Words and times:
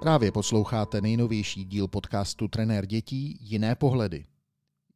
Právě 0.00 0.32
posloucháte 0.32 1.00
nejnovější 1.00 1.64
díl 1.64 1.88
podcastu 1.88 2.48
Trenér 2.48 2.86
dětí 2.86 3.38
Jiné 3.40 3.74
pohledy. 3.74 4.24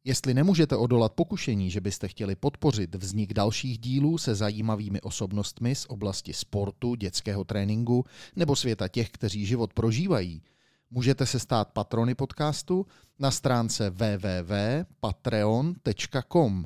Jestli 0.03 0.33
nemůžete 0.33 0.75
odolat 0.75 1.13
pokušení, 1.13 1.71
že 1.71 1.81
byste 1.81 2.07
chtěli 2.07 2.35
podpořit 2.35 2.95
vznik 2.95 3.33
dalších 3.33 3.77
dílů 3.77 4.17
se 4.17 4.35
zajímavými 4.35 5.01
osobnostmi 5.01 5.75
z 5.75 5.85
oblasti 5.89 6.33
sportu, 6.33 6.95
dětského 6.95 7.43
tréninku 7.43 8.05
nebo 8.35 8.55
světa 8.55 8.87
těch, 8.87 9.09
kteří 9.09 9.45
život 9.45 9.73
prožívají, 9.73 10.41
můžete 10.89 11.25
se 11.25 11.39
stát 11.39 11.73
patrony 11.73 12.15
podcastu 12.15 12.85
na 13.19 13.31
stránce 13.31 13.89
www.patreon.com 13.89 16.65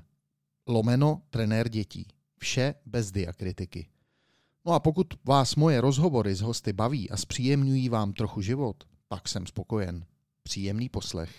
lomeno 0.68 1.22
trenér 1.30 1.70
dětí. 1.70 2.08
Vše 2.38 2.76
bez 2.86 3.12
diakritiky. 3.12 3.88
No 4.68 4.74
a 4.74 4.80
pokud 4.80 5.08
vás 5.26 5.56
moje 5.56 5.82
rozhovory 5.82 6.36
s 6.36 6.42
hosty 6.42 6.74
baví 6.74 7.10
a 7.10 7.18
zpříjemňují 7.18 7.90
vám 7.90 8.14
trochu 8.14 8.42
život, 8.42 8.76
pak 9.08 9.28
jsem 9.28 9.46
spokojen. 9.46 10.04
Příjemný 10.44 10.90
poslech. 10.90 11.30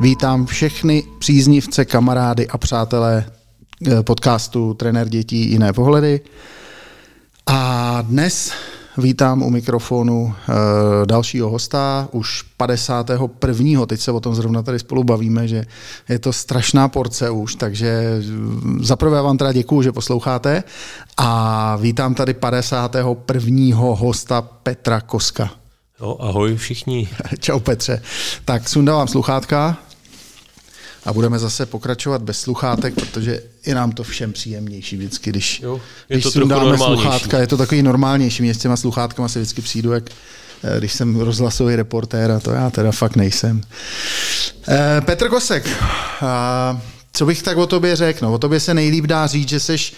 Vítám 0.00 0.46
všechny 0.46 1.02
příznivce, 1.18 1.84
kamarády 1.84 2.48
a 2.48 2.58
přátelé 2.58 3.26
eh, 3.86 4.02
podcastu 4.02 4.74
Trenér 4.74 5.08
dětí 5.08 5.50
jiné 5.50 5.72
pohledy. 5.72 6.20
A 7.46 8.02
dnes 8.02 8.52
vítám 8.98 9.42
u 9.42 9.50
mikrofonu 9.50 10.34
e, 10.34 10.52
dalšího 11.06 11.50
hosta, 11.50 12.08
už 12.12 12.42
51. 12.42 13.86
Teď 13.86 14.00
se 14.00 14.12
o 14.12 14.20
tom 14.20 14.34
zrovna 14.34 14.62
tady 14.62 14.78
spolu 14.78 15.04
bavíme, 15.04 15.48
že 15.48 15.64
je 16.08 16.18
to 16.18 16.32
strašná 16.32 16.88
porce 16.88 17.30
už, 17.30 17.54
takže 17.54 18.20
zaprvé 18.80 19.22
vám 19.22 19.38
teda 19.38 19.52
děkuju, 19.52 19.82
že 19.82 19.92
posloucháte 19.92 20.64
a 21.16 21.76
vítám 21.76 22.14
tady 22.14 22.34
51. 22.34 23.76
hosta 23.76 24.42
Petra 24.42 25.00
Koska. 25.00 25.50
Jo, 26.00 26.16
ahoj 26.20 26.56
všichni. 26.56 27.08
Čau 27.38 27.60
Petře. 27.60 28.02
Tak 28.44 28.68
sundávám 28.68 29.08
sluchátka 29.08 29.78
a 31.06 31.12
budeme 31.12 31.38
zase 31.38 31.66
pokračovat 31.66 32.22
bez 32.22 32.40
sluchátek, 32.40 32.94
protože 32.94 33.42
je 33.66 33.74
nám 33.74 33.92
to 33.92 34.04
všem 34.04 34.32
příjemnější 34.32 34.96
vždycky, 34.96 35.30
když, 35.30 35.60
jo, 35.60 35.80
je 36.08 36.16
když 36.16 36.24
to 36.24 36.30
sundáme 36.30 36.78
sluchátka. 36.78 37.38
Je 37.38 37.46
to 37.46 37.56
takový 37.56 37.82
normálnější. 37.82 38.42
Mě 38.42 38.54
s 38.54 38.58
těma 38.58 38.76
sluchátkama 38.76 39.28
se 39.28 39.38
vždycky 39.38 39.62
přijdu, 39.62 39.92
jak 39.92 40.10
eh, 40.64 40.78
když 40.78 40.92
jsem 40.92 41.20
rozhlasový 41.20 41.76
reportér 41.76 42.30
a 42.30 42.40
to 42.40 42.50
já 42.50 42.70
teda 42.70 42.92
fakt 42.92 43.16
nejsem. 43.16 43.60
Eh, 44.68 45.00
Petr 45.00 45.28
Kosek, 45.28 45.68
co 47.16 47.26
bych 47.26 47.42
tak 47.42 47.56
o 47.56 47.66
tobě 47.66 47.96
řekl? 47.96 48.24
No, 48.24 48.32
o 48.32 48.38
tobě 48.38 48.60
se 48.60 48.74
nejlíp 48.74 49.06
dá 49.06 49.26
říct, 49.26 49.48
že 49.48 49.60
seš, 49.60 49.94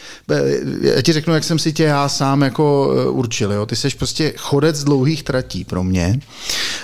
já 0.81 1.03
ti 1.03 1.13
řeknu, 1.13 1.35
jak 1.35 1.45
jsem 1.45 1.59
si 1.59 1.73
tě 1.73 1.85
já 1.85 2.09
sám 2.09 2.43
jako 2.43 2.95
e, 2.97 3.11
určil, 3.11 3.53
jo? 3.53 3.67
ty 3.67 3.77
seš 3.77 3.95
prostě 3.95 4.33
chodec 4.37 4.85
dlouhých 4.85 5.23
tratí 5.23 5.65
pro 5.65 5.85
mě, 5.85 6.21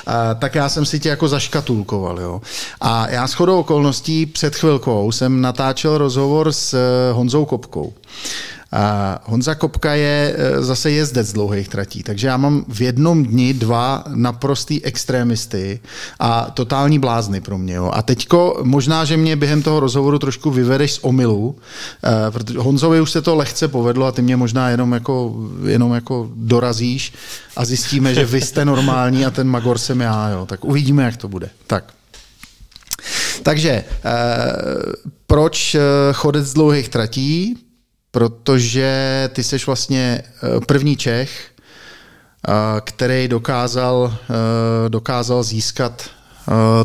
a, 0.07 0.35
tak 0.35 0.55
já 0.55 0.69
jsem 0.69 0.87
si 0.87 1.01
tě 1.01 1.09
jako 1.09 1.29
zaškatulkoval. 1.29 2.21
Jo? 2.21 2.41
A 2.81 3.11
já 3.11 3.27
s 3.27 3.33
chodou 3.33 3.61
okolností 3.61 4.27
před 4.27 4.57
chvilkou 4.57 5.13
jsem 5.13 5.41
natáčel 5.41 5.99
rozhovor 5.99 6.53
s 6.53 6.75
e, 6.75 7.13
Honzou 7.13 7.45
Kopkou. 7.45 7.93
A 8.75 9.19
Honza 9.25 9.55
Kopka 9.55 9.95
je 9.95 10.37
e, 10.37 10.63
zase 10.63 10.91
jezdec 10.91 11.33
dlouhých 11.33 11.69
tratí, 11.69 12.03
takže 12.03 12.27
já 12.27 12.37
mám 12.37 12.65
v 12.69 12.81
jednom 12.81 13.25
dni 13.25 13.55
dva 13.55 14.05
naprostý 14.09 14.85
extrémisty 14.85 15.81
a 16.21 16.51
totální 16.55 16.99
blázny 16.99 17.41
pro 17.41 17.59
mě. 17.59 17.75
Jo. 17.75 17.91
A 17.95 18.03
teďko 18.03 18.61
možná, 18.63 19.05
že 19.05 19.17
mě 19.17 19.37
během 19.37 19.63
toho 19.63 19.81
rozhovoru 19.81 20.19
trošku 20.19 20.51
vyvedeš 20.51 20.93
z 20.93 20.99
omylu, 21.03 21.57
e, 22.05 22.31
protože 22.31 22.59
Honzovi 22.59 23.01
už 23.01 23.11
se 23.11 23.23
to 23.23 23.35
lehce 23.35 23.69
povedlo 23.69 24.07
a 24.07 24.13
ty 24.13 24.23
mě 24.23 24.37
možná 24.37 24.71
jenom 24.71 24.93
jako, 24.93 25.35
jenom 25.67 25.95
jako 25.95 26.31
dorazíš 26.35 27.13
a 27.57 27.65
zjistíme, 27.65 28.15
že 28.15 28.25
vy 28.25 28.41
jste 28.41 28.65
normální 28.65 29.27
a 29.27 29.31
ten 29.31 29.49
Magor 29.49 29.79
jsem 29.79 30.01
já. 30.01 30.29
Jo. 30.29 30.47
Tak 30.47 30.65
uvidíme, 30.65 31.05
jak 31.05 31.17
to 31.17 31.29
bude. 31.29 31.51
Tak. 31.67 31.85
Takže 33.43 33.71
eh, 33.71 33.85
proč 35.27 35.77
chodec 36.13 36.47
z 36.47 36.55
dlouhých 36.55 36.89
tratí? 36.89 37.64
Protože 38.15 39.31
ty 39.33 39.43
jsi 39.43 39.57
vlastně 39.67 40.23
eh, 40.23 40.61
první 40.67 40.97
Čech, 40.97 41.51
eh, 42.49 42.53
který 42.81 43.29
dokázal, 43.29 44.15
eh, 44.15 44.89
dokázal 44.89 45.43
získat 45.43 46.11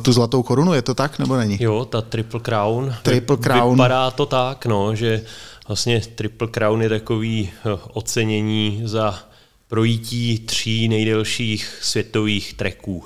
tu 0.02 0.14
zlatou 0.14 0.44
korunu, 0.44 0.74
je 0.74 0.82
to 0.82 0.94
tak 0.94 1.20
nebo 1.20 1.38
není? 1.38 1.58
Jo, 1.60 1.86
ta 1.86 2.02
Triple 2.02 2.40
Crown. 2.40 2.96
Triple 3.04 3.38
Crown. 3.38 3.74
Vypadá 3.74 4.12
to 4.12 4.26
tak, 4.26 4.66
no, 4.66 4.96
že 4.96 5.24
vlastně 5.68 6.02
Triple 6.16 6.48
Crown 6.48 6.82
je 6.82 6.90
takový 6.90 7.52
ocenění 7.94 8.82
za 8.86 9.20
projítí 9.68 10.40
tří 10.40 10.88
nejdelších 10.88 11.78
světových 11.82 12.54
treků. 12.54 13.04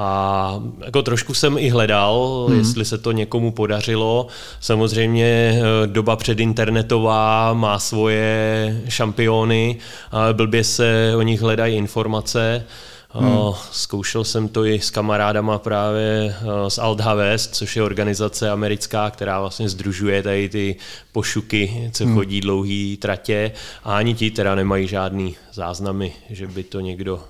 A 0.00 0.62
jako 0.84 1.02
trošku 1.02 1.34
jsem 1.34 1.58
i 1.58 1.68
hledal, 1.70 2.46
hmm. 2.48 2.58
jestli 2.58 2.84
se 2.84 2.98
to 2.98 3.12
někomu 3.12 3.50
podařilo. 3.50 4.26
Samozřejmě 4.60 5.60
eh, 5.60 5.86
doba 5.86 6.16
předinternetová 6.16 7.52
má 7.52 7.78
svoje 7.78 8.82
šampiony, 8.88 9.76
ale 10.10 10.34
blbě 10.34 10.64
se 10.64 11.12
o 11.16 11.22
nich 11.22 11.40
hledají 11.40 11.76
informace. 11.76 12.64
Hmm. 13.10 13.52
Zkoušel 13.72 14.24
jsem 14.24 14.48
to 14.48 14.64
i 14.64 14.80
s 14.80 14.90
kamarádama 14.90 15.58
právě 15.58 16.36
eh, 16.66 16.70
z 16.70 16.78
West, 17.14 17.54
což 17.54 17.76
je 17.76 17.82
organizace 17.82 18.50
americká, 18.50 19.10
která 19.10 19.40
vlastně 19.40 19.68
združuje 19.68 20.22
tady 20.22 20.48
ty 20.48 20.76
pošuky, 21.12 21.90
co 21.92 22.04
hmm. 22.04 22.14
chodí 22.14 22.40
dlouhý 22.40 22.96
tratě 22.96 23.52
a 23.84 23.96
ani 23.96 24.14
ti 24.14 24.30
teda 24.30 24.54
nemají 24.54 24.88
žádný 24.88 25.36
záznamy, 25.52 26.12
že 26.30 26.46
by 26.46 26.62
to 26.62 26.80
někdo 26.80 27.20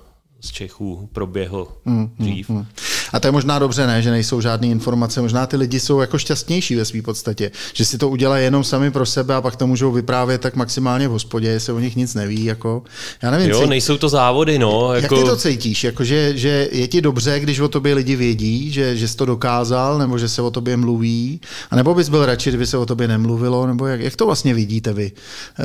z 0.41 0.51
Čechů 0.51 1.09
proběhl 1.13 1.67
mm, 1.85 2.15
dřív. 2.19 2.49
Mm, 2.49 2.57
mm. 2.57 2.65
A 3.13 3.19
to 3.19 3.27
je 3.27 3.31
možná 3.31 3.59
dobře, 3.59 3.87
ne, 3.87 4.01
že 4.01 4.11
nejsou 4.11 4.41
žádné 4.41 4.67
informace. 4.67 5.21
Možná 5.21 5.45
ty 5.45 5.57
lidi 5.57 5.79
jsou 5.79 5.99
jako 5.99 6.17
šťastnější 6.17 6.75
ve 6.75 6.85
své 6.85 7.01
podstatě, 7.01 7.51
že 7.73 7.85
si 7.85 7.97
to 7.97 8.09
udělají 8.09 8.43
jenom 8.43 8.63
sami 8.63 8.91
pro 8.91 9.05
sebe 9.05 9.35
a 9.35 9.41
pak 9.41 9.55
to 9.55 9.67
můžou 9.67 9.91
vyprávět 9.91 10.41
tak 10.41 10.55
maximálně 10.55 11.07
v 11.07 11.11
hospodě, 11.11 11.59
se 11.59 11.73
o 11.73 11.79
nich 11.79 11.95
nic 11.95 12.13
neví. 12.15 12.45
Jako, 12.45 12.83
já 13.21 13.31
nevím, 13.31 13.49
jo, 13.49 13.61
cít... 13.61 13.69
nejsou 13.69 13.97
to 13.97 14.09
závody, 14.09 14.59
no. 14.59 14.93
Jako... 14.93 15.15
Jak 15.15 15.23
ty 15.23 15.29
to 15.29 15.37
cítíš? 15.37 15.83
Jako, 15.83 16.03
že, 16.03 16.37
že 16.37 16.69
je 16.71 16.87
ti 16.87 17.01
dobře, 17.01 17.39
když 17.39 17.59
o 17.59 17.67
tobě 17.67 17.93
lidi 17.93 18.15
vědí, 18.15 18.71
že, 18.71 18.97
že 18.97 19.07
jsi 19.07 19.17
to 19.17 19.25
dokázal, 19.25 19.97
nebo 19.97 20.17
že 20.17 20.29
se 20.29 20.41
o 20.41 20.51
tobě 20.51 20.77
mluví? 20.77 21.41
A 21.71 21.75
nebo 21.75 21.95
bys 21.95 22.09
byl 22.09 22.25
radši, 22.25 22.49
kdyby 22.49 22.67
se 22.67 22.77
o 22.77 22.85
tobě 22.85 23.07
nemluvilo? 23.07 23.67
Nebo 23.67 23.85
jak, 23.85 24.01
jak 24.01 24.15
to 24.15 24.25
vlastně 24.25 24.53
vidíte 24.53 24.93
vy, 24.93 25.11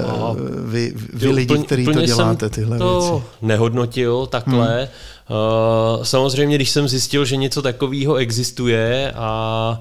no, 0.02 0.36
vy, 0.64 0.92
vy, 0.96 1.08
vy 1.12 1.28
lidi, 1.28 1.58
kteří 1.58 1.84
to 1.84 2.02
děláte, 2.02 2.50
tyhle 2.50 2.78
to 2.78 3.00
věci? 3.00 3.26
nehodnotil 3.42 4.26
takhle. 4.26 4.78
Hmm 4.78 4.88
samozřejmě, 6.02 6.56
když 6.56 6.70
jsem 6.70 6.88
zjistil, 6.88 7.24
že 7.24 7.36
něco 7.36 7.62
takového 7.62 8.14
existuje 8.14 9.12
a 9.16 9.80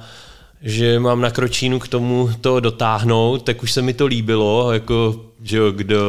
že 0.63 0.99
mám 0.99 1.21
na 1.21 1.31
kročínu 1.31 1.79
k 1.79 1.87
tomu 1.87 2.29
to 2.41 2.59
dotáhnout, 2.59 3.43
tak 3.43 3.63
už 3.63 3.71
se 3.71 3.81
mi 3.81 3.93
to 3.93 4.05
líbilo, 4.05 4.71
jako, 4.71 5.15
že 5.41 5.57
jo, 5.57 5.71
kdo, 5.71 5.99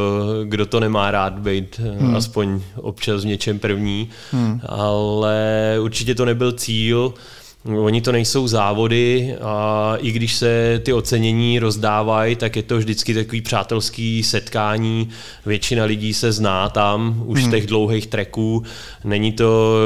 kdo 0.44 0.67
to 0.67 0.81
nemá 0.81 1.11
rád 1.11 1.39
být 1.39 1.81
eh, 1.84 2.00
hmm. 2.00 2.17
aspoň 2.17 2.61
občas 2.77 3.23
v 3.23 3.27
něčem 3.27 3.59
první, 3.59 4.09
hmm. 4.33 4.61
ale 4.67 5.77
určitě 5.81 6.15
to 6.15 6.25
nebyl 6.25 6.53
cíl. 6.53 7.15
Oni 7.65 8.01
to 8.01 8.13
nejsou 8.13 8.49
závody 8.49 9.35
a 9.41 9.94
i 9.99 10.12
když 10.12 10.35
se 10.35 10.81
ty 10.85 10.93
ocenění 10.93 11.59
rozdávají, 11.59 12.37
tak 12.37 12.56
je 12.56 12.62
to 12.62 12.79
vždycky 12.79 13.15
takový 13.15 13.41
přátelský 13.41 14.23
setkání. 14.23 15.09
Většina 15.47 15.85
lidí 15.85 16.15
se 16.15 16.33
zná 16.33 16.69
tam 16.69 17.23
už 17.27 17.41
hmm. 17.41 17.50
z 17.50 17.55
těch 17.55 17.67
dlouhých 17.67 18.06
treků. 18.06 18.62
Není 19.05 19.33
to 19.33 19.77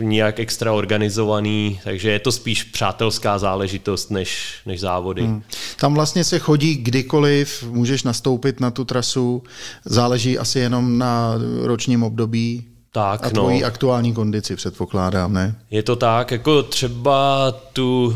nijak 0.00 0.40
extra 0.40 0.72
organizovaný, 0.72 1.80
takže 1.84 2.10
je 2.10 2.18
to 2.18 2.32
spíš 2.32 2.64
přátelská 2.64 3.38
záležitost 3.38 4.10
než, 4.10 4.52
než 4.66 4.80
závody. 4.80 5.22
Hmm. 5.22 5.42
Tam 5.76 5.94
vlastně 5.94 6.24
se 6.24 6.38
chodí 6.38 6.74
kdykoliv, 6.74 7.64
můžeš 7.70 8.02
nastoupit 8.02 8.60
na 8.60 8.70
tu 8.70 8.84
trasu, 8.84 9.42
záleží 9.84 10.38
asi 10.38 10.58
jenom 10.58 10.98
na 10.98 11.34
ročním 11.62 12.02
období, 12.02 12.64
tak, 12.98 13.26
a 13.26 13.30
tvojí 13.30 13.60
no. 13.60 13.66
aktuální 13.66 14.14
kondici, 14.14 14.56
předpokládám, 14.56 15.32
ne? 15.32 15.54
Je 15.70 15.82
to 15.82 15.96
tak, 15.96 16.30
jako 16.30 16.62
třeba 16.62 17.50
tu 17.72 18.14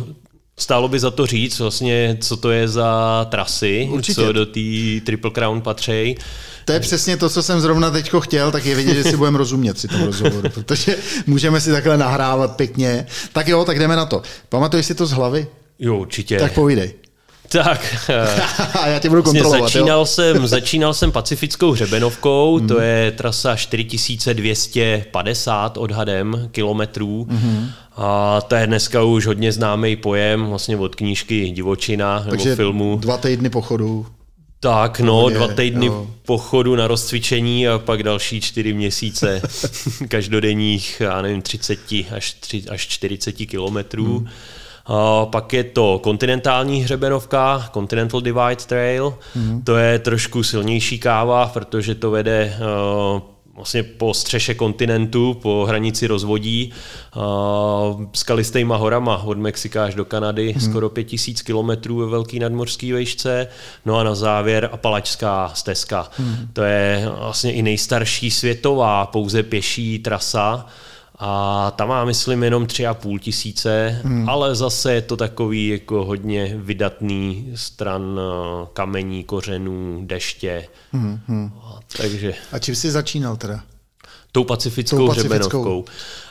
Stálo 0.59 0.89
by 0.89 1.01
za 1.01 1.11
to 1.11 1.27
říct 1.27 1.59
vlastně, 1.59 2.19
co 2.21 2.37
to 2.37 2.51
je 2.51 2.69
za 2.69 3.27
trasy, 3.31 3.89
Určitě. 3.93 4.15
co 4.15 4.33
do 4.33 4.47
té 4.47 4.61
Triple 5.05 5.31
Crown 5.31 5.61
patří. 5.61 6.17
To 6.65 6.73
je 6.73 6.81
přesně 6.81 7.17
to, 7.17 7.31
co 7.31 7.43
jsem 7.43 7.61
zrovna 7.61 7.91
teď 7.91 8.11
chtěl, 8.21 8.51
tak 8.51 8.65
je 8.65 8.75
vidět, 8.75 8.95
že 8.95 9.05
si 9.05 9.17
budeme 9.17 9.39
rozumět 9.39 9.75
při 9.75 9.89
tom 9.89 10.03
rozhovoru, 10.03 10.49
protože 10.55 10.97
můžeme 11.27 11.61
si 11.61 11.71
takhle 11.71 11.99
nahrávat 11.99 12.57
pěkně. 12.57 13.07
Tak 13.33 13.49
jo, 13.49 13.65
tak 13.65 13.79
jdeme 13.79 13.97
na 13.97 14.07
to. 14.07 14.23
Pamatuješ 14.49 14.87
si 14.87 14.95
to 14.95 15.07
z 15.07 15.13
hlavy? 15.13 15.47
Jo, 15.79 15.97
určitě. 15.97 16.39
Tak 16.39 16.55
povídej. 16.55 16.95
Tak. 17.53 18.09
Já 18.87 18.99
tě 18.99 19.09
budu 19.09 19.23
Vlastně 19.23 19.41
kontrolovat, 19.41 19.73
začínal, 19.73 19.99
jo? 19.99 20.07
jsem, 20.07 20.47
začínal 20.47 20.95
jsem 20.95 21.13
pacifickou 21.13 21.71
hřebenovkou, 21.73 22.61
to 22.61 22.81
je 22.81 23.11
trasa 23.11 23.57
4250 23.57 25.77
odhadem 25.77 26.49
kilometrů. 26.53 27.29
A 27.97 28.41
to 28.41 28.55
je 28.55 28.67
dneska 28.67 29.03
už 29.03 29.27
hodně 29.27 29.53
známý 29.53 29.97
pojem, 29.97 30.47
vlastně 30.47 30.77
od 30.77 30.95
knížky 30.95 31.51
Divočina 31.51 32.25
Takže 32.31 32.49
nebo 32.49 32.57
filmu. 32.57 32.97
dva 33.01 33.17
týdny 33.17 33.51
pochodu. 33.51 34.07
Tak, 34.61 35.01
no, 35.01 35.15
Hodně, 35.15 35.39
dva 35.39 35.49
týdny 35.49 35.87
jo. 35.87 36.07
pochodu 36.27 36.77
na 36.77 36.87
rozcvičení 36.87 37.69
a 37.69 37.79
pak 37.79 38.03
další 38.03 38.41
čtyři 38.41 38.73
měsíce 38.73 39.43
každodenních, 40.09 40.97
já 41.01 41.23
nevím, 41.23 41.43
30 41.43 41.79
až, 42.17 42.33
3, 42.33 42.63
až 42.69 42.87
40 42.89 43.33
kilometrů. 43.33 44.19
Hmm. 44.19 44.29
Pak 45.25 45.53
je 45.53 45.65
to 45.65 46.01
kontinentální 46.03 46.83
hřebenovka, 46.83 47.71
Continental 47.75 48.21
Divide 48.21 48.57
Trail. 48.67 49.19
Hmm. 49.35 49.63
To 49.63 49.77
je 49.77 49.99
trošku 49.99 50.43
silnější 50.43 50.99
káva, 50.99 51.47
protože 51.47 51.95
to 51.95 52.11
vede 52.11 52.57
uh, 53.15 53.21
vlastně 53.55 53.83
po 53.83 54.15
střeše 54.15 54.55
kontinentu, 54.55 55.35
po 55.43 55.65
hranici 55.69 56.07
rozvodí, 56.07 56.73
uh, 57.17 58.05
skalistejma 58.13 58.77
horama 58.77 59.23
od 59.23 59.39
Mexika 59.39 59.85
až 59.85 59.95
do 59.95 60.05
Kanady, 60.05 60.53
hmm. 60.53 60.61
skoro 60.61 60.89
5000 60.89 61.43
kilometrů 61.43 61.97
ve 61.97 62.07
velký 62.07 62.39
nadmořský 62.39 62.93
vejšce. 62.93 63.49
No 63.87 63.99
a 63.99 64.05
na 64.05 64.15
závěr 64.15 64.69
Apalačská 64.73 65.51
stezka. 65.55 66.09
Hmm. 66.19 66.49
To 66.53 66.63
je 66.63 67.09
vlastně 67.19 67.53
i 67.53 67.63
nejstarší 67.63 68.31
světová 68.31 69.07
pouze 69.07 69.43
pěší 69.43 69.99
trasa. 69.99 70.67
A 71.25 71.71
tam 71.77 71.89
má, 71.89 72.05
myslím, 72.05 72.43
jenom 72.43 72.67
tři 72.67 72.87
a 72.87 72.95
půl 72.95 73.19
tisíce, 73.19 74.01
hmm. 74.05 74.29
ale 74.29 74.55
zase 74.55 74.95
je 74.95 75.03
to 75.03 75.17
takový 75.17 75.69
jako 75.69 76.05
hodně 76.05 76.55
vydatný 76.57 77.53
stran 77.55 78.21
eh, 78.21 78.67
kamení, 78.73 79.25
kořenů, 79.25 80.01
deště. 80.07 80.69
Hmm. 80.93 81.21
Hmm. 81.27 81.53
Takže 81.97 82.35
A 82.53 82.59
čím 82.59 82.75
jsi 82.75 82.91
začínal 82.91 83.37
teda? 83.37 83.61
tou 84.33 84.45
pacifickou, 84.45 84.97
Tou 84.97 85.07
pacifickou. 85.07 85.37
hřebenovkou. 85.39 85.85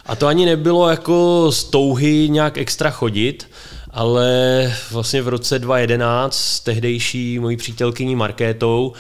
A 0.06 0.16
to 0.16 0.28
ani 0.28 0.46
nebylo 0.46 0.90
jako 0.90 1.48
z 1.52 1.64
touhy 1.64 2.30
nějak 2.30 2.58
extra 2.58 2.90
chodit, 2.90 3.50
ale 3.92 4.74
vlastně 4.92 5.22
v 5.22 5.28
roce 5.28 5.60
2011 5.60 6.38
s 6.38 6.60
tehdejší 6.60 7.40
mojí 7.40 7.58
přítelkyní 7.58 8.16
Markétou 8.16 8.94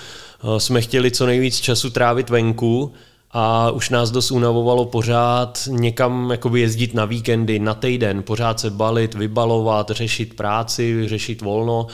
eh, 0.43 0.59
jsme 0.59 0.81
chtěli 0.81 1.11
co 1.11 1.25
nejvíc 1.25 1.59
času 1.59 1.89
trávit 1.89 2.29
venku 2.29 2.93
a 3.33 3.72
už 3.72 3.89
nás 3.89 4.12
dost 4.12 4.31
unavovalo 4.31 4.86
pořád 4.86 5.60
někam 5.68 6.31
jakoby 6.31 6.62
jezdit 6.62 6.94
na 6.94 7.06
víkendy, 7.06 7.60
na 7.60 7.74
týden, 7.74 8.24
pořád 8.24 8.60
se 8.60 8.69
balit, 8.69 9.13
vybalovat, 9.13 9.89
řešit 9.89 10.33
práci, 10.36 11.07
řešit 11.07 11.42
volno 11.42 11.88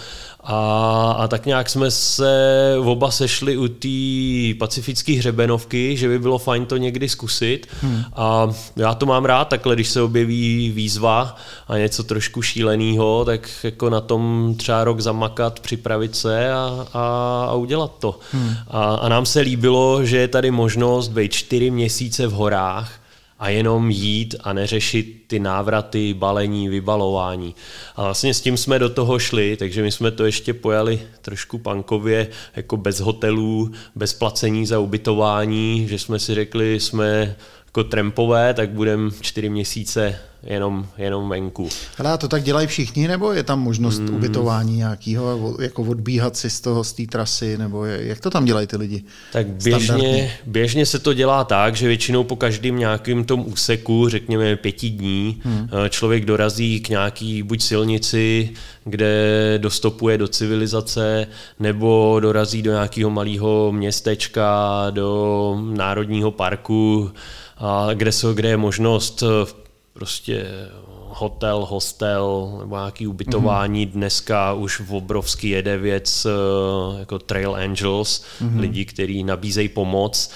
a, 0.49 1.15
a 1.19 1.27
tak 1.27 1.45
nějak 1.45 1.69
jsme 1.69 1.91
se 1.91 2.75
oba 2.79 3.11
sešli 3.11 3.57
u 3.57 3.67
té 3.67 4.59
pacifické 4.59 5.13
hřebenovky, 5.13 5.97
že 5.97 6.07
by 6.07 6.19
bylo 6.19 6.37
fajn 6.37 6.65
to 6.65 6.77
někdy 6.77 7.09
zkusit 7.09 7.67
hmm. 7.81 8.03
a 8.15 8.47
já 8.75 8.93
to 8.93 9.05
mám 9.05 9.25
rád 9.25 9.45
takhle, 9.45 9.75
když 9.75 9.89
se 9.89 10.01
objeví 10.01 10.71
výzva 10.75 11.35
a 11.67 11.77
něco 11.77 12.03
trošku 12.03 12.41
šíleného, 12.41 13.25
tak 13.25 13.49
jako 13.63 13.89
na 13.89 14.01
tom 14.01 14.53
třeba 14.57 14.83
rok 14.83 14.99
zamakat, 14.99 15.59
připravit 15.59 16.15
se 16.15 16.51
a, 16.51 16.87
a, 16.93 17.45
a 17.49 17.53
udělat 17.53 17.91
to. 17.99 18.19
Hmm. 18.31 18.55
A, 18.67 18.95
a 18.95 19.09
nám 19.09 19.25
se 19.25 19.39
líbilo, 19.39 20.05
že 20.05 20.17
je 20.17 20.27
tady 20.27 20.51
možnost 20.51 21.07
být 21.07 21.33
čtyři 21.33 21.71
měsíce 21.71 22.27
v 22.27 22.31
horách 22.31 22.91
a 23.39 23.49
jenom 23.49 23.91
jít 23.91 24.35
a 24.43 24.53
neřešit 24.53 25.23
ty 25.27 25.39
návraty, 25.39 26.13
balení, 26.13 26.69
vybalování. 26.69 27.55
A 27.95 28.03
vlastně 28.03 28.33
s 28.33 28.41
tím 28.41 28.57
jsme 28.57 28.79
do 28.79 28.89
toho 28.89 29.19
šli, 29.19 29.57
takže 29.57 29.83
my 29.83 29.91
jsme 29.91 30.11
to 30.11 30.25
ještě 30.25 30.53
pojali 30.53 30.99
trošku 31.21 31.57
pankově, 31.57 32.27
jako 32.55 32.77
bez 32.77 32.99
hotelů, 32.99 33.71
bez 33.95 34.13
placení 34.13 34.65
za 34.65 34.79
ubytování, 34.79 35.87
že 35.87 35.99
jsme 35.99 36.19
si 36.19 36.35
řekli, 36.35 36.79
jsme 36.79 37.35
jako 37.65 37.83
trampové, 37.83 38.53
tak 38.53 38.69
budeme 38.69 39.11
čtyři 39.21 39.49
měsíce 39.49 40.19
jenom, 40.47 40.87
jenom 40.97 41.29
venku. 41.29 41.69
Hele, 41.97 42.11
a 42.11 42.17
to 42.17 42.27
tak 42.27 42.43
dělají 42.43 42.67
všichni, 42.67 43.07
nebo 43.07 43.33
je 43.33 43.43
tam 43.43 43.59
možnost 43.59 43.99
mm. 43.99 44.15
ubytování 44.15 44.77
nějakého, 44.77 45.57
jako 45.61 45.81
odbíhat 45.81 46.37
si 46.37 46.49
z 46.49 46.61
toho, 46.61 46.83
z 46.83 46.93
té 46.93 47.03
trasy, 47.05 47.57
nebo 47.57 47.85
je, 47.85 48.07
jak 48.07 48.19
to 48.19 48.29
tam 48.29 48.45
dělají 48.45 48.67
ty 48.67 48.77
lidi? 48.77 49.03
Tak 49.33 49.47
běžně, 49.47 50.33
běžně 50.45 50.85
se 50.85 50.99
to 50.99 51.13
dělá 51.13 51.43
tak, 51.43 51.75
že 51.75 51.87
většinou 51.87 52.23
po 52.23 52.35
každém 52.35 52.77
nějakém 52.77 53.23
tom 53.23 53.43
úseku, 53.47 54.09
řekněme 54.09 54.55
pěti 54.55 54.89
dní, 54.89 55.41
hmm. 55.43 55.69
člověk 55.89 56.25
dorazí 56.25 56.79
k 56.79 56.89
nějaký 56.89 57.43
buď 57.43 57.61
silnici, 57.61 58.49
kde 58.85 59.53
dostopuje 59.57 60.17
do 60.17 60.27
civilizace, 60.27 61.27
nebo 61.59 62.19
dorazí 62.19 62.61
do 62.61 62.71
nějakého 62.71 63.09
malého 63.09 63.71
městečka, 63.71 64.87
do 64.89 65.61
národního 65.73 66.31
parku, 66.31 67.11
a 67.57 67.89
kde, 67.93 68.11
jsou, 68.11 68.33
kde 68.33 68.49
je 68.49 68.57
možnost 68.57 69.23
prostě 69.97 70.45
hotel, 71.07 71.65
hostel 71.65 72.57
nebo 72.59 72.75
nějaký 72.75 73.07
ubytování. 73.07 73.87
Mm-hmm. 73.87 73.91
Dneska 73.91 74.53
už 74.53 74.79
v 74.79 74.93
obrovský 74.93 75.49
jede 75.49 75.77
věc 75.77 76.27
jako 76.99 77.19
Trail 77.19 77.55
Angels, 77.55 78.23
mm-hmm. 78.41 78.59
lidi, 78.59 78.85
kteří 78.85 79.23
nabízejí 79.23 79.69
pomoc 79.69 80.31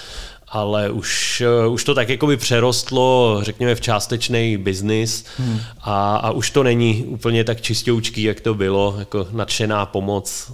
ale 0.54 0.90
už, 0.90 1.42
už 1.68 1.84
to 1.84 1.94
tak 1.94 2.08
jakoby 2.08 2.36
přerostlo, 2.36 3.38
řekněme, 3.42 3.74
v 3.74 3.80
částečný 3.80 4.56
biznis 4.56 5.24
hmm. 5.36 5.60
a, 5.80 6.16
a 6.16 6.30
už 6.30 6.50
to 6.50 6.62
není 6.62 7.04
úplně 7.04 7.44
tak 7.44 7.60
čistoučký, 7.60 8.22
jak 8.22 8.40
to 8.40 8.54
bylo, 8.54 8.96
jako 8.98 9.28
nadšená 9.30 9.86
pomoc 9.86 10.52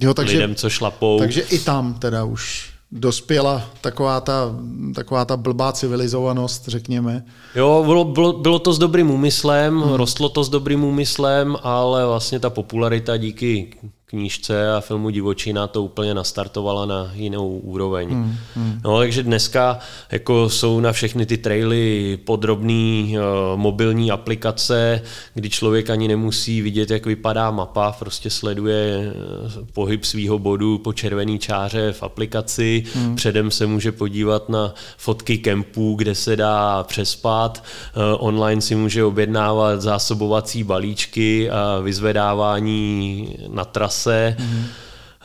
jo, 0.00 0.14
takže, 0.14 0.32
lidem, 0.32 0.54
co 0.54 0.70
šlapou. 0.70 1.18
Takže 1.18 1.40
i 1.40 1.58
tam 1.58 1.94
teda 1.94 2.24
už 2.24 2.75
dospěla 2.92 3.62
taková 3.80 4.20
ta, 4.20 4.56
taková 4.94 5.24
ta 5.24 5.36
blbá 5.36 5.72
civilizovanost, 5.72 6.68
řekněme. 6.68 7.24
Jo, 7.54 7.82
bylo, 7.86 8.04
bylo, 8.04 8.32
bylo 8.32 8.58
to 8.58 8.72
s 8.72 8.78
dobrým 8.78 9.10
úmyslem, 9.10 9.80
hmm. 9.80 9.94
rostlo 9.94 10.28
to 10.28 10.44
s 10.44 10.48
dobrým 10.48 10.84
úmyslem, 10.84 11.56
ale 11.62 12.06
vlastně 12.06 12.40
ta 12.40 12.50
popularita 12.50 13.16
díky 13.16 13.74
knížce 14.06 14.72
a 14.72 14.80
filmu 14.80 15.10
Divočina 15.10 15.66
to 15.66 15.82
úplně 15.82 16.14
nastartovala 16.14 16.86
na 16.86 17.10
jinou 17.14 17.58
úroveň. 17.58 18.08
Hmm, 18.08 18.36
hmm. 18.54 18.80
No, 18.84 18.98
takže 18.98 19.22
dneska 19.22 19.78
jako 20.12 20.48
jsou 20.48 20.80
na 20.80 20.92
všechny 20.92 21.26
ty 21.26 21.36
traily 21.36 22.18
podrobné 22.24 23.02
uh, 23.02 23.18
mobilní 23.56 24.10
aplikace, 24.10 25.02
kdy 25.34 25.50
člověk 25.50 25.90
ani 25.90 26.08
nemusí 26.08 26.62
vidět, 26.62 26.90
jak 26.90 27.06
vypadá 27.06 27.50
mapa, 27.50 27.92
prostě 27.92 28.30
sleduje 28.30 29.12
uh, 29.12 29.66
pohyb 29.72 30.04
svého 30.04 30.38
bodu 30.38 30.78
po 30.78 30.92
červený 30.92 31.38
čáře 31.38 31.92
v 31.92 32.02
aplikaci, 32.02 32.84
hmm. 32.94 33.16
předem 33.16 33.50
se 33.50 33.66
může 33.66 33.92
podívat 33.92 34.48
na 34.48 34.74
fotky 34.96 35.38
kempů, 35.38 35.94
kde 35.94 36.14
se 36.14 36.36
dá 36.36 36.82
přespat, 36.82 37.64
uh, 37.96 38.26
online 38.26 38.60
si 38.60 38.74
může 38.74 39.04
objednávat 39.04 39.82
zásobovací 39.82 40.64
balíčky 40.64 41.50
a 41.50 41.80
vyzvedávání 41.80 43.36
na 43.48 43.64
trasu 43.64 43.95
trase. 43.96 44.36
Mm-hmm. 44.38 44.64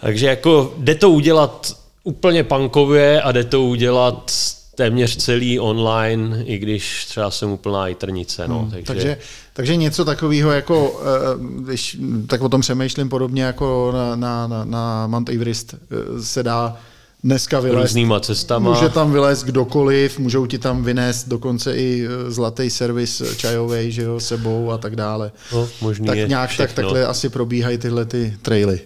Takže 0.02 0.28
jako 0.28 0.74
jde 0.78 0.96
to 0.96 1.10
udělat 1.10 1.78
úplně 2.04 2.44
punkově 2.44 3.22
a 3.22 3.32
jde 3.32 3.44
to 3.44 3.64
udělat 3.64 4.32
téměř 4.76 5.18
celý 5.18 5.60
online, 5.60 6.44
i 6.44 6.58
když 6.58 7.06
třeba 7.06 7.32
jsem 7.32 7.50
úplná 7.50 7.88
i 7.88 7.96
trnice. 7.96 8.48
No. 8.48 8.60
Hmm, 8.60 8.72
takže... 8.72 8.86
Takže, 8.86 9.18
takže 9.54 9.76
něco 9.76 10.06
takového, 10.06 10.52
jako, 10.52 11.02
eh, 11.02 11.64
když 11.64 11.98
tak 12.28 12.42
o 12.42 12.50
tom 12.50 12.62
přemýšlím 12.62 13.10
podobně 13.10 13.44
jako 13.44 13.92
na, 13.94 14.16
na, 14.16 14.48
na, 14.48 14.66
na 14.66 15.08
Mount 15.08 15.30
Everest 15.30 15.74
eh, 15.74 16.24
se 16.24 16.44
dá 16.44 16.78
dneska 17.24 17.60
vylézt. 17.60 17.82
Různýma 17.82 18.20
cestama. 18.20 18.70
Může 18.70 18.90
tam 18.90 19.12
vylézt 19.12 19.46
kdokoliv, 19.46 20.20
můžou 20.20 20.46
ti 20.46 20.58
tam 20.58 20.84
vynést 20.84 21.28
dokonce 21.28 21.78
i 21.78 22.06
eh, 22.06 22.32
zlatý 22.32 22.70
servis 22.70 23.22
čajový, 23.38 23.92
že 23.92 24.02
jo, 24.02 24.20
sebou 24.20 24.72
a 24.72 24.78
tak 24.78 24.96
dále. 24.96 25.32
No, 25.54 25.70
možný 25.82 26.08
tak 26.08 26.18
nějak 26.18 26.50
všechno. 26.50 26.68
tak 26.68 26.76
takhle 26.76 27.06
asi 27.06 27.30
probíhají 27.30 27.78
tyhle 27.78 28.06
ty 28.06 28.38
traily. 28.42 28.80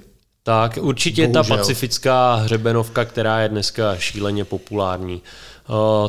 Tak 0.44 0.77
určitě 0.82 1.27
Bohužel. 1.27 1.44
ta 1.44 1.58
pacifická 1.58 2.36
hřebenovka, 2.36 3.06
která 3.06 3.39
je 3.39 3.50
dneska 3.50 3.96
šíleně 3.98 4.46
populární. 4.46 5.22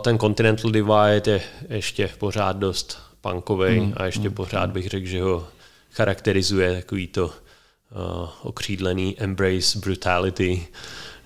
Ten 0.01 0.19
Continental 0.19 0.71
Divide 0.71 1.23
je 1.25 1.41
ještě 1.69 2.11
pořád 2.19 2.57
dost 2.57 2.99
punkový 3.21 3.79
hmm. 3.79 3.93
a 3.97 4.05
ještě 4.05 4.29
hmm. 4.29 4.35
pořád 4.35 4.71
bych 4.71 4.89
řekl, 4.89 5.07
že 5.07 5.23
ho 5.23 5.47
charakterizuje 5.91 6.75
takový 6.75 7.07
to 7.07 7.31
okřídlený 8.43 9.17
embrace 9.19 9.79
brutality, 9.79 10.67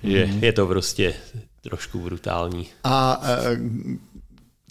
že 0.05 0.29
je 0.41 0.53
to 0.53 0.67
prostě 0.67 1.15
trošku 1.61 1.99
brutální. 1.99 2.67
A 2.85 3.21
e, 3.25 3.59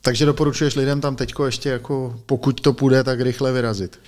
takže 0.02 0.26
doporučuješ 0.26 0.76
lidem 0.76 1.02
tam 1.02 1.16
teďko 1.16 1.46
ještě 1.46 1.70
jako, 1.70 2.20
pokud 2.26 2.62
to 2.62 2.74
půjde, 2.74 3.04
tak 3.04 3.22
rychle 3.22 3.52
vyrazit? 3.52 4.00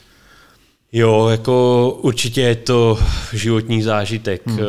Jo, 0.91 1.27
jako 1.27 1.89
určitě 2.01 2.41
je 2.41 2.55
to 2.55 2.99
životní 3.33 3.83
zážitek. 3.83 4.47
Hmm. 4.47 4.59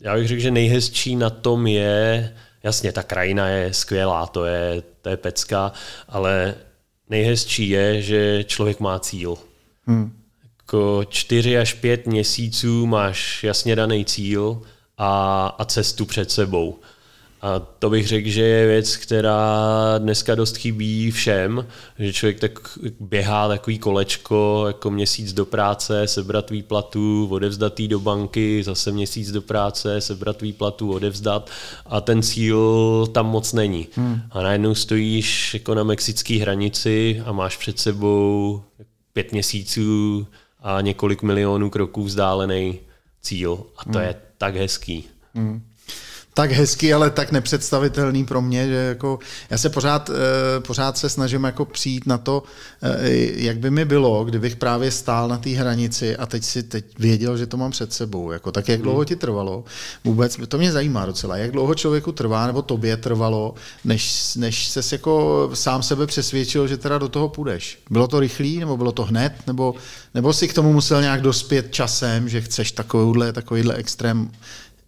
Já 0.00 0.14
bych 0.14 0.28
řekl, 0.28 0.40
že 0.40 0.50
nejhezčí 0.50 1.16
na 1.16 1.30
tom 1.30 1.66
je, 1.66 2.32
jasně, 2.62 2.92
ta 2.92 3.02
krajina 3.02 3.48
je 3.48 3.74
skvělá, 3.74 4.26
to 4.26 4.44
je, 4.44 4.82
to 5.02 5.08
je 5.08 5.16
pecka, 5.16 5.72
ale 6.08 6.54
nejhezčí 7.10 7.68
je, 7.68 8.02
že 8.02 8.44
člověk 8.44 8.80
má 8.80 8.98
cíl. 8.98 9.36
Hmm. 9.86 10.12
jako 10.60 11.04
čtyři 11.08 11.58
až 11.58 11.74
pět 11.74 12.06
měsíců 12.06 12.86
máš 12.86 13.44
jasně 13.44 13.76
daný 13.76 14.04
cíl 14.04 14.62
a, 14.98 15.46
a 15.58 15.64
cestu 15.64 16.06
před 16.06 16.30
sebou. 16.30 16.78
A 17.42 17.58
to 17.58 17.90
bych 17.90 18.08
řekl, 18.08 18.28
že 18.28 18.42
je 18.42 18.66
věc, 18.66 18.96
která 18.96 19.54
dneska 19.98 20.34
dost 20.34 20.56
chybí 20.56 21.10
všem, 21.10 21.66
že 21.98 22.12
člověk 22.12 22.40
tak 22.40 22.78
běhá 23.00 23.48
takový 23.48 23.78
kolečko, 23.78 24.64
jako 24.66 24.90
měsíc 24.90 25.32
do 25.32 25.46
práce, 25.46 26.06
sebrat 26.06 26.50
výplatu, 26.50 27.28
odevzdat 27.30 27.80
do 27.80 28.00
banky, 28.00 28.62
zase 28.62 28.92
měsíc 28.92 29.32
do 29.32 29.42
práce, 29.42 30.00
sebrat 30.00 30.42
výplatu, 30.42 30.92
odevzdat 30.92 31.50
a 31.86 32.00
ten 32.00 32.22
cíl 32.22 33.06
tam 33.12 33.26
moc 33.26 33.52
není. 33.52 33.88
Hmm. 33.92 34.20
A 34.30 34.42
najednou 34.42 34.74
stojíš 34.74 35.54
jako 35.54 35.74
na 35.74 35.82
mexické 35.82 36.34
hranici 36.34 37.22
a 37.24 37.32
máš 37.32 37.56
před 37.56 37.78
sebou 37.78 38.62
pět 39.12 39.32
měsíců 39.32 40.26
a 40.62 40.80
několik 40.80 41.22
milionů 41.22 41.70
kroků 41.70 42.04
vzdálený 42.04 42.78
cíl. 43.22 43.58
A 43.76 43.84
to 43.84 43.98
hmm. 43.98 44.08
je 44.08 44.27
tak 44.38 44.54
hezký. 44.54 45.04
Hmm 45.34 45.62
tak 46.38 46.52
hezký, 46.52 46.94
ale 46.94 47.10
tak 47.10 47.32
nepředstavitelný 47.32 48.24
pro 48.24 48.42
mě, 48.42 48.66
že 48.66 48.74
jako 48.74 49.18
já 49.50 49.58
se 49.58 49.70
pořád, 49.70 50.10
eh, 50.10 50.60
pořád 50.60 50.98
se 50.98 51.08
snažím 51.08 51.44
jako 51.44 51.64
přijít 51.64 52.06
na 52.06 52.18
to, 52.18 52.42
eh, 52.82 53.10
jak 53.42 53.58
by 53.58 53.70
mi 53.70 53.84
bylo, 53.84 54.24
kdybych 54.24 54.56
právě 54.56 54.90
stál 54.90 55.28
na 55.28 55.38
té 55.38 55.50
hranici 55.50 56.16
a 56.16 56.26
teď 56.26 56.44
si 56.44 56.62
teď 56.62 56.84
věděl, 56.98 57.36
že 57.36 57.46
to 57.46 57.56
mám 57.56 57.70
před 57.70 57.92
sebou. 57.92 58.30
Jako, 58.30 58.52
tak 58.52 58.68
jak 58.68 58.82
dlouho 58.82 58.98
hmm. 58.98 59.06
ti 59.06 59.16
trvalo? 59.16 59.64
Vůbec, 60.04 60.38
to 60.48 60.58
mě 60.58 60.72
zajímá 60.72 61.06
docela. 61.06 61.36
Jak 61.36 61.50
dlouho 61.50 61.74
člověku 61.74 62.12
trvá, 62.12 62.46
nebo 62.46 62.62
tobě 62.62 62.96
trvalo, 62.96 63.54
než, 63.84 64.34
než 64.34 64.68
ses 64.68 64.92
jako 64.92 65.50
sám 65.54 65.82
sebe 65.82 66.06
přesvědčil, 66.06 66.68
že 66.68 66.76
teda 66.76 66.98
do 66.98 67.08
toho 67.08 67.28
půjdeš? 67.28 67.78
Bylo 67.90 68.08
to 68.08 68.20
rychlý, 68.20 68.58
nebo 68.58 68.76
bylo 68.76 68.92
to 68.92 69.04
hned, 69.04 69.32
nebo, 69.46 69.74
nebo 70.14 70.32
si 70.32 70.48
k 70.48 70.54
tomu 70.54 70.72
musel 70.72 71.02
nějak 71.02 71.20
dospět 71.20 71.72
časem, 71.72 72.28
že 72.28 72.40
chceš 72.40 72.72
takovýhle, 72.72 73.32
takovýhle 73.32 73.74
extrém 73.74 74.30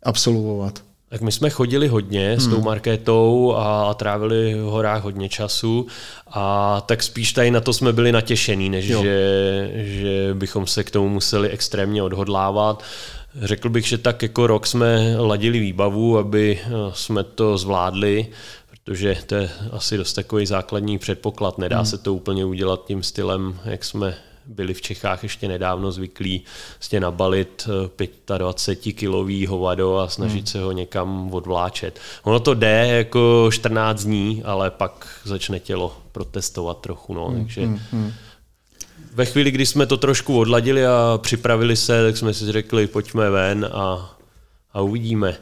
absolvovat? 0.03 0.90
Tak 1.11 1.21
my 1.21 1.33
jsme 1.33 1.51
chodili 1.51 1.89
hodně 1.89 2.31
hmm. 2.31 2.41
s 2.41 2.47
tou 2.47 2.57
hmm. 2.57 2.65
marketou 2.65 3.55
a, 3.57 3.95
trávili 3.95 4.55
v 4.55 4.65
horách 4.65 5.03
hodně 5.03 5.29
času 5.29 5.87
a 6.27 6.81
tak 6.87 7.03
spíš 7.03 7.33
tady 7.33 7.51
na 7.51 7.61
to 7.61 7.73
jsme 7.73 7.93
byli 7.93 8.13
natěšení, 8.13 8.71
než 8.71 8.85
že, 8.87 9.71
že 9.75 10.35
bychom 10.35 10.67
se 10.67 10.85
k 10.85 10.91
tomu 10.91 11.09
museli 11.09 11.49
extrémně 11.49 12.03
odhodlávat. 12.03 12.83
Řekl 13.43 13.69
bych, 13.69 13.87
že 13.87 13.99
tak 13.99 14.23
jako 14.23 14.47
rok 14.47 14.67
jsme 14.67 15.17
ladili 15.19 15.59
výbavu, 15.59 16.19
aby 16.19 16.59
eh, 16.63 16.71
jsme 16.93 17.25
to 17.25 17.59
zvládli, 17.59 18.27
protože 18.71 19.17
to 19.27 19.35
je 19.35 19.51
asi 19.73 19.97
dost 19.97 20.13
takový 20.13 20.47
základní 20.47 20.99
předpoklad. 20.99 21.59
Nedá 21.59 21.77
hmm. 21.77 21.87
se 21.87 21.99
to 21.99 22.15
úplně 22.15 22.45
udělat 22.45 22.85
tím 22.87 23.03
stylem, 23.03 23.59
jak 23.65 23.85
jsme 23.85 24.15
byli 24.51 24.75
v 24.75 24.83
Čechách 24.83 25.23
ještě 25.23 25.49
nedávno 25.49 25.93
zvyklí 25.93 26.45
vlastně 26.79 27.01
nabalit 27.01 27.69
25 28.39 28.93
kilový 28.93 29.47
hovado 29.47 29.99
a 29.99 30.09
snažit 30.09 30.37
hmm. 30.39 30.47
se 30.47 30.61
ho 30.61 30.73
někam 30.73 31.35
odvláčet. 31.35 32.01
Ono 32.23 32.41
to 32.41 32.55
jde 32.55 32.87
jako 32.87 33.51
14 33.53 34.05
dní, 34.05 34.43
ale 34.45 34.71
pak 34.71 35.21
začne 35.25 35.61
tělo 35.61 35.97
protestovat 36.13 36.79
trochu. 36.79 37.15
No, 37.15 37.29
hmm. 37.29 37.39
takže 37.39 37.67
hmm. 37.67 37.81
hmm. 37.93 38.13
ve 39.15 39.25
chvíli, 39.25 39.51
kdy 39.51 39.67
jsme 39.67 39.87
to 39.87 39.97
trošku 39.97 40.39
odladili 40.39 40.87
a 40.87 41.19
připravili 41.23 41.77
se, 41.77 42.07
tak 42.07 42.17
jsme 42.17 42.35
si 42.35 42.53
řekli, 42.53 42.87
pojďme 42.87 43.31
ven 43.31 43.71
a, 43.73 44.17
a 44.73 44.81
uvidíme. 44.81 45.37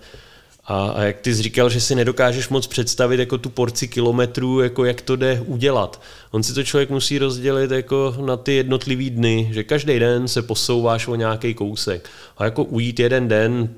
A, 0.68 0.88
a 0.88 1.02
jak 1.02 1.20
ty 1.20 1.34
jsi 1.34 1.42
říkal, 1.42 1.70
že 1.70 1.80
si 1.80 1.94
nedokážeš 1.94 2.48
moc 2.48 2.66
představit 2.66 3.20
jako 3.20 3.38
tu 3.38 3.50
porci 3.50 3.88
kilometrů, 3.88 4.60
jako 4.60 4.84
jak 4.84 5.00
to 5.00 5.16
jde 5.16 5.42
udělat. 5.46 6.02
On 6.30 6.42
si 6.42 6.54
to 6.54 6.64
člověk 6.64 6.90
musí 6.90 7.18
rozdělit 7.18 7.70
jako 7.70 8.14
na 8.26 8.36
ty 8.36 8.52
jednotlivý 8.52 9.10
dny, 9.10 9.48
že 9.52 9.64
každý 9.64 9.98
den 9.98 10.28
se 10.28 10.42
posouváš 10.42 11.08
o 11.08 11.14
nějaký 11.14 11.54
kousek. 11.54 12.10
A 12.38 12.44
jako 12.44 12.64
ujít 12.64 13.00
jeden 13.00 13.28
den 13.28 13.68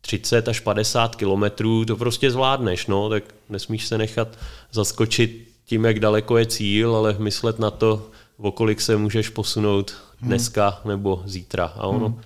30 0.00 0.48
až 0.48 0.60
50 0.60 1.16
kilometrů, 1.16 1.84
to 1.84 1.96
prostě 1.96 2.30
zvládneš, 2.30 2.86
no, 2.86 3.08
tak 3.08 3.24
nesmíš 3.48 3.86
se 3.86 3.98
nechat 3.98 4.28
zaskočit 4.72 5.48
tím, 5.66 5.84
jak 5.84 6.00
daleko 6.00 6.38
je 6.38 6.46
cíl, 6.46 6.96
ale 6.96 7.16
myslet 7.18 7.58
na 7.58 7.70
to, 7.70 8.10
o 8.38 8.52
kolik 8.52 8.80
se 8.80 8.96
můžeš 8.96 9.28
posunout 9.28 9.94
hmm. 10.20 10.28
dneska 10.28 10.80
nebo 10.84 11.22
zítra. 11.26 11.64
A 11.64 11.86
ono 11.86 12.06
hmm. 12.06 12.20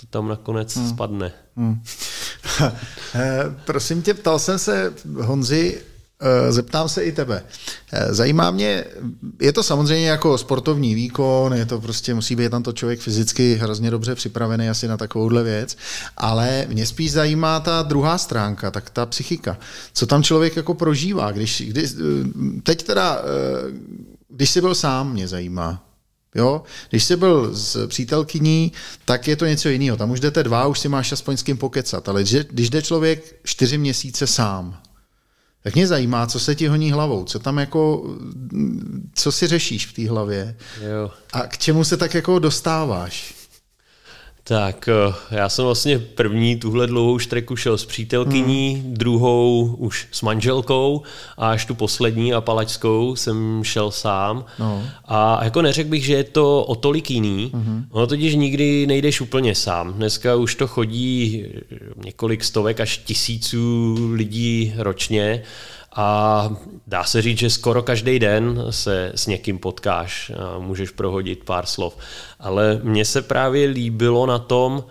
To 0.00 0.06
tam 0.10 0.28
nakonec 0.28 0.76
hmm. 0.76 0.88
spadne. 0.88 1.32
Hmm. 1.56 1.82
Eh, 3.14 3.44
prosím 3.64 4.02
tě, 4.02 4.14
ptal 4.14 4.38
jsem 4.38 4.58
se 4.58 4.92
Honzi, 5.20 5.80
eh, 6.20 6.52
zeptám 6.52 6.88
se 6.88 7.04
i 7.04 7.12
tebe. 7.12 7.42
Eh, 7.92 8.14
zajímá 8.14 8.50
mě, 8.50 8.84
je 9.40 9.52
to 9.52 9.62
samozřejmě 9.62 10.08
jako 10.08 10.38
sportovní 10.38 10.94
výkon, 10.94 11.54
je 11.54 11.66
to 11.66 11.80
prostě, 11.80 12.14
musí 12.14 12.36
být 12.36 12.50
tam 12.50 12.62
to 12.62 12.72
člověk 12.72 13.00
fyzicky 13.00 13.54
hrozně 13.54 13.90
dobře 13.90 14.14
připravený 14.14 14.68
asi 14.68 14.88
na 14.88 14.96
takovouhle 14.96 15.42
věc, 15.42 15.76
ale 16.16 16.66
mě 16.68 16.86
spíš 16.86 17.12
zajímá 17.12 17.60
ta 17.60 17.82
druhá 17.82 18.18
stránka, 18.18 18.70
tak 18.70 18.90
ta 18.90 19.06
psychika. 19.06 19.58
Co 19.92 20.06
tam 20.06 20.22
člověk 20.22 20.56
jako 20.56 20.74
prožívá, 20.74 21.32
když, 21.32 21.62
když 21.66 21.94
teď 22.62 22.82
teda, 22.82 23.22
když 24.28 24.50
jsi 24.50 24.60
byl 24.60 24.74
sám, 24.74 25.12
mě 25.12 25.28
zajímá. 25.28 25.87
Jo? 26.38 26.62
Když 26.90 27.04
jsi 27.04 27.16
byl 27.16 27.54
s 27.54 27.86
přítelkyní, 27.86 28.72
tak 29.04 29.28
je 29.28 29.36
to 29.36 29.46
něco 29.46 29.68
jiného. 29.68 29.96
Tam 29.96 30.10
už 30.10 30.20
jdete 30.20 30.42
dva, 30.42 30.66
už 30.66 30.78
si 30.78 30.88
máš 30.88 31.12
aspoň 31.12 31.36
s 31.36 31.42
kým 31.42 31.56
pokecat. 31.56 32.08
Ale 32.08 32.24
když 32.50 32.70
jde 32.70 32.82
člověk 32.82 33.36
čtyři 33.44 33.78
měsíce 33.78 34.26
sám, 34.26 34.80
tak 35.62 35.74
mě 35.74 35.86
zajímá, 35.86 36.26
co 36.26 36.40
se 36.40 36.54
ti 36.54 36.66
honí 36.66 36.92
hlavou, 36.92 37.24
co 37.24 37.38
tam 37.38 37.58
jako, 37.58 38.04
co 39.14 39.32
si 39.32 39.46
řešíš 39.46 39.86
v 39.86 39.92
té 39.92 40.08
hlavě 40.08 40.56
jo. 40.90 41.10
a 41.32 41.40
k 41.46 41.58
čemu 41.58 41.84
se 41.84 41.96
tak 41.96 42.14
jako 42.14 42.38
dostáváš. 42.38 43.34
Tak 44.48 44.88
eh, 44.88 45.14
já 45.30 45.48
jsem 45.48 45.64
vlastně 45.64 45.98
první 45.98 46.56
tuhle 46.56 46.86
dlouhou 46.86 47.18
štreku 47.18 47.56
šel 47.56 47.78
s 47.78 47.84
přítelkyní, 47.84 48.74
hmm. 48.74 48.94
druhou 48.94 49.74
už 49.78 50.08
s 50.12 50.22
manželkou 50.22 51.02
a 51.38 51.50
až 51.50 51.64
tu 51.64 51.74
poslední 51.74 52.34
a 52.34 52.40
palačskou 52.40 53.16
jsem 53.16 53.64
šel 53.64 53.90
sám. 53.90 54.44
No. 54.58 54.82
A 55.04 55.44
jako 55.44 55.62
neřekl 55.62 55.90
bych, 55.90 56.04
že 56.04 56.14
je 56.14 56.24
to 56.24 56.64
o 56.64 56.74
tolik 56.74 57.10
jiný. 57.10 57.50
Hmm. 57.54 57.86
Ono 57.90 58.06
totiž 58.06 58.34
nikdy 58.34 58.86
nejdeš 58.86 59.20
úplně 59.20 59.54
sám. 59.54 59.92
Dneska 59.92 60.34
už 60.34 60.54
to 60.54 60.66
chodí 60.66 61.44
několik 62.04 62.44
stovek 62.44 62.80
až 62.80 62.98
tisíců 62.98 63.96
lidí 64.12 64.74
ročně 64.76 65.42
a 65.96 66.50
dá 66.86 67.04
se 67.04 67.22
říct, 67.22 67.38
že 67.38 67.50
skoro 67.50 67.82
každý 67.82 68.18
den 68.18 68.64
se 68.70 69.12
s 69.14 69.26
někým 69.26 69.58
potkáš 69.58 70.32
a 70.38 70.58
můžeš 70.58 70.90
prohodit 70.90 71.44
pár 71.44 71.66
slov. 71.66 71.96
Ale 72.40 72.80
mně 72.82 73.04
se 73.04 73.22
právě 73.22 73.68
líbilo 73.68 74.26
na 74.26 74.38
tom, 74.38 74.84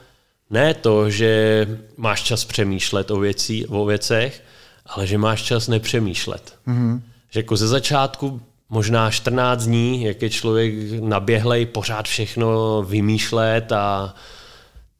ne 0.49 0.73
to, 0.73 1.09
že 1.09 1.67
máš 1.97 2.21
čas 2.23 2.45
přemýšlet 2.45 3.11
o, 3.11 3.19
věcí, 3.19 3.65
o 3.65 3.85
věcech, 3.85 4.43
ale 4.85 5.07
že 5.07 5.17
máš 5.17 5.41
čas 5.41 5.67
nepřemýšlet. 5.67 6.55
Mm-hmm. 6.67 7.01
Že 7.29 7.39
jako 7.39 7.57
ze 7.57 7.67
začátku 7.67 8.41
možná 8.69 9.11
14 9.11 9.63
dní, 9.63 10.03
jak 10.03 10.21
je 10.21 10.29
člověk 10.29 10.73
naběhlej 11.01 11.65
pořád 11.65 12.07
všechno 12.07 12.81
vymýšlet 12.83 13.71
a 13.71 14.15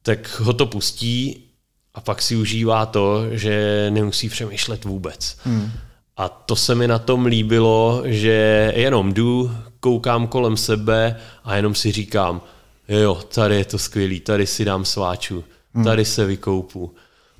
tak 0.02 0.40
ho 0.40 0.52
to 0.52 0.66
pustí 0.66 1.44
a 1.94 2.00
pak 2.00 2.22
si 2.22 2.36
užívá 2.36 2.86
to, 2.86 3.24
že 3.30 3.86
nemusí 3.90 4.28
přemýšlet 4.28 4.84
vůbec. 4.84 5.36
Mm. 5.44 5.72
A 6.18 6.28
to 6.28 6.56
se 6.56 6.74
mi 6.74 6.88
na 6.88 6.98
tom 6.98 7.26
líbilo, 7.26 8.02
že 8.04 8.72
jenom 8.76 9.12
jdu, 9.12 9.50
koukám 9.80 10.26
kolem 10.26 10.56
sebe 10.56 11.16
a 11.44 11.56
jenom 11.56 11.74
si 11.74 11.92
říkám, 11.92 12.40
jo, 12.88 13.14
tady 13.14 13.56
je 13.56 13.64
to 13.64 13.78
skvělý, 13.78 14.20
tady 14.20 14.46
si 14.46 14.64
dám 14.64 14.84
sváču, 14.84 15.44
hmm. 15.74 15.84
tady 15.84 16.04
se 16.04 16.24
vykoupu. 16.24 16.94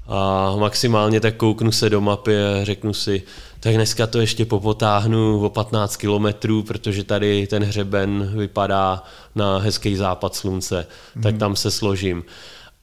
A 0.06 0.52
maximálně 0.56 1.20
tak 1.20 1.36
kouknu 1.36 1.72
se 1.72 1.90
do 1.90 2.00
mapy 2.00 2.36
a 2.36 2.64
řeknu 2.64 2.94
si, 2.94 3.22
tak 3.60 3.74
dneska 3.74 4.06
to 4.06 4.20
ještě 4.20 4.44
popotáhnu 4.44 5.44
o 5.44 5.50
15 5.50 5.96
kilometrů, 5.96 6.62
protože 6.62 7.04
tady 7.04 7.46
ten 7.46 7.64
hřeben 7.64 8.32
vypadá 8.36 9.02
na 9.34 9.58
hezký 9.58 9.96
západ 9.96 10.34
slunce, 10.34 10.86
tak 11.22 11.32
hmm. 11.32 11.38
tam 11.38 11.56
se 11.56 11.70
složím 11.70 12.24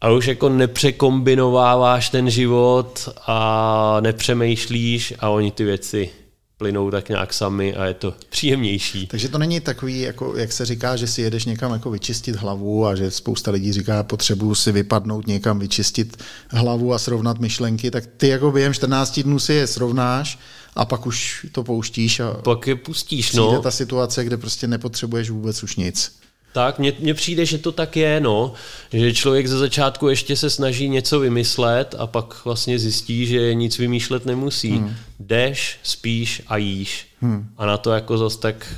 a 0.02 0.12
už 0.12 0.28
jako 0.28 0.50
nepřekombinováváš 0.50 2.10
ten 2.10 2.30
život 2.30 3.10
a 3.28 3.98
nepřemýšlíš 4.02 5.14
a 5.20 5.30
oni 5.30 5.52
ty 5.52 5.64
věci 5.64 6.10
plynou 6.58 6.92
tak 6.92 7.10
nějak 7.10 7.34
sami 7.34 7.76
a 7.76 7.86
je 7.86 7.94
to 7.94 8.14
příjemnější. 8.30 9.08
Takže 9.08 9.30
to 9.30 9.38
není 9.38 9.60
takový, 9.60 10.02
jako, 10.02 10.38
jak 10.38 10.52
se 10.52 10.66
říká, 10.66 10.96
že 10.96 11.08
si 11.08 11.22
jedeš 11.22 11.46
někam 11.46 11.74
jako 11.74 11.92
vyčistit 11.92 12.36
hlavu 12.36 12.86
a 12.86 12.96
že 12.96 13.12
spousta 13.12 13.52
lidí 13.52 13.74
říká, 13.74 14.04
potřebuju 14.04 14.56
si 14.56 14.72
vypadnout 14.72 15.28
někam, 15.28 15.60
vyčistit 15.60 16.24
hlavu 16.50 16.94
a 16.94 17.00
srovnat 17.00 17.40
myšlenky, 17.40 17.92
tak 17.92 18.06
ty 18.18 18.28
jako 18.28 18.52
během 18.52 18.74
14 18.74 19.20
dnů 19.20 19.40
si 19.40 19.54
je 19.54 19.68
srovnáš 19.68 20.40
a 20.76 20.86
pak 20.86 21.06
už 21.06 21.46
to 21.52 21.64
pouštíš 21.64 22.20
a 22.20 22.34
pak 22.34 22.68
je 22.68 22.76
pustíš, 22.76 23.34
no. 23.34 23.62
ta 23.62 23.72
situace, 23.72 24.24
kde 24.24 24.38
prostě 24.38 24.68
nepotřebuješ 24.68 25.30
vůbec 25.30 25.64
už 25.64 25.76
nic. 25.76 26.25
Tak, 26.56 26.80
mně 26.80 27.14
přijde, 27.14 27.46
že 27.46 27.58
to 27.58 27.72
tak 27.72 27.98
je, 27.98 28.20
no. 28.20 28.54
Že 28.94 29.14
člověk 29.14 29.48
ze 29.48 29.58
začátku 29.58 30.08
ještě 30.08 30.36
se 30.36 30.50
snaží 30.50 30.90
něco 30.90 31.20
vymyslet 31.20 31.96
a 31.98 32.08
pak 32.08 32.46
vlastně 32.46 32.80
zjistí, 32.80 33.26
že 33.26 33.54
nic 33.54 33.78
vymýšlet 33.78 34.26
nemusí. 34.26 34.72
Hmm. 34.72 34.96
Jdeš, 35.20 35.80
spíš 35.84 36.42
a 36.48 36.58
jíš. 36.58 37.08
Hmm. 37.22 37.50
A 37.58 37.66
na 37.66 37.78
to 37.78 37.92
jako 37.92 38.18
zase 38.18 38.40
tak 38.40 38.76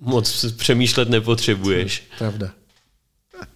moc 0.00 0.44
přemýšlet 0.56 1.08
nepotřebuješ. 1.08 2.02
Pravda. 2.18 2.50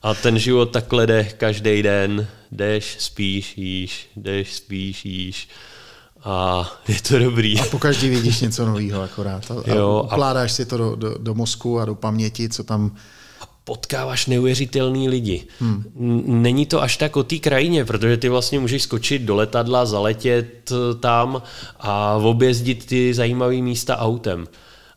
A 0.02 0.14
ten 0.14 0.38
život 0.38 0.66
takhle 0.66 1.06
jde 1.06 1.24
každý 1.24 1.82
den. 1.82 2.28
Jdeš, 2.52 2.96
spíš, 2.98 3.58
jíš, 3.58 4.08
jdeš, 4.16 4.54
spíš, 4.54 5.04
jíš. 5.04 5.48
A 6.24 6.70
je 6.88 7.02
to 7.08 7.18
dobrý. 7.18 7.60
A 7.60 7.64
po 7.64 7.78
každý 7.78 8.08
vidíš 8.08 8.40
něco 8.40 8.66
nového 8.66 9.02
akorát. 9.02 9.50
A, 9.50 9.74
jo, 9.74 10.06
a 10.10 10.14
ukládáš 10.14 10.50
a... 10.50 10.54
si 10.54 10.66
to 10.66 10.76
do, 10.76 10.96
do, 10.96 11.18
do 11.18 11.34
mozku 11.34 11.80
a 11.80 11.84
do 11.84 11.94
paměti, 11.94 12.48
co 12.48 12.64
tam 12.64 12.96
potkáváš 13.64 14.26
neuvěřitelný 14.26 15.08
lidi. 15.08 15.44
Hmm. 15.58 15.84
Není 16.42 16.66
to 16.66 16.82
až 16.82 16.96
tak 16.96 17.16
o 17.16 17.22
té 17.22 17.38
krajině, 17.38 17.84
protože 17.84 18.16
ty 18.16 18.28
vlastně 18.28 18.58
můžeš 18.58 18.82
skočit 18.82 19.22
do 19.22 19.34
letadla, 19.34 19.86
zaletět 19.86 20.72
eh, 20.72 20.94
tam 20.94 21.42
a 21.80 22.16
objezdit 22.16 22.86
ty 22.86 23.14
zajímavé 23.14 23.56
místa 23.56 23.98
autem. 23.98 24.46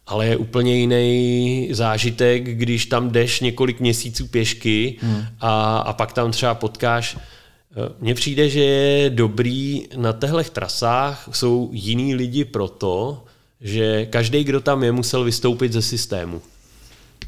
Ale 0.07 0.27
je 0.27 0.37
úplně 0.37 0.75
jiný 0.75 1.69
zážitek, 1.71 2.43
když 2.43 2.85
tam 2.85 3.09
jdeš 3.09 3.39
několik 3.41 3.79
měsíců 3.79 4.27
pěšky 4.27 4.97
hmm. 5.01 5.25
a, 5.39 5.77
a 5.77 5.93
pak 5.93 6.13
tam 6.13 6.31
třeba 6.31 6.55
potkáš 6.55 7.17
eh, 7.17 7.93
mně 7.99 8.15
přijde, 8.15 8.49
že 8.49 8.63
je 8.63 9.09
dobrý 9.09 9.87
na 9.95 10.13
těchto 10.13 10.43
trasách 10.43 11.29
jsou 11.31 11.69
jiní 11.73 12.15
lidi 12.15 12.45
proto, 12.45 13.23
že 13.61 14.05
každý, 14.05 14.43
kdo 14.43 14.61
tam 14.61 14.83
je, 14.83 14.91
musel 14.91 15.23
vystoupit 15.23 15.73
ze 15.73 15.81
systému. 15.81 16.41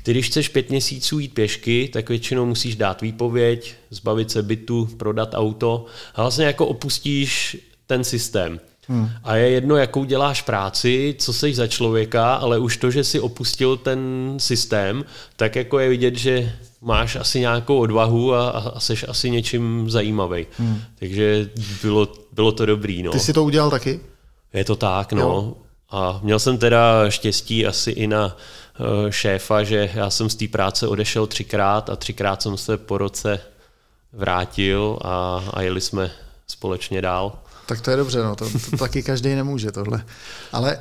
Ty, 0.10 0.14
když 0.14 0.28
chceš 0.28 0.48
pět 0.48 0.70
měsíců 0.70 1.20
jít 1.20 1.34
pěšky, 1.34 1.90
tak 1.94 2.10
většinou 2.10 2.46
musíš 2.46 2.76
dát 2.76 3.02
výpověď, 3.02 3.76
zbavit 3.90 4.32
se 4.32 4.44
bytu, 4.44 4.90
prodat 4.98 5.30
auto 5.34 5.86
a 6.16 6.22
vlastně 6.22 6.46
jako 6.46 6.66
opustíš 6.66 7.58
ten 7.88 8.04
systém. 8.04 8.60
Hmm. 8.88 9.10
A 9.24 9.36
je 9.36 9.50
jedno, 9.50 9.76
jakou 9.76 10.04
děláš 10.04 10.42
práci, 10.42 11.16
co 11.20 11.34
jsi 11.34 11.54
za 11.54 11.68
člověka, 11.68 12.34
ale 12.34 12.60
už 12.60 12.78
to, 12.78 12.92
že 12.92 13.04
jsi 13.04 13.20
opustil 13.20 13.78
ten 13.78 14.00
systém, 14.38 15.06
tak 15.36 15.56
jako 15.56 15.80
je 15.80 15.90
vidět, 15.90 16.16
že 16.16 16.56
máš 16.82 17.16
asi 17.16 17.40
nějakou 17.40 17.78
odvahu 17.80 18.34
a, 18.34 18.50
a 18.50 18.80
jsi 18.80 18.94
asi 19.08 19.30
něčím 19.30 19.90
zajímavý. 19.90 20.48
Hmm. 20.58 20.82
Takže 21.00 21.50
bylo, 21.82 22.08
bylo 22.34 22.52
to 22.52 22.66
dobrý. 22.66 23.04
No. 23.04 23.12
Ty 23.12 23.20
jsi 23.20 23.34
to 23.34 23.44
udělal 23.44 23.70
taky? 23.70 24.00
Je 24.54 24.66
to 24.66 24.76
tak, 24.76 25.14
no. 25.14 25.22
Jo. 25.22 25.54
A 25.92 26.20
měl 26.24 26.40
jsem 26.40 26.58
teda 26.58 27.10
štěstí 27.10 27.66
asi 27.66 27.92
i 27.92 28.08
na 28.08 28.38
šéfa, 29.10 29.64
že 29.64 29.90
já 29.94 30.10
jsem 30.10 30.30
z 30.30 30.36
té 30.36 30.48
práce 30.48 30.88
odešel 30.88 31.28
třikrát 31.28 31.90
a 31.90 31.96
třikrát 31.96 32.42
jsem 32.42 32.58
se 32.58 32.78
po 32.78 32.98
roce 32.98 33.40
vrátil 34.14 35.00
a, 35.02 35.44
a 35.54 35.62
jeli 35.62 35.82
jsme 35.82 36.12
společně 36.48 37.02
dál. 37.02 37.40
Tak 37.66 37.82
to 37.82 37.92
je 37.92 37.98
dobře, 37.98 38.24
no, 38.24 38.36
to, 38.36 38.46
to 38.70 38.78
taky 38.78 39.04
každý 39.04 39.36
nemůže 39.36 39.72
tohle. 39.72 40.06
Ale 40.52 40.80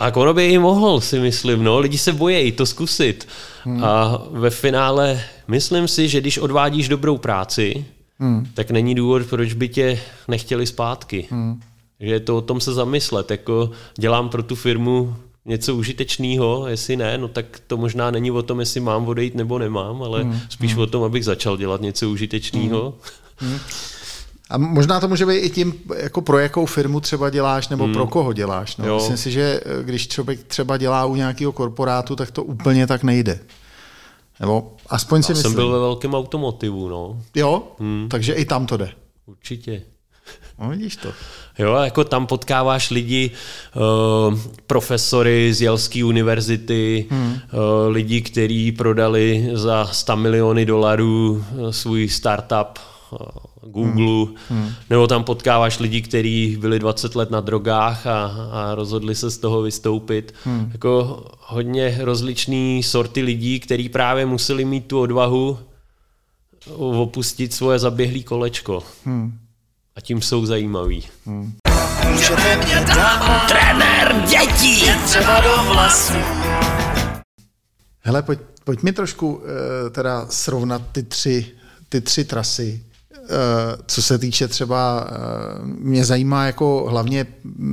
a 0.00 0.16
ono 0.16 0.34
by 0.34 0.46
i 0.46 0.58
mohl, 0.58 1.00
si 1.00 1.18
myslím, 1.18 1.64
no, 1.64 1.78
lidi 1.78 1.98
se 1.98 2.12
bojí 2.12 2.52
to 2.52 2.66
zkusit. 2.66 3.28
Hmm. 3.64 3.84
A 3.84 4.22
ve 4.30 4.50
finále 4.50 5.20
myslím 5.48 5.88
si, 5.88 6.08
že 6.08 6.20
když 6.20 6.38
odvádíš 6.38 6.88
dobrou 6.88 7.18
práci, 7.18 7.84
hmm. 8.18 8.46
tak 8.54 8.70
není 8.70 8.94
důvod, 8.94 9.22
proč 9.26 9.52
by 9.52 9.68
tě 9.68 10.00
nechtěli 10.28 10.66
zpátky. 10.66 11.26
Hmm. 11.30 11.60
Že 12.00 12.12
je 12.12 12.20
to 12.20 12.36
o 12.36 12.40
tom 12.40 12.60
se 12.60 12.72
zamyslet, 12.72 13.30
jako 13.30 13.70
dělám 13.98 14.28
pro 14.28 14.42
tu 14.42 14.54
firmu 14.54 15.16
něco 15.50 15.76
užitečného, 15.76 16.68
jestli 16.68 16.96
ne, 16.96 17.18
no 17.18 17.28
tak 17.28 17.60
to 17.66 17.76
možná 17.76 18.10
není 18.10 18.30
o 18.30 18.42
tom, 18.42 18.60
jestli 18.60 18.80
mám 18.80 19.08
odejít 19.08 19.34
nebo 19.34 19.58
nemám, 19.58 20.02
ale 20.02 20.22
hmm. 20.22 20.40
spíš 20.48 20.72
hmm. 20.72 20.82
o 20.82 20.86
tom, 20.86 21.02
abych 21.02 21.24
začal 21.24 21.56
dělat 21.56 21.80
něco 21.80 22.10
užitečného. 22.10 22.94
Hmm. 23.38 23.50
Hmm. 23.50 23.60
A 24.50 24.58
možná 24.58 25.00
to 25.00 25.08
může 25.08 25.26
být 25.26 25.38
i 25.38 25.50
tím, 25.50 25.74
jako 25.96 26.22
pro 26.22 26.38
jakou 26.38 26.66
firmu 26.66 27.00
třeba 27.00 27.30
děláš, 27.30 27.68
nebo 27.68 27.84
hmm. 27.84 27.92
pro 27.92 28.06
koho 28.06 28.32
děláš. 28.32 28.76
No. 28.76 28.94
Myslím 28.94 29.16
si, 29.16 29.30
že 29.30 29.60
eh, 29.64 29.84
když 29.84 30.08
člověk 30.08 30.42
třeba 30.42 30.76
dělá 30.76 31.06
u 31.06 31.14
nějakého 31.14 31.52
korporátu, 31.52 32.16
tak 32.16 32.30
to 32.30 32.44
úplně 32.44 32.86
tak 32.86 33.02
nejde. 33.02 33.40
Nebo 34.40 34.76
aspoň 34.88 35.22
si 35.22 35.32
Já 35.32 35.34
myslím. 35.34 35.52
jsem 35.52 35.54
byl 35.54 35.72
ve 35.72 35.78
velkém 35.78 36.14
automotivu, 36.14 36.88
no. 36.88 37.22
Jo? 37.34 37.62
Hmm. 37.78 38.06
Takže 38.10 38.32
i 38.32 38.44
tam 38.44 38.66
to 38.66 38.76
jde. 38.76 38.90
Určitě. 39.26 39.82
No 40.60 40.68
vidíš 40.68 40.96
to. 40.96 41.08
Jo, 41.58 41.74
jako 41.74 42.04
tam 42.04 42.26
potkáváš 42.26 42.90
lidi, 42.90 43.30
uh, 43.76 44.38
profesory 44.66 45.54
z 45.54 45.62
Jelské 45.62 46.04
univerzity, 46.04 47.06
hmm. 47.10 47.32
uh, 47.32 47.38
lidi, 47.88 48.20
kteří 48.20 48.72
prodali 48.72 49.50
za 49.52 49.86
100 49.92 50.16
miliony 50.16 50.66
dolarů 50.66 51.44
svůj 51.70 52.08
startup 52.08 52.78
uh, 53.10 53.18
Google, 53.70 54.34
hmm. 54.48 54.60
Hmm. 54.60 54.72
nebo 54.90 55.06
tam 55.06 55.24
potkáváš 55.24 55.78
lidi, 55.78 56.02
kteří 56.02 56.56
byli 56.60 56.78
20 56.78 57.14
let 57.14 57.30
na 57.30 57.40
drogách 57.40 58.06
a, 58.06 58.24
a 58.52 58.74
rozhodli 58.74 59.14
se 59.14 59.30
z 59.30 59.38
toho 59.38 59.62
vystoupit. 59.62 60.34
Hmm. 60.44 60.70
Jako 60.72 61.24
hodně 61.40 61.98
rozličný 62.00 62.82
sorty 62.82 63.22
lidí, 63.22 63.60
kteří 63.60 63.88
právě 63.88 64.26
museli 64.26 64.64
mít 64.64 64.86
tu 64.86 65.00
odvahu 65.00 65.58
opustit 66.76 67.52
svoje 67.52 67.78
zaběhlé 67.78 68.22
kolečko. 68.22 68.82
Hmm 69.04 69.38
a 69.96 70.00
tím 70.00 70.22
jsou 70.22 70.46
zajímaví. 70.46 71.08
Hmm. 71.26 71.52
Můžete 72.10 72.56
mě 72.56 72.74
dát 72.74 73.48
trenér 73.48 74.16
dětí, 74.28 74.84
třeba 75.04 75.40
do 75.40 75.72
vlasů. 75.72 76.14
Hele, 78.00 78.22
pojď, 78.22 78.40
pojď 78.64 78.82
mi 78.82 78.92
trošku 78.92 79.34
uh, 79.34 79.42
teda 79.90 80.26
srovnat 80.30 80.82
ty 80.92 81.02
tři, 81.02 81.52
ty 81.88 82.00
tři 82.00 82.24
trasy. 82.24 82.84
Uh, 83.20 83.26
co 83.86 84.02
se 84.02 84.18
týče 84.18 84.48
třeba, 84.48 85.10
uh, 85.10 85.66
mě 85.66 86.04
zajímá 86.04 86.46
jako 86.46 86.86
hlavně 86.90 87.26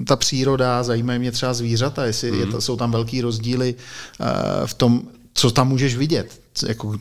ta 0.07 0.15
příroda, 0.15 0.83
zajímají 0.83 1.19
mě 1.19 1.31
třeba 1.31 1.53
zvířata, 1.53 2.05
jestli 2.05 2.31
mm. 2.31 2.39
je 2.39 2.45
to, 2.45 2.61
jsou 2.61 2.75
tam 2.75 2.91
velký 2.91 3.21
rozdíly 3.21 3.75
uh, 4.19 4.27
v 4.65 4.73
tom, 4.73 5.01
co 5.33 5.51
tam 5.51 5.67
můžeš 5.67 5.95
vidět 5.95 6.41
jako, 6.63 6.97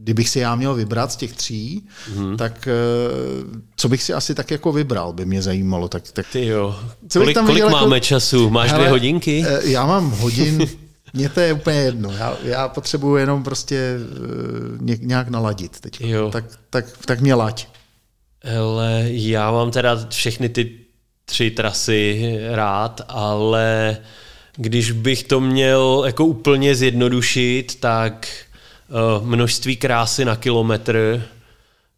kdybych 0.00 0.28
si 0.28 0.38
já 0.38 0.54
měl 0.54 0.74
vybrat 0.74 1.12
z 1.12 1.16
těch 1.16 1.32
tří, 1.32 1.86
hmm. 2.14 2.36
tak 2.36 2.68
eh, 2.68 3.60
co 3.76 3.88
bych 3.88 4.02
si 4.02 4.12
asi 4.12 4.34
tak 4.34 4.50
jako 4.50 4.72
vybral, 4.72 5.12
by 5.12 5.26
mě 5.26 5.42
zajímalo. 5.42 5.88
Tak, 5.88 6.12
tak, 6.12 6.26
Ty 6.32 6.46
jo. 6.46 6.78
Co 7.08 7.18
kolik, 7.18 7.34
tam 7.34 7.46
kolik 7.46 7.64
máme 7.64 7.96
jako, 7.96 8.04
času? 8.04 8.50
Máš 8.50 8.70
hele, 8.70 8.78
dvě 8.80 8.90
hodinky? 8.90 9.44
Eh, 9.46 9.70
já 9.70 9.86
mám 9.86 10.10
hodin, 10.10 10.66
mně 11.14 11.28
to 11.28 11.40
je 11.40 11.52
úplně 11.52 11.78
jedno. 11.78 12.12
Já, 12.12 12.36
já 12.42 12.68
potřebuji 12.68 13.16
jenom 13.16 13.42
prostě 13.42 13.96
eh, 14.90 14.96
nějak 15.00 15.28
naladit 15.28 15.80
teď. 15.80 16.00
Jo. 16.00 16.30
Tak, 16.30 16.44
tak, 16.70 16.84
tak 17.06 17.20
mě 17.20 17.34
laď. 17.34 17.66
Hele, 18.42 19.04
já 19.06 19.50
mám 19.50 19.70
teda 19.70 20.06
všechny 20.08 20.48
ty 20.48 20.78
tři 21.24 21.50
trasy 21.50 22.36
rád, 22.50 23.00
ale 23.08 23.96
když 24.56 24.90
bych 24.90 25.22
to 25.22 25.40
měl 25.40 26.02
jako 26.06 26.24
úplně 26.24 26.74
zjednodušit, 26.74 27.80
tak 27.80 28.28
množství 29.22 29.76
krásy 29.76 30.24
na 30.24 30.36
kilometr, 30.36 31.22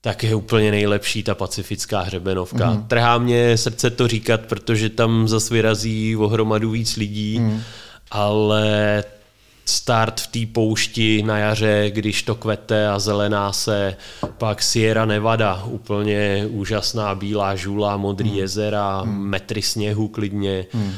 tak 0.00 0.22
je 0.22 0.34
úplně 0.34 0.70
nejlepší 0.70 1.22
ta 1.22 1.34
pacifická 1.34 2.00
hřebenovka. 2.00 2.70
Mm. 2.70 2.82
Trhá 2.82 3.18
mě 3.18 3.56
srdce 3.56 3.90
to 3.90 4.08
říkat, 4.08 4.40
protože 4.40 4.88
tam 4.88 5.28
zase 5.28 5.54
vyrazí 5.54 6.16
ohromadu 6.16 6.70
víc 6.70 6.96
lidí, 6.96 7.38
mm. 7.38 7.62
ale 8.10 9.04
start 9.64 10.20
v 10.20 10.26
té 10.26 10.52
poušti 10.52 11.22
na 11.22 11.38
jaře, 11.38 11.90
když 11.90 12.22
to 12.22 12.34
kvete 12.34 12.88
a 12.88 12.98
zelená 12.98 13.52
se, 13.52 13.96
pak 14.38 14.62
Sierra 14.62 15.04
Nevada, 15.04 15.64
úplně 15.64 16.46
úžasná 16.50 17.14
bílá 17.14 17.56
žula, 17.56 17.96
modrý 17.96 18.30
mm. 18.30 18.36
jezera, 18.36 19.02
mm. 19.04 19.18
metry 19.18 19.62
sněhu 19.62 20.08
klidně. 20.08 20.66
Mm 20.74 20.92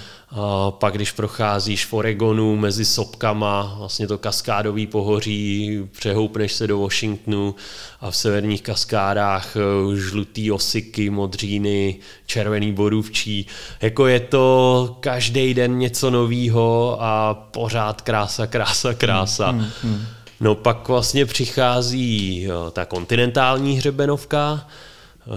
pak, 0.71 0.95
když 0.95 1.13
procházíš 1.13 1.87
v 1.87 1.95
Oregonu 1.95 2.57
mezi 2.57 2.85
sopkama, 2.85 3.75
vlastně 3.79 4.07
to 4.07 4.19
kaskádový 4.19 4.87
pohoří, 4.87 5.81
přehoupneš 5.99 6.53
se 6.53 6.67
do 6.67 6.79
Washingtonu 6.79 7.55
a 8.01 8.11
v 8.11 8.17
severních 8.17 8.63
kaskádách 8.63 9.57
eh, 9.57 9.97
žlutý 9.97 10.53
osiky, 10.53 11.11
modříny, 11.11 11.97
červený 12.27 12.73
borůvčí. 12.73 13.47
Jako 13.81 14.07
je 14.07 14.21
to 14.21 14.97
každý 15.01 15.55
den 15.55 15.79
něco 15.79 16.11
novýho 16.11 16.97
a 17.01 17.35
pořád 17.35 18.01
krása, 18.01 18.47
krása, 18.47 18.95
krása. 18.95 19.51
Hmm, 19.51 19.61
hmm, 19.61 19.71
hmm. 19.83 20.07
No 20.41 20.55
pak 20.55 20.89
vlastně 20.89 21.27
přichází 21.27 22.47
eh, 22.47 22.71
ta 22.71 22.85
kontinentální 22.85 23.79
hřebenovka, 23.79 24.67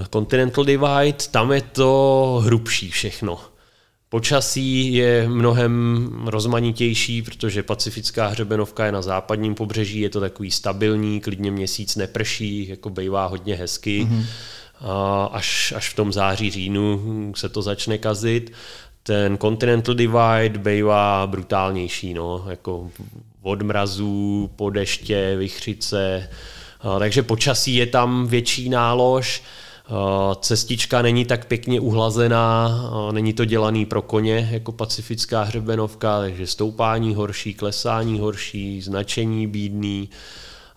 eh, 0.01 0.05
Continental 0.13 0.65
Divide, 0.65 1.17
tam 1.31 1.51
je 1.51 1.61
to 1.61 2.41
hrubší 2.45 2.91
všechno. 2.91 3.50
Počasí 4.11 4.93
je 4.93 5.29
mnohem 5.29 6.09
rozmanitější, 6.25 7.21
protože 7.21 7.63
pacifická 7.63 8.27
hřebenovka 8.27 8.85
je 8.85 8.91
na 8.91 9.01
západním 9.01 9.55
pobřeží, 9.55 9.99
je 9.99 10.09
to 10.09 10.19
takový 10.19 10.51
stabilní, 10.51 11.21
klidně 11.21 11.51
měsíc 11.51 11.95
neprší, 11.95 12.67
jako 12.69 12.89
bývá 12.89 13.25
hodně 13.25 13.55
hezky. 13.55 14.07
Mm-hmm. 14.09 14.25
A 14.81 15.25
až, 15.25 15.73
až 15.77 15.89
v 15.89 15.95
tom 15.95 16.13
září, 16.13 16.51
říjnu 16.51 17.01
se 17.35 17.49
to 17.49 17.61
začne 17.61 17.97
kazit. 17.97 18.53
Ten 19.03 19.37
Continental 19.37 19.95
Divide 19.95 20.59
bývá 20.59 21.27
brutálnější, 21.27 22.13
no, 22.13 22.45
jako 22.49 22.89
od 23.41 23.61
mrazů, 23.61 24.49
po 24.55 24.69
deště, 24.69 25.35
vychřice, 25.37 26.29
takže 26.99 27.23
počasí 27.23 27.75
je 27.75 27.85
tam 27.85 28.27
větší 28.27 28.69
nálož. 28.69 29.43
Eh, 29.91 30.35
cestička 30.41 31.01
není 31.01 31.25
tak 31.25 31.45
pěkně 31.45 31.79
uhlazená, 31.79 32.69
eh, 33.09 33.13
není 33.13 33.33
to 33.33 33.45
dělaný 33.45 33.85
pro 33.85 34.01
koně 34.01 34.49
jako 34.51 34.71
pacifická 34.71 35.43
hřebenovka, 35.43 36.19
takže 36.19 36.47
stoupání 36.47 37.15
horší, 37.15 37.53
klesání 37.53 38.19
horší, 38.19 38.81
značení 38.81 39.47
bídný. 39.47 40.09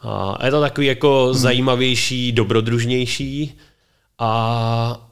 A 0.01 0.45
je 0.45 0.51
to 0.51 0.61
takový 0.61 0.87
jako 0.87 1.25
hmm. 1.25 1.35
zajímavější, 1.35 2.33
dobrodružnější 2.33 3.59
a 4.19 5.11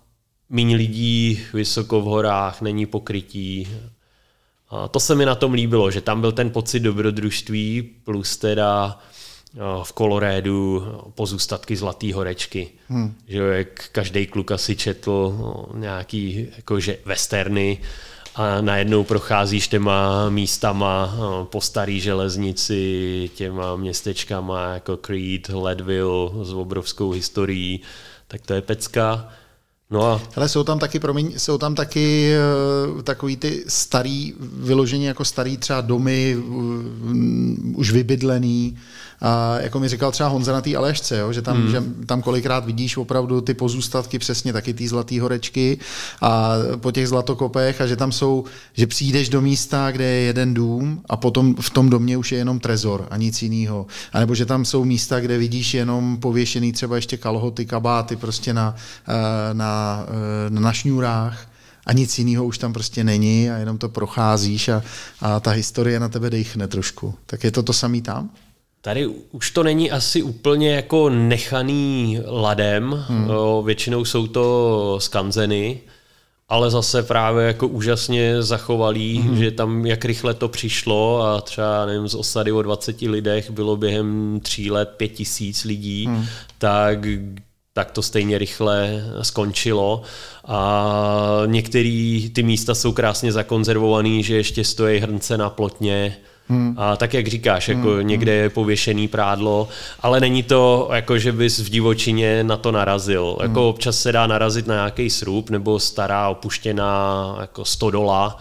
méně 0.49 0.77
lidí 0.77 1.41
vysoko 1.55 2.01
v 2.01 2.05
horách, 2.05 2.61
není 2.61 2.87
pokrytí. 2.87 3.69
A 4.71 4.89
to 4.89 5.01
se 5.01 5.15
mi 5.15 5.27
na 5.27 5.35
tom 5.35 5.53
líbilo, 5.53 5.91
že 5.91 6.01
tam 6.01 6.21
byl 6.21 6.33
ten 6.33 6.51
pocit 6.51 6.81
dobrodružství 6.81 7.83
plus 8.05 8.37
teda 8.37 8.99
v 9.83 9.93
Kolorédu 9.93 10.87
pozůstatky 11.15 11.77
Zlatý 11.77 12.13
horečky. 12.13 12.71
Hmm. 12.89 13.15
Že 13.29 13.39
jak 13.39 13.89
každý 13.93 14.27
kluk 14.27 14.51
asi 14.51 14.77
četl 14.77 15.37
no, 15.39 15.67
nějaký 15.79 16.49
jakože 16.57 16.99
westerny 17.05 17.79
a 18.35 18.61
najednou 18.61 19.05
procházíš 19.05 19.69
těma 19.69 20.29
místama 20.31 21.15
no, 21.19 21.45
po 21.45 21.61
starý 21.61 22.01
železnici, 22.01 23.31
těma 23.35 23.77
městečkama 23.77 24.75
jako 24.75 24.97
Creed, 24.97 25.49
Leadville 25.49 26.31
s 26.43 26.53
obrovskou 26.53 27.11
historií, 27.11 27.81
tak 28.29 28.41
to 28.47 28.55
je 28.55 28.63
pecka. 28.63 29.29
No 29.91 30.05
a... 30.05 30.21
Ale 30.37 30.49
jsou 30.49 30.65
tam 30.65 30.79
taky, 30.79 31.01
promiň, 31.01 31.33
jsou 31.37 31.59
tam 31.59 31.75
taky 31.75 32.35
uh, 32.95 33.03
takový 33.03 33.37
ty 33.37 33.65
starý, 33.69 34.35
vyloženě 34.41 35.09
jako 35.09 35.25
starý 35.25 35.57
třeba 35.57 35.81
domy, 35.81 36.37
uh, 36.37 36.63
už 37.75 37.91
vybydlený, 37.91 38.79
a 39.23 39.61
jako 39.61 39.81
mi 39.81 39.89
říkal 39.89 40.13
třeba 40.13 40.29
Honza 40.29 40.53
na 40.53 40.61
té 40.61 40.77
Alešce, 40.77 41.19
jo, 41.19 41.33
že, 41.33 41.43
tam, 41.43 41.57
hmm. 41.57 41.71
že 41.71 41.83
tam 42.07 42.23
kolikrát 42.23 42.65
vidíš 42.65 42.97
opravdu 42.97 43.41
ty 43.41 43.55
pozůstatky 43.55 44.19
přesně 44.19 44.53
taky 44.53 44.75
ty 44.75 44.89
zlatý 44.89 45.21
horečky 45.21 45.79
a 46.21 46.53
po 46.77 46.93
těch 46.93 47.09
zlatokopech 47.09 47.81
a 47.81 47.87
že 47.87 47.97
tam 47.97 48.13
jsou, 48.13 48.45
že 48.73 48.87
přijdeš 48.87 49.29
do 49.29 49.41
místa, 49.41 49.91
kde 49.91 50.05
je 50.05 50.23
jeden 50.23 50.55
dům 50.55 51.03
a 51.09 51.17
potom 51.17 51.55
v 51.55 51.71
tom 51.71 51.91
domě 51.91 52.17
už 52.17 52.33
je 52.33 52.39
jenom 52.39 52.61
trezor 52.61 53.07
a 53.11 53.17
nic 53.17 53.43
jiného. 53.43 53.87
A 54.13 54.19
nebo 54.19 54.35
že 54.35 54.47
tam 54.47 54.65
jsou 54.65 54.85
místa, 54.85 55.21
kde 55.21 55.39
vidíš 55.39 55.75
jenom 55.75 56.17
pověšený 56.17 56.73
třeba 56.73 56.97
ještě 56.97 57.17
kalhoty, 57.17 57.67
kabáty 57.67 58.17
prostě 58.17 58.55
na, 58.55 58.75
eh, 59.09 59.55
na, 59.55 60.05
eh, 60.09 60.51
na, 60.51 60.61
na 60.61 60.73
šňůrách 60.73 61.47
a 61.87 61.93
nic 61.93 62.19
jiného 62.19 62.45
už 62.45 62.59
tam 62.59 62.73
prostě 62.73 63.05
není 63.05 63.51
a 63.51 63.57
jenom 63.57 63.79
to 63.79 63.89
procházíš 63.89 64.69
a, 64.69 64.83
a 65.21 65.41
ta 65.41 65.51
historie 65.51 66.01
na 66.01 66.09
tebe 66.09 66.31
dechne 66.31 66.69
trošku. 66.69 67.15
Tak 67.27 67.45
je 67.45 67.51
to 67.51 67.63
to 67.63 67.73
samý 67.73 68.03
tam? 68.03 68.31
Tady 68.85 69.07
už 69.07 69.51
to 69.51 69.63
není 69.63 69.91
asi 69.91 70.23
úplně 70.23 70.75
jako 70.75 71.11
nechaný 71.11 72.21
ladem, 72.27 73.05
hmm. 73.09 73.31
většinou 73.65 74.05
jsou 74.05 74.27
to 74.27 74.97
skanzeny, 75.01 75.81
ale 76.49 76.71
zase 76.71 77.03
právě 77.03 77.47
jako 77.47 77.69
úžasně 77.69 78.43
zachovalý, 78.43 79.19
hmm. 79.19 79.37
že 79.37 79.51
tam 79.51 79.87
jak 79.87 80.05
rychle 80.05 80.35
to 80.35 80.49
přišlo 80.49 81.23
a 81.23 81.41
třeba 81.41 81.87
nevím, 81.87 82.09
z 82.09 82.15
osady 82.15 82.53
o 82.53 82.63
20 82.63 83.03
lidech 83.03 83.51
bylo 83.51 83.77
během 83.77 84.41
tří 84.43 84.71
let 84.71 84.95
pět 84.97 85.09
tisíc 85.09 85.65
lidí, 85.65 86.07
hmm. 86.07 86.27
tak 86.59 86.99
tak 87.75 87.91
to 87.91 88.03
stejně 88.03 88.39
rychle 88.39 89.05
skončilo. 89.23 90.03
A 90.45 91.43
některé 91.47 92.21
ty 92.33 92.43
místa 92.43 92.75
jsou 92.75 92.93
krásně 92.93 93.33
zakonzervované, 93.33 94.23
že 94.23 94.37
ještě 94.37 94.65
stojí 94.65 95.01
hrnce 95.01 95.39
na 95.39 95.51
plotně, 95.51 96.17
Hmm. 96.49 96.75
A 96.79 96.97
tak, 96.97 97.15
jak 97.15 97.27
říkáš, 97.27 97.69
jako 97.69 97.91
hmm. 97.91 98.07
někde 98.07 98.33
je 98.33 98.51
pověšený 98.51 99.09
prádlo, 99.09 99.69
ale 100.01 100.21
není 100.21 100.43
to 100.43 100.89
jako, 100.93 101.19
že 101.19 101.33
bys 101.33 101.59
v 101.59 101.71
divočině 101.71 102.45
na 102.45 102.57
to 102.57 102.73
narazil. 102.73 103.37
Hmm. 103.41 103.51
Jako 103.51 103.69
občas 103.69 104.01
se 104.01 104.13
dá 104.13 104.27
narazit 104.27 104.67
na 104.67 104.75
nějaký 104.75 105.11
srub 105.11 105.51
nebo 105.51 105.81
stará 105.81 106.29
opuštěná 106.29 107.37
jako 107.41 107.65
stodola, 107.65 108.37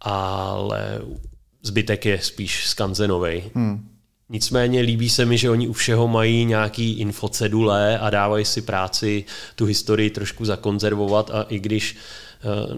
ale 0.00 1.00
zbytek 1.62 2.06
je 2.06 2.18
spíš 2.22 2.66
skanzenovej. 2.66 3.42
Hmm. 3.54 3.86
Nicméně 4.28 4.80
líbí 4.80 5.10
se 5.10 5.24
mi, 5.26 5.38
že 5.38 5.50
oni 5.50 5.68
u 5.68 5.72
všeho 5.72 6.08
mají 6.08 6.44
nějaký 6.44 6.92
infocedule 6.92 7.98
a 7.98 8.10
dávají 8.10 8.44
si 8.44 8.62
práci 8.62 9.24
tu 9.54 9.64
historii 9.64 10.10
trošku 10.10 10.44
zakonzervovat 10.44 11.30
a 11.30 11.42
i 11.42 11.58
když 11.58 11.96
Eh, 11.96 12.29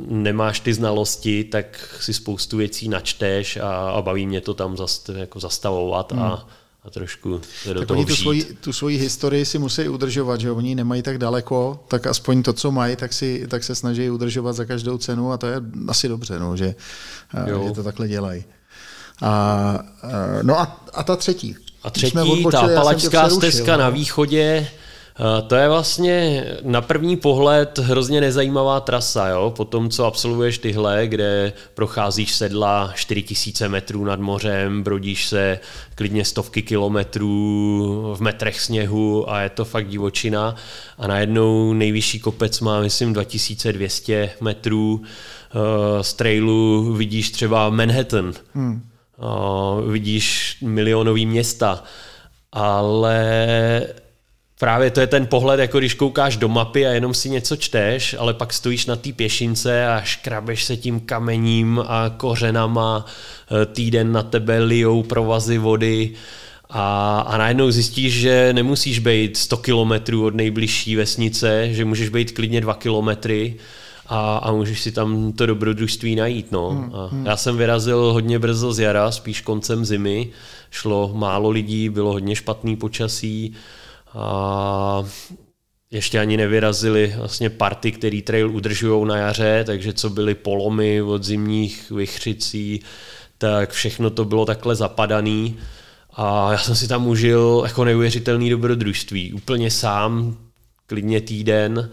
nemáš 0.09 0.61
ty 0.61 0.75
znalosti, 0.75 1.45
tak 1.45 1.97
si 2.01 2.15
spoustu 2.15 2.57
věcí 2.57 2.89
načteš 2.89 3.57
a, 3.57 3.91
a 3.91 4.03
baví 4.03 4.27
mě 4.27 4.41
to 4.41 4.55
tam 4.55 4.77
zast, 4.77 5.11
jako 5.15 5.41
zastavovat 5.41 6.13
hmm. 6.13 6.23
a, 6.23 6.49
a 6.85 6.91
trošku 6.91 7.41
se 7.63 7.75
do 7.75 7.81
tak 7.81 7.89
toho 7.89 8.01
oni 8.01 8.07
tu 8.07 8.17
svoji, 8.17 8.45
tu 8.45 8.73
svoji 8.73 8.99
historii 8.99 9.45
si 9.45 9.59
musí 9.59 9.89
udržovat, 9.89 10.41
že 10.41 10.51
oni 10.51 10.75
nemají 10.75 11.03
tak 11.03 11.19
daleko, 11.19 11.85
tak 11.89 12.07
aspoň 12.07 12.43
to, 12.43 12.53
co 12.53 12.71
mají, 12.71 12.97
tak, 12.97 13.13
si, 13.13 13.47
tak 13.49 13.65
se 13.65 13.75
snaží 13.75 14.11
udržovat 14.11 14.53
za 14.53 14.65
každou 14.65 14.99
cenu 14.99 15.33
a 15.33 15.39
to 15.39 15.47
je 15.47 15.57
asi 15.89 16.09
dobře, 16.09 16.39
no, 16.39 16.57
že, 16.57 16.75
eh, 17.35 17.67
že 17.69 17.73
to 17.75 17.83
takhle 17.83 18.09
dělají. 18.09 18.45
A, 19.23 19.79
no 20.43 20.61
a, 20.61 20.85
a 20.95 21.03
ta 21.03 21.17
třetí. 21.17 21.57
A 21.83 21.91
třetí, 21.91 22.45
ta 22.51 22.69
palačská 22.75 23.31
stezka 23.31 23.77
no. 23.77 23.83
na 23.83 23.89
východě, 23.89 24.69
Eh, 24.69 24.82
to 25.47 25.55
je 25.55 25.69
vlastně 25.69 26.47
na 26.63 26.81
první 26.81 27.17
pohled 27.17 27.79
hrozně 27.79 28.21
nezajímavá 28.21 28.81
trasa, 28.81 29.29
jo? 29.29 29.53
po 29.57 29.65
tom, 29.65 29.91
co 29.91 30.05
absolvuješ 30.05 30.59
tyhle, 30.59 31.07
kde 31.07 31.53
procházíš 31.75 32.35
sedla 32.35 32.93
4000 32.95 33.69
metrů 33.69 34.05
nad 34.05 34.21
mořem, 34.21 34.83
brodíš 34.83 35.27
se 35.27 35.59
klidně 35.95 36.25
stovky 36.25 36.63
kilometrů 36.63 38.15
v 38.17 38.21
metrech 38.21 38.61
sněhu 38.61 39.31
a 39.31 39.41
je 39.41 39.49
to 39.49 39.65
fakt 39.65 39.89
divočina 39.89 40.57
a 40.99 41.07
najednou 41.07 41.73
nejvyšší 41.73 42.21
kopec 42.21 42.61
má, 42.61 42.81
myslím, 42.81 43.13
2200 43.13 44.31
metrů, 44.41 45.03
eh, 45.05 46.05
z 46.05 46.15
trailu 46.15 46.93
vidíš 46.93 47.31
třeba 47.31 47.71
Manhattan, 47.71 48.33
hmm. 48.55 48.83
vidíš 49.89 50.57
milionový 50.63 51.27
města, 51.27 51.85
ale 52.53 53.25
Právě 54.63 54.91
to 54.91 55.01
je 55.01 55.07
ten 55.07 55.27
pohled, 55.27 55.61
jako 55.61 55.79
když 55.79 55.95
koukáš 55.95 56.37
do 56.37 56.49
mapy 56.49 56.87
a 56.87 56.91
jenom 56.91 57.15
si 57.15 57.31
něco 57.31 57.57
čteš, 57.57 58.17
ale 58.19 58.35
pak 58.35 58.53
stojíš 58.53 58.87
na 58.87 58.97
té 58.97 59.13
pěšince 59.13 59.87
a 59.87 60.01
škrabeš 60.01 60.65
se 60.65 60.77
tím 60.77 61.01
kamením 61.01 61.85
a 61.87 62.15
kořenama, 62.17 63.07
e, 63.63 63.67
týden 63.67 64.13
na 64.13 64.23
tebe 64.23 64.59
lijou 64.59 65.03
provazy 65.03 65.59
vody 65.59 66.11
a, 66.71 67.21
a 67.21 67.37
najednou 67.37 67.71
zjistíš, 67.71 68.15
že 68.15 68.53
nemusíš 68.53 68.99
být 68.99 69.37
100 69.37 69.57
kilometrů 69.57 70.27
od 70.27 70.35
nejbližší 70.35 70.97
vesnice, 70.97 71.69
že 71.75 71.85
můžeš 71.85 72.09
být 72.09 72.33
klidně 72.33 72.61
2 72.61 72.75
kilometry 72.75 73.55
a, 74.07 74.37
a 74.37 74.53
můžeš 74.53 74.81
si 74.81 74.93
tam 74.93 75.33
to 75.33 75.47
dobrodružství 75.47 76.17
najít. 76.17 76.53
No. 76.53 76.71
Hmm, 76.71 76.95
a 76.95 77.07
hmm. 77.07 77.27
Já 77.27 77.37
jsem 77.37 77.57
vyrazil 77.57 78.13
hodně 78.13 78.39
brzo 78.39 78.73
z 78.73 78.79
jara, 78.79 79.11
spíš 79.11 79.41
koncem 79.41 79.85
zimy, 79.85 80.29
šlo 80.71 81.11
málo 81.15 81.51
lidí, 81.51 81.89
bylo 81.89 82.13
hodně 82.13 82.37
špatný 82.37 82.77
počasí, 82.77 83.55
a 84.15 85.05
ještě 85.91 86.19
ani 86.19 86.37
nevyrazili 86.37 87.15
vlastně 87.17 87.51
party, 87.51 87.93
který 87.93 88.23
trail 88.23 88.51
udržují 88.51 89.07
na 89.07 89.17
jaře, 89.17 89.65
takže 89.67 89.93
co 89.93 90.11
byly 90.11 90.35
polomy 90.35 91.03
od 91.03 91.25
zimních 91.25 91.91
vychřicí, 91.91 92.81
tak 93.39 93.71
všechno 93.71 94.11
to 94.11 94.25
bylo 94.25 94.45
takhle 94.45 94.75
zapadaný. 94.75 95.57
A 96.15 96.53
já 96.53 96.59
jsem 96.59 96.75
si 96.75 96.89
tam 96.89 97.07
užil 97.07 97.63
jako 97.67 97.85
neuvěřitelný 97.85 98.51
dobrodružství. 98.51 99.33
Úplně 99.33 99.71
sám, 99.71 100.37
klidně 100.87 101.21
týden, 101.21 101.91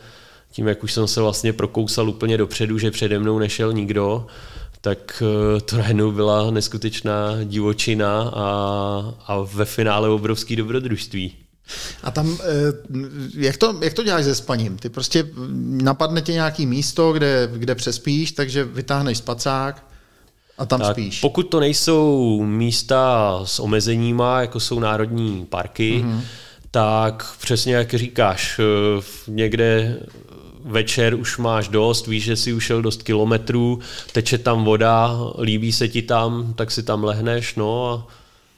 tím, 0.51 0.67
jak 0.67 0.83
už 0.83 0.93
jsem 0.93 1.07
se 1.07 1.21
vlastně 1.21 1.53
prokousal 1.53 2.09
úplně 2.09 2.37
dopředu, 2.37 2.77
že 2.77 2.91
přede 2.91 3.19
mnou 3.19 3.39
nešel 3.39 3.73
nikdo, 3.73 4.27
tak 4.81 5.23
eh, 5.25 5.61
to 5.61 5.77
najednou 5.77 6.11
byla 6.11 6.51
neskutečná 6.51 7.43
divočina 7.43 8.21
a, 8.21 8.45
a 9.27 9.39
ve 9.53 9.65
finále 9.65 10.09
obrovský 10.09 10.55
dobrodružství. 10.55 11.48
A 12.03 12.11
tam, 12.11 12.37
eh, 12.41 12.45
jak 13.37 13.57
to, 13.57 13.79
jak 13.81 13.93
to 13.93 14.03
děláš 14.03 14.23
se 14.23 14.35
spaním? 14.35 14.77
Ty 14.77 14.89
prostě 14.89 15.27
napadne 15.67 16.21
tě 16.21 16.33
nějaký 16.33 16.65
místo, 16.65 17.13
kde, 17.13 17.49
kde 17.53 17.75
přespíš, 17.75 18.31
takže 18.31 18.63
vytáhneš 18.63 19.17
spacák 19.17 19.85
a 20.57 20.65
tam 20.65 20.79
tak, 20.79 20.91
spíš. 20.91 21.19
Pokud 21.19 21.43
to 21.43 21.59
nejsou 21.59 22.41
místa 22.45 23.41
s 23.43 23.59
omezeníma, 23.59 24.41
jako 24.41 24.59
jsou 24.59 24.79
národní 24.79 25.45
parky, 25.45 26.03
mm-hmm. 26.03 26.21
tak 26.71 27.35
přesně 27.41 27.75
jak 27.75 27.93
říkáš, 27.93 28.59
eh, 28.59 29.03
někde 29.27 29.99
večer 30.65 31.15
už 31.15 31.37
máš 31.37 31.67
dost, 31.67 32.07
víš, 32.07 32.23
že 32.23 32.35
si 32.35 32.53
ušel 32.53 32.81
dost 32.81 33.03
kilometrů, 33.03 33.79
teče 34.11 34.37
tam 34.37 34.63
voda, 34.63 35.19
líbí 35.39 35.71
se 35.71 35.87
ti 35.87 36.01
tam, 36.01 36.53
tak 36.53 36.71
si 36.71 36.83
tam 36.83 37.03
lehneš, 37.03 37.55
no 37.55 37.93
a, 37.93 38.07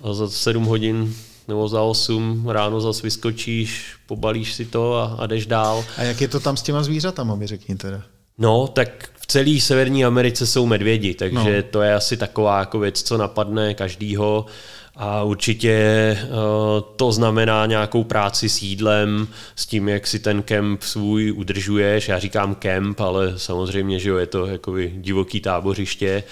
a 0.10 0.13
za 0.13 0.30
sedm 0.30 0.65
hodin 0.65 1.15
nebo 1.52 1.68
za 1.68 1.82
8 1.82 2.50
ráno 2.50 2.82
zase 2.82 3.02
vyskočíš, 3.04 3.96
pobalíš 4.08 4.54
si 4.54 4.66
to 4.66 4.96
a, 4.96 5.16
a 5.20 5.28
jdeš 5.28 5.46
dál. 5.46 5.86
A 5.98 6.04
jak 6.04 6.22
je 6.22 6.28
to 6.28 6.40
tam 6.40 6.58
s 6.58 6.62
těma 6.62 6.84
zvířatama, 6.84 7.36
mi 7.36 7.48
řekni 7.48 7.76
teda? 7.76 8.02
No, 8.38 8.68
tak 8.68 9.10
v 9.22 9.28
celé 9.28 9.60
Severní 9.60 10.06
Americe 10.06 10.48
jsou 10.48 10.66
medvědi, 10.66 11.14
takže 11.14 11.58
no. 11.58 11.64
to 11.72 11.82
je 11.82 11.94
asi 11.94 12.18
taková 12.18 12.60
jako 12.60 12.80
věc, 12.80 13.04
co 13.04 13.18
napadne 13.18 13.74
každýho. 13.74 14.46
A 14.96 15.24
určitě 15.24 16.18
uh, 16.24 16.30
to 16.96 17.12
znamená 17.12 17.66
nějakou 17.66 18.04
práci 18.04 18.50
s 18.50 18.62
jídlem, 18.62 19.28
s 19.56 19.66
tím, 19.66 19.90
jak 19.90 20.08
si 20.08 20.20
ten 20.20 20.42
kemp 20.42 20.82
svůj 20.84 21.32
udržuješ. 21.32 22.08
Já 22.08 22.20
říkám 22.20 22.56
kemp, 22.56 23.00
ale 23.00 23.34
samozřejmě, 23.40 24.00
že 24.00 24.10
jo, 24.10 24.18
je 24.18 24.28
to 24.28 24.46
jako 24.46 24.76
divoký 24.82 25.42
tábořiště. 25.42 26.24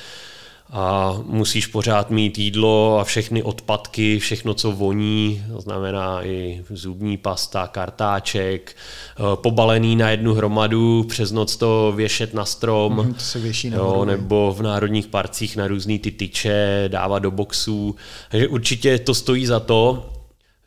A 0.71 1.15
musíš 1.25 1.67
pořád 1.67 2.09
mít 2.09 2.37
jídlo 2.37 2.99
a 2.99 3.03
všechny 3.03 3.43
odpadky, 3.43 4.19
všechno, 4.19 4.53
co 4.53 4.71
voní, 4.71 5.43
to 5.53 5.61
znamená 5.61 6.25
i 6.25 6.63
zubní 6.69 7.17
pasta, 7.17 7.67
kartáček, 7.67 8.75
eh, 8.75 9.23
pobalený 9.35 9.95
na 9.95 10.09
jednu 10.09 10.33
hromadu, 10.33 11.03
přes 11.03 11.31
noc 11.31 11.55
to 11.55 11.93
věšet 11.95 12.33
na 12.33 12.45
strom, 12.45 13.05
mm, 13.05 13.13
to 13.13 13.19
se 13.19 13.39
věší 13.39 13.69
na 13.69 13.77
jo, 13.77 14.05
nebo 14.05 14.55
v 14.57 14.61
národních 14.61 15.07
parcích 15.07 15.57
na 15.57 15.67
různý 15.67 15.99
ty 15.99 16.11
tyče, 16.11 16.83
dávat 16.87 17.19
do 17.19 17.31
boxů. 17.31 17.95
Takže 18.31 18.47
určitě 18.47 18.99
to 18.99 19.13
stojí 19.13 19.45
za 19.45 19.59
to, 19.59 20.09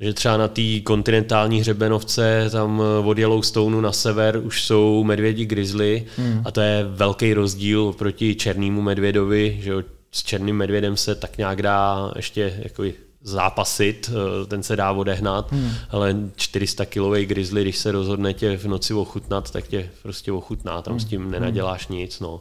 že 0.03 0.13
třeba 0.13 0.37
na 0.37 0.49
té 0.49 0.81
kontinentální 0.85 1.61
hřebenovce, 1.61 2.49
tam 2.53 2.83
od 3.05 3.19
Yellowstoneu 3.19 3.81
na 3.81 3.93
sever 3.93 4.39
už 4.39 4.65
jsou 4.65 5.05
medvědi 5.05 5.45
grizzly 5.45 6.05
hmm. 6.17 6.43
a 6.45 6.51
to 6.51 6.61
je 6.61 6.85
velký 6.85 7.35
rozdíl 7.35 7.93
proti 7.93 8.35
černému 8.35 8.83
medvědovi, 8.83 9.59
že 9.61 9.73
s 10.13 10.23
černým 10.23 10.57
medvědem 10.57 10.97
se 10.97 11.15
tak 11.15 11.39
nějak 11.39 11.63
dá 11.63 12.13
ještě 12.17 12.55
jako 12.63 12.85
zápasit, 13.23 14.11
eh, 14.13 14.47
ten 14.47 14.63
se 14.63 14.77
dá 14.77 14.93
odehnat, 14.93 15.53
hmm. 15.53 15.71
ale 15.91 16.17
400 16.37 16.85
kilový 16.85 17.27
grizzly, 17.27 17.63
když 17.63 17.79
se 17.79 17.93
rozhodne 17.93 18.35
tě 18.35 18.57
v 18.57 18.65
noci 18.65 18.95
ochutnat, 18.95 19.51
tak 19.51 19.69
tě 19.69 19.91
prostě 20.03 20.33
ochutná, 20.33 20.83
tam 20.83 20.93
hmm. 20.93 21.01
s 21.01 21.05
tím 21.05 21.31
nenaděláš 21.31 21.89
nic. 21.89 22.21
No. 22.21 22.41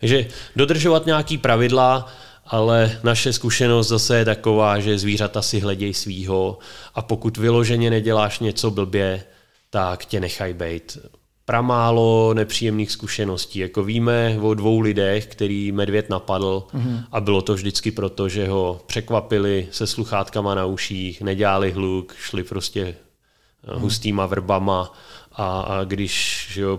Takže 0.00 0.26
dodržovat 0.56 1.06
nějaký 1.06 1.38
pravidla, 1.38 2.12
ale 2.46 3.00
naše 3.02 3.32
zkušenost 3.32 3.88
zase 3.88 4.18
je 4.18 4.24
taková, 4.24 4.80
že 4.80 4.98
zvířata 4.98 5.42
si 5.42 5.60
hledějí 5.60 5.94
svýho 5.94 6.58
a 6.94 7.02
pokud 7.02 7.36
vyloženě 7.36 7.90
neděláš 7.90 8.38
něco 8.38 8.70
blbě, 8.70 9.24
tak 9.70 10.04
tě 10.04 10.20
nechaj 10.20 10.54
bejt. 10.54 10.98
Pramálo 11.44 12.34
nepříjemných 12.34 12.90
zkušeností. 12.92 13.58
Jako 13.58 13.84
víme 13.84 14.38
o 14.40 14.54
dvou 14.54 14.80
lidech, 14.80 15.26
který 15.26 15.72
medvěd 15.72 16.10
napadl 16.10 16.66
mm-hmm. 16.74 17.04
a 17.12 17.20
bylo 17.20 17.42
to 17.42 17.54
vždycky 17.54 17.90
proto, 17.90 18.28
že 18.28 18.48
ho 18.48 18.80
překvapili 18.86 19.68
se 19.70 19.86
sluchátkama 19.86 20.54
na 20.54 20.64
uších, 20.64 21.22
nedělali 21.22 21.72
hluk, 21.72 22.14
šli 22.18 22.44
prostě 22.44 22.84
mm-hmm. 22.84 23.78
hustýma 23.78 24.26
vrbama 24.26 24.92
a, 25.32 25.60
a 25.60 25.84
když 25.84 26.46
že 26.52 26.60
jo, 26.60 26.78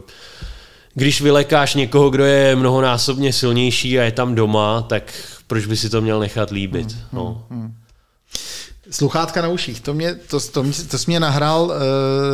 když 0.94 1.22
vylekáš 1.22 1.76
někoho, 1.76 2.10
kdo 2.10 2.26
je 2.26 2.56
mnohonásobně 2.56 3.34
silnější 3.34 4.00
a 4.00 4.04
je 4.04 4.12
tam 4.12 4.36
doma, 4.36 4.82
tak 4.82 5.14
proč 5.54 5.66
by 5.66 5.78
si 5.78 5.90
to 5.90 6.02
měl 6.02 6.20
nechat 6.20 6.52
líbit? 6.52 6.92
Hmm, 6.92 7.02
no. 7.14 7.46
hmm, 7.50 7.62
hmm. 7.62 7.76
Sluchátka 8.90 9.42
na 9.42 9.48
uších, 9.48 9.82
to 9.82 9.94
mě, 9.94 10.16
to, 10.16 10.40
to, 10.40 10.64
to 10.90 10.98
jsi 10.98 11.06
mě 11.08 11.20
nahrál, 11.20 11.64
uh, 11.64 11.72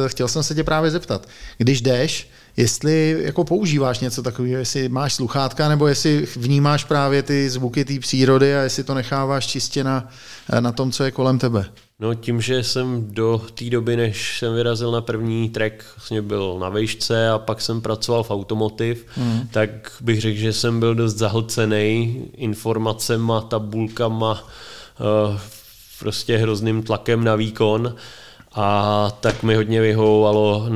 chtěl 0.07 0.27
jsem 0.27 0.43
se 0.43 0.55
tě 0.55 0.63
právě 0.63 0.91
zeptat. 0.91 1.27
Když 1.57 1.81
jdeš, 1.81 2.29
jestli 2.59 3.17
jako 3.19 3.43
používáš 3.43 3.99
něco 3.99 4.23
takového, 4.23 4.59
jestli 4.59 4.89
máš 4.89 5.13
sluchátka, 5.13 5.69
nebo 5.69 5.87
jestli 5.87 6.27
vnímáš 6.35 6.83
právě 6.83 7.23
ty 7.23 7.49
zvuky 7.49 7.85
té 7.85 7.99
přírody 7.99 8.55
a 8.55 8.61
jestli 8.61 8.83
to 8.83 8.93
necháváš 8.93 9.47
čistě 9.47 9.83
na, 9.83 10.09
na 10.59 10.71
tom, 10.71 10.91
co 10.91 11.03
je 11.03 11.11
kolem 11.11 11.39
tebe. 11.39 11.65
No 11.99 12.13
tím, 12.15 12.41
že 12.41 12.63
jsem 12.63 13.13
do 13.13 13.41
té 13.53 13.69
doby, 13.69 13.95
než 13.95 14.39
jsem 14.39 14.53
vyrazil 14.53 14.91
na 14.91 15.01
první 15.01 15.49
track, 15.49 15.73
vlastně 15.95 16.21
byl 16.21 16.57
na 16.59 16.69
vejšce 16.69 17.29
a 17.29 17.37
pak 17.37 17.61
jsem 17.61 17.81
pracoval 17.81 18.23
v 18.23 18.31
automotiv, 18.31 19.05
mm. 19.17 19.47
tak 19.51 19.69
bych 20.01 20.21
řekl, 20.21 20.37
že 20.37 20.53
jsem 20.53 20.79
byl 20.79 20.95
dost 20.95 21.15
zahlcený 21.15 22.23
informacema, 22.37 23.41
tabulkama, 23.41 24.31
uh, 24.41 25.39
prostě 25.99 26.37
hrozným 26.37 26.83
tlakem 26.83 27.23
na 27.23 27.35
výkon 27.35 27.95
a 28.55 29.11
tak 29.21 29.43
mi 29.43 29.55
hodně 29.55 29.81
vyhovovalo 29.81 30.69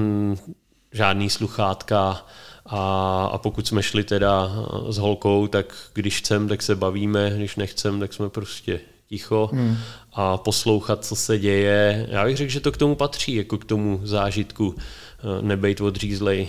žádný 0.93 1.29
sluchátka 1.29 2.25
a, 2.65 3.25
a 3.31 3.37
pokud 3.37 3.67
jsme 3.67 3.83
šli 3.83 4.03
teda 4.03 4.51
s 4.89 4.97
holkou, 4.97 5.47
tak 5.47 5.75
když 5.93 6.17
chcem, 6.17 6.47
tak 6.47 6.61
se 6.61 6.75
bavíme, 6.75 7.33
když 7.35 7.55
nechcem, 7.55 7.99
tak 7.99 8.13
jsme 8.13 8.29
prostě 8.29 8.79
ticho 9.07 9.49
hmm. 9.53 9.77
a 10.13 10.37
poslouchat, 10.37 11.05
co 11.05 11.15
se 11.15 11.39
děje. 11.39 12.07
Já 12.09 12.25
bych 12.25 12.37
řekl, 12.37 12.51
že 12.51 12.59
to 12.59 12.71
k 12.71 12.77
tomu 12.77 12.95
patří, 12.95 13.35
jako 13.35 13.57
k 13.57 13.65
tomu 13.65 13.99
zážitku, 14.03 14.75
eh, 14.77 15.41
nebejt 15.41 15.81
odřízlej 15.81 16.47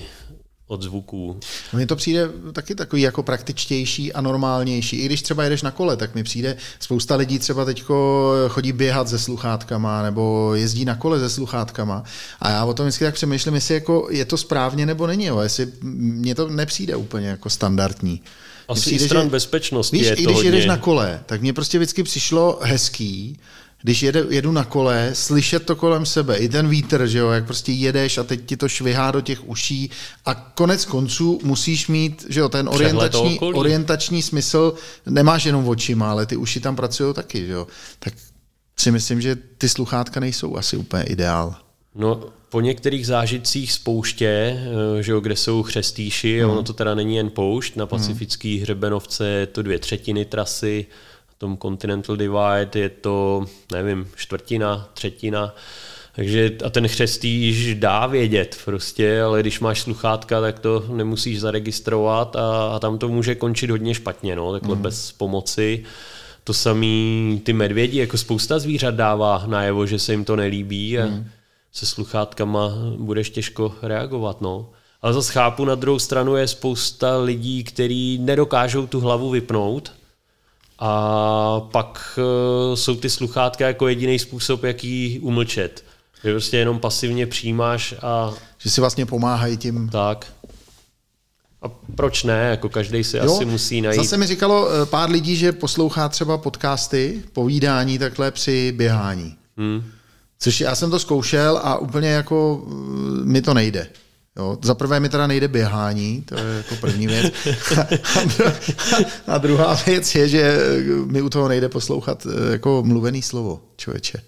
od 0.66 0.82
zvuků. 0.82 1.40
Mně 1.72 1.86
to 1.86 1.96
přijde 1.96 2.28
taky 2.52 2.74
takový 2.74 3.02
jako 3.02 3.22
praktičtější 3.22 4.12
a 4.12 4.20
normálnější. 4.20 4.96
I 4.96 5.06
když 5.06 5.22
třeba 5.22 5.44
jedeš 5.44 5.62
na 5.62 5.70
kole, 5.70 5.96
tak 5.96 6.14
mi 6.14 6.24
přijde, 6.24 6.56
spousta 6.80 7.16
lidí 7.16 7.38
třeba 7.38 7.64
teď 7.64 7.84
chodí 8.48 8.72
běhat 8.72 9.08
se 9.08 9.18
sluchátkama 9.18 10.02
nebo 10.02 10.54
jezdí 10.54 10.84
na 10.84 10.94
kole 10.94 11.18
se 11.18 11.30
sluchátkama 11.30 12.04
a 12.40 12.50
já 12.50 12.64
o 12.64 12.74
tom 12.74 12.86
vždycky 12.86 13.04
tak 13.04 13.14
přemýšlím, 13.14 13.54
jestli 13.54 13.74
jako 13.74 14.08
je 14.10 14.24
to 14.24 14.36
správně 14.36 14.86
nebo 14.86 15.06
není, 15.06 15.24
jo. 15.24 15.40
jestli 15.40 15.72
mně 15.82 16.34
to 16.34 16.48
nepřijde 16.48 16.96
úplně 16.96 17.28
jako 17.28 17.50
standardní. 17.50 18.22
Asi 18.68 18.80
přijde, 18.80 19.04
stran 19.04 19.24
že, 19.24 19.30
bezpečnosti 19.30 19.96
víš, 19.96 20.06
je 20.06 20.14
i 20.14 20.22
když 20.22 20.34
hodně... 20.34 20.48
jedeš 20.48 20.66
na 20.66 20.76
kole, 20.76 21.20
tak 21.26 21.40
mně 21.40 21.52
prostě 21.52 21.78
vždycky 21.78 22.02
přišlo 22.02 22.58
hezký, 22.62 23.38
když 23.84 24.02
jede, 24.02 24.24
jedu 24.28 24.52
na 24.52 24.64
kole, 24.64 25.10
slyšet 25.12 25.66
to 25.66 25.76
kolem 25.76 26.06
sebe, 26.06 26.36
i 26.36 26.48
ten 26.48 26.68
vítr, 26.68 27.06
že 27.06 27.18
jo, 27.18 27.30
jak 27.30 27.46
prostě 27.46 27.72
jedeš 27.72 28.18
a 28.18 28.24
teď 28.24 28.44
ti 28.46 28.56
to 28.56 28.68
švihá 28.68 29.10
do 29.10 29.20
těch 29.20 29.48
uší 29.48 29.90
a 30.26 30.34
konec 30.34 30.84
konců 30.84 31.40
musíš 31.42 31.88
mít, 31.88 32.26
že 32.28 32.40
jo, 32.40 32.48
ten 32.48 32.68
orientační, 32.68 33.38
orientační 33.38 34.22
smysl 34.22 34.74
nemáš 35.06 35.44
jenom 35.44 35.68
očima, 35.68 36.10
ale 36.10 36.26
ty 36.26 36.36
uši 36.36 36.60
tam 36.60 36.76
pracují 36.76 37.14
taky, 37.14 37.46
že 37.46 37.52
jo. 37.52 37.66
Tak 37.98 38.14
si 38.76 38.90
myslím, 38.90 39.20
že 39.20 39.36
ty 39.58 39.68
sluchátka 39.68 40.20
nejsou 40.20 40.56
asi 40.56 40.76
úplně 40.76 41.02
ideál. 41.02 41.54
No, 41.94 42.20
po 42.48 42.60
některých 42.60 43.06
zážitcích 43.06 43.72
z 43.72 43.78
pouště, 43.78 44.60
eh, 44.98 45.02
že 45.02 45.12
jo, 45.12 45.20
kde 45.20 45.36
jsou 45.36 45.62
chřestýši, 45.62 46.40
hmm. 46.40 46.50
ono 46.50 46.62
to 46.62 46.72
teda 46.72 46.94
není 46.94 47.16
jen 47.16 47.30
poušť, 47.30 47.76
na 47.76 47.86
pacifický 47.86 48.54
hmm. 48.54 48.62
hřebenovce 48.62 49.28
je 49.28 49.46
to 49.46 49.62
dvě 49.62 49.78
třetiny 49.78 50.24
trasy, 50.24 50.86
tom 51.44 51.58
Continental 51.58 52.16
Divide 52.16 52.80
je 52.80 52.88
to, 52.88 53.46
nevím, 53.72 54.08
čtvrtina, 54.16 54.88
třetina, 54.94 55.54
takže 56.16 56.50
a 56.64 56.70
ten 56.70 56.88
chřestýš 56.88 57.74
dá 57.74 58.06
vědět 58.06 58.58
prostě, 58.64 59.22
ale 59.22 59.40
když 59.40 59.60
máš 59.60 59.80
sluchátka, 59.80 60.40
tak 60.40 60.58
to 60.58 60.84
nemusíš 60.92 61.40
zaregistrovat 61.40 62.36
a, 62.36 62.68
a 62.74 62.78
tam 62.78 62.98
to 62.98 63.08
může 63.08 63.34
končit 63.34 63.70
hodně 63.70 63.94
špatně, 63.94 64.36
no, 64.36 64.52
takhle 64.52 64.76
mm. 64.76 64.82
bez 64.82 65.12
pomoci. 65.12 65.84
To 66.44 66.54
samý 66.54 67.40
ty 67.44 67.52
medvědi, 67.52 67.98
jako 67.98 68.18
spousta 68.18 68.58
zvířat 68.58 68.94
dává 68.94 69.44
najevo, 69.46 69.86
že 69.86 69.98
se 69.98 70.12
jim 70.12 70.24
to 70.24 70.36
nelíbí 70.36 70.98
a 70.98 71.06
mm 71.06 71.24
se 71.74 71.86
sluchátkama 71.86 72.72
budeš 72.98 73.30
těžko 73.30 73.74
reagovat. 73.82 74.40
No. 74.40 74.70
Ale 75.02 75.12
zase 75.12 75.32
chápu, 75.32 75.64
na 75.64 75.74
druhou 75.74 75.98
stranu 75.98 76.36
je 76.36 76.48
spousta 76.48 77.18
lidí, 77.18 77.64
kteří 77.64 78.18
nedokážou 78.18 78.86
tu 78.86 79.00
hlavu 79.00 79.30
vypnout 79.30 79.92
a 80.78 81.60
pak 81.60 82.18
uh, 82.18 82.74
jsou 82.74 82.96
ty 82.96 83.10
sluchátka 83.10 83.66
jako 83.66 83.88
jediný 83.88 84.18
způsob, 84.18 84.64
jak 84.64 84.84
ji 84.84 85.18
umlčet. 85.20 85.84
Že 86.24 86.30
prostě 86.30 86.56
jenom 86.56 86.78
pasivně 86.78 87.26
přijímáš 87.26 87.94
a... 88.02 88.32
Že 88.58 88.70
si 88.70 88.80
vlastně 88.80 89.06
pomáhají 89.06 89.56
tím... 89.56 89.88
Tak. 89.88 90.26
A 91.62 91.68
proč 91.94 92.24
ne? 92.24 92.48
Jako 92.50 92.68
každý 92.68 93.04
si 93.04 93.16
jo, 93.16 93.34
asi 93.34 93.44
musí 93.44 93.80
najít. 93.80 94.00
Zase 94.00 94.16
mi 94.16 94.26
říkalo 94.26 94.68
eh, 94.70 94.86
pár 94.86 95.10
lidí, 95.10 95.36
že 95.36 95.52
poslouchá 95.52 96.08
třeba 96.08 96.38
podcasty, 96.38 97.22
povídání 97.32 97.98
takhle 97.98 98.30
při 98.30 98.72
běhání. 98.76 99.36
Hmm. 99.56 99.84
Což 100.38 100.60
já 100.60 100.74
jsem 100.74 100.90
to 100.90 100.98
zkoušel 100.98 101.60
a 101.62 101.78
úplně 101.78 102.08
jako 102.08 102.64
mm, 102.66 103.22
mi 103.24 103.42
to 103.42 103.54
nejde. 103.54 103.88
Jo, 104.36 104.58
za 104.62 104.74
prvé 104.74 105.00
mi 105.00 105.08
teda 105.08 105.26
nejde 105.26 105.48
běhání, 105.48 106.22
to 106.22 106.34
je 106.38 106.56
jako 106.56 106.76
první 106.76 107.06
věc. 107.06 107.34
A, 109.26 109.38
druhá 109.38 109.74
věc 109.86 110.14
je, 110.14 110.28
že 110.28 110.58
mi 111.06 111.22
u 111.22 111.28
toho 111.28 111.48
nejde 111.48 111.68
poslouchat 111.68 112.26
eh, 112.26 112.52
jako 112.52 112.82
mluvený 112.86 113.22
slovo, 113.22 113.60
člověče. 113.76 114.22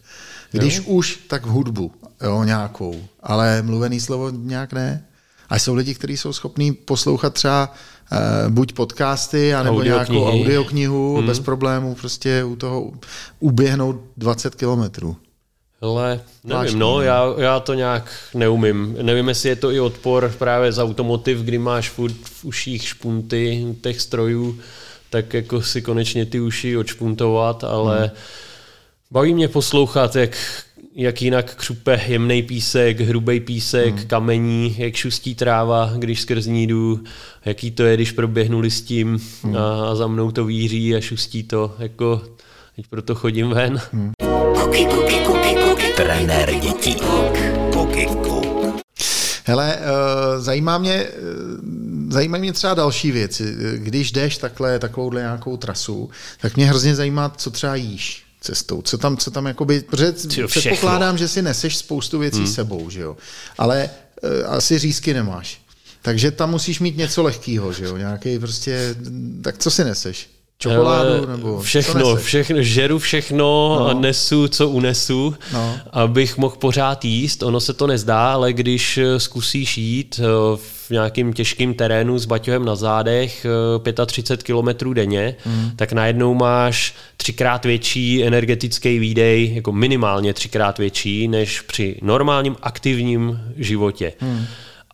Když 0.51 0.77
jo? 0.77 0.83
už, 0.87 1.19
tak 1.29 1.47
v 1.47 1.49
hudbu, 1.49 1.93
jo, 2.23 2.45
nějakou, 2.45 3.03
ale 3.23 3.63
mluvený 3.63 4.01
slovo 4.01 4.31
nějak 4.31 4.73
ne. 4.73 5.05
A 5.49 5.59
jsou 5.59 5.75
lidi, 5.75 5.95
kteří 5.95 6.17
jsou 6.17 6.33
schopní 6.33 6.73
poslouchat 6.73 7.35
třeba 7.35 7.75
uh, 8.13 8.53
buď 8.53 8.73
podcasty, 8.73 9.55
anebo 9.55 9.77
audio 9.77 9.95
nějakou 9.95 10.25
audioknihu 10.25 11.17
hmm. 11.17 11.27
bez 11.27 11.41
problémů, 11.41 11.95
prostě 11.95 12.45
u 12.45 12.57
toho 12.57 12.93
uběhnout 13.41 14.01
20 14.17 14.55
kilometrů. 14.55 15.17
Ale 15.91 16.21
nevím, 16.45 16.79
no, 16.79 17.01
já, 17.01 17.35
já 17.39 17.61
to 17.61 17.75
nějak 17.75 18.13
neumím. 18.35 18.97
Nevím, 19.03 19.29
jestli 19.29 19.49
je 19.49 19.57
to 19.57 19.71
i 19.71 19.81
odpor 19.81 20.35
právě 20.39 20.73
z 20.73 20.79
automotiv, 20.79 21.39
kdy 21.39 21.59
máš 21.59 21.91
furt 21.91 22.17
v 22.25 22.45
uších 22.45 22.89
špunty 22.89 23.67
těch 23.83 24.01
strojů, 24.01 24.59
tak 25.11 25.35
jako 25.35 25.63
si 25.63 25.83
konečně 25.83 26.27
ty 26.27 26.41
uši 26.41 26.77
odšpuntovat, 26.77 27.65
ale 27.65 27.99
hmm. 28.01 28.11
baví 29.11 29.35
mě 29.35 29.49
poslouchat, 29.49 30.17
jak, 30.17 30.37
jak 30.95 31.23
jinak 31.23 31.55
křupe 31.55 32.01
jemný 32.07 32.43
písek, 32.43 33.01
hrubý 33.01 33.41
písek, 33.41 33.95
hmm. 33.95 34.07
kamení, 34.07 34.75
jak 34.79 34.95
šustí 34.95 35.35
tráva, 35.35 35.93
když 35.97 36.21
skrz 36.21 36.47
ní 36.47 36.67
jdu, 36.67 37.01
jaký 37.45 37.71
to 37.71 37.83
je, 37.83 37.97
když 37.97 38.13
proběhnu 38.13 38.61
listím 38.61 39.19
hmm. 39.43 39.57
a, 39.57 39.91
a 39.91 39.95
za 39.95 40.07
mnou 40.07 40.31
to 40.31 40.45
víří 40.45 40.95
a 40.95 41.01
šustí 41.01 41.43
to, 41.43 41.75
jako 41.79 42.23
teď 42.77 42.87
proto 42.87 43.15
chodím 43.15 43.49
ven. 43.49 43.81
Hmm. 43.93 44.13
Trenér 45.97 46.55
dětí. 46.55 46.97
Hele, 49.45 49.77
uh, 49.77 50.43
zajímá 50.43 50.79
mě, 50.79 51.05
uh, 51.05 52.13
zajímají 52.13 52.41
mě 52.41 52.53
třeba 52.53 52.75
další 52.75 53.13
věci. 53.13 53.57
Když 53.77 54.13
jdeš 54.13 54.39
takhle, 54.39 54.79
takovouhle 54.79 55.21
nějakou 55.21 55.57
trasu, 55.57 56.11
tak 56.41 56.57
mě 56.57 56.67
hrozně 56.67 56.95
zajímá, 56.95 57.29
co 57.37 57.51
třeba 57.51 57.75
jíš 57.75 58.25
cestou. 58.41 58.83
Co 58.83 58.99
tam, 58.99 59.17
co 59.17 59.31
tam 59.31 59.47
jakoby, 59.47 59.81
protože 59.81 60.15
předpokládám, 60.47 61.19
že 61.19 61.29
si 61.29 61.43
neseš 61.43 61.77
spoustu 61.77 62.19
věcí 62.19 62.39
hmm. 62.39 62.47
sebou, 62.47 62.91
že 62.91 63.01
jo. 63.01 63.17
Ale 63.59 63.91
uh, 64.23 64.55
asi 64.55 64.79
řízky 64.79 65.15
nemáš. 65.15 65.61
Takže 66.03 66.31
tam 66.31 66.51
musíš 66.51 66.81
mít 66.81 66.97
něco 66.97 67.23
lehkého, 67.23 67.73
že 67.73 67.85
jo, 67.85 67.97
nějaký 67.97 68.39
prostě, 68.39 68.95
tak 69.43 69.59
co 69.59 69.71
si 69.71 69.85
neseš? 69.85 70.36
Čokoládu 70.59 71.27
nebo 71.27 71.61
Všechno, 71.61 72.17
všechno, 72.17 72.63
žeru 72.63 72.99
všechno 72.99 73.77
no. 73.79 73.89
a 73.89 73.95
nesu, 73.95 74.49
co 74.49 74.69
unesu, 74.69 75.35
no. 75.53 75.79
abych 75.93 76.39
mohl 76.39 76.57
pořád 76.57 77.05
jíst. 77.05 77.43
Ono 77.43 77.61
se 77.61 77.73
to 77.73 77.87
nezdá, 77.87 78.33
ale 78.33 78.53
když 78.53 78.99
eh, 78.99 79.21
zkusíš 79.21 79.79
jít 79.79 80.21
eh, 80.23 80.57
v 80.57 80.91
nějakým 80.91 81.33
těžkým 81.33 81.75
terénu 81.75 82.19
s 82.19 82.25
baťohem 82.25 82.65
na 82.65 82.77
zádech 82.77 83.47
35 84.07 84.41
eh, 84.41 84.53
km 84.53 84.95
denně, 84.95 85.37
mm. 85.47 85.71
tak 85.77 85.93
najednou 85.93 86.35
máš 86.35 86.95
třikrát 87.17 87.65
větší 87.65 88.25
energetický 88.25 88.99
výdej, 88.99 89.55
jako 89.55 89.73
minimálně 89.73 90.35
třikrát 90.35 90.79
větší, 90.79 91.29
než 91.29 91.61
při 91.61 91.99
normálním 92.03 92.57
aktivním 92.63 93.41
životě. 93.57 94.13
Mm. 94.21 94.47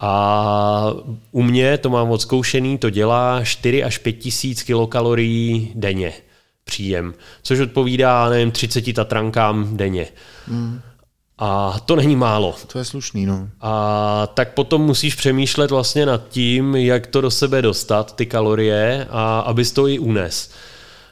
A 0.04 0.94
u 1.30 1.42
mě, 1.42 1.78
to 1.78 1.90
mám 1.90 2.10
odzkoušený, 2.10 2.78
to 2.78 2.90
dělá 2.90 3.44
4 3.44 3.84
až 3.84 3.98
5 3.98 4.12
tisíc 4.12 4.62
kilokalorií 4.62 5.72
denně 5.74 6.12
příjem, 6.64 7.14
což 7.42 7.58
odpovídá, 7.58 8.28
nevím, 8.28 8.50
30 8.50 8.92
tatrankám 8.92 9.76
denně. 9.76 10.06
Hmm. 10.46 10.80
A 11.38 11.80
to 11.86 11.96
není 11.96 12.16
málo. 12.16 12.54
To 12.72 12.78
je 12.78 12.84
slušný, 12.84 13.26
no. 13.26 13.48
A 13.60 14.28
tak 14.34 14.54
potom 14.54 14.82
musíš 14.82 15.14
přemýšlet 15.14 15.70
vlastně 15.70 16.06
nad 16.06 16.28
tím, 16.28 16.76
jak 16.76 17.06
to 17.06 17.20
do 17.20 17.30
sebe 17.30 17.62
dostat, 17.62 18.16
ty 18.16 18.26
kalorie, 18.26 19.06
a 19.10 19.40
abys 19.40 19.72
to 19.72 19.88
i 19.88 19.98
unes. 19.98 20.50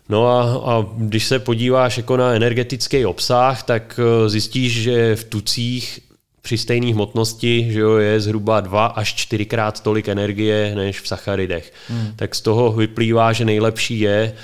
No 0.09 0.27
a, 0.27 0.43
a 0.73 0.87
když 0.97 1.27
se 1.27 1.39
podíváš 1.39 1.97
jako 1.97 2.17
na 2.17 2.33
energetický 2.33 3.07
obsah, 3.07 3.63
tak 3.63 4.01
eh, 4.03 4.29
zjistíš, 4.29 4.83
že 4.83 5.17
v 5.17 5.25
tucích 5.25 6.01
při 6.43 6.59
stejné 6.59 6.93
hmotnosti 6.93 7.67
že 7.71 7.81
jo, 7.81 7.97
je 7.97 8.21
zhruba 8.21 8.61
dva 8.61 8.87
až 8.87 9.15
čtyřikrát 9.15 9.81
tolik 9.81 10.09
energie 10.09 10.73
než 10.75 11.01
v 11.01 11.09
sacharidech. 11.09 11.73
Hmm. 11.89 12.13
Tak 12.17 12.35
z 12.35 12.41
toho 12.41 12.73
vyplývá, 12.73 13.33
že 13.33 13.45
nejlepší 13.45 14.01
je 14.01 14.35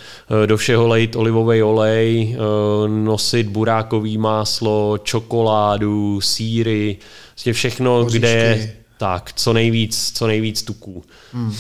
eh, 0.43 0.47
do 0.47 0.57
všeho 0.57 0.89
lejt 0.89 1.17
olivový 1.17 1.63
olej, 1.63 2.37
eh, 2.37 2.89
nosit 2.89 3.49
burákový 3.49 4.19
máslo, 4.19 4.99
čokoládu, 4.99 6.21
síry, 6.21 6.97
vlastně 7.35 7.53
všechno, 7.53 7.91
Hoříšky. 7.91 8.19
kde 8.19 8.29
je 8.29 8.77
tak, 8.99 9.33
co 9.33 9.53
nejvíc, 9.53 10.13
co 10.15 10.27
nejvíc 10.27 10.63
tuků. 10.63 11.05
Hmm. 11.33 11.55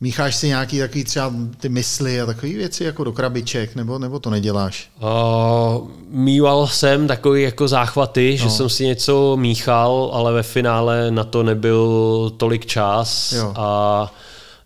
Mícháš 0.00 0.36
si 0.36 0.48
nějaký 0.48 0.78
takový 0.78 1.04
třeba 1.04 1.32
ty 1.60 1.68
mysli 1.68 2.20
a 2.20 2.26
takové 2.26 2.52
věci 2.52 2.84
jako 2.84 3.04
do 3.04 3.12
krabiček, 3.12 3.74
nebo, 3.74 3.98
nebo 3.98 4.18
to 4.18 4.30
neděláš? 4.30 4.88
Uh, 5.00 5.88
mýval 6.08 6.66
jsem 6.66 7.06
takový 7.06 7.42
jako 7.42 7.68
záchvaty, 7.68 8.36
no. 8.40 8.44
že 8.44 8.50
jsem 8.50 8.68
si 8.68 8.86
něco 8.86 9.36
míchal, 9.36 10.10
ale 10.12 10.32
ve 10.32 10.42
finále 10.42 11.10
na 11.10 11.24
to 11.24 11.42
nebyl 11.42 12.32
tolik 12.36 12.66
čas 12.66 13.32
jo. 13.32 13.52
a 13.56 14.12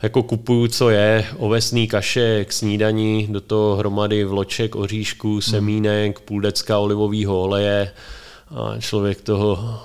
jako 0.02 0.22
kupuju, 0.22 0.68
co 0.68 0.90
je, 0.90 1.26
ovesný 1.36 1.88
kaše 1.88 2.44
k 2.44 2.52
snídaní, 2.52 3.26
do 3.30 3.40
toho 3.40 3.76
hromady 3.76 4.24
vloček, 4.24 4.76
oříšků, 4.76 5.40
semínek, 5.40 6.18
hmm. 6.18 6.26
půl 6.26 6.40
decka 6.40 6.78
olivového 6.78 7.42
oleje 7.42 7.90
a 8.54 8.80
člověk 8.80 9.20
toho 9.20 9.80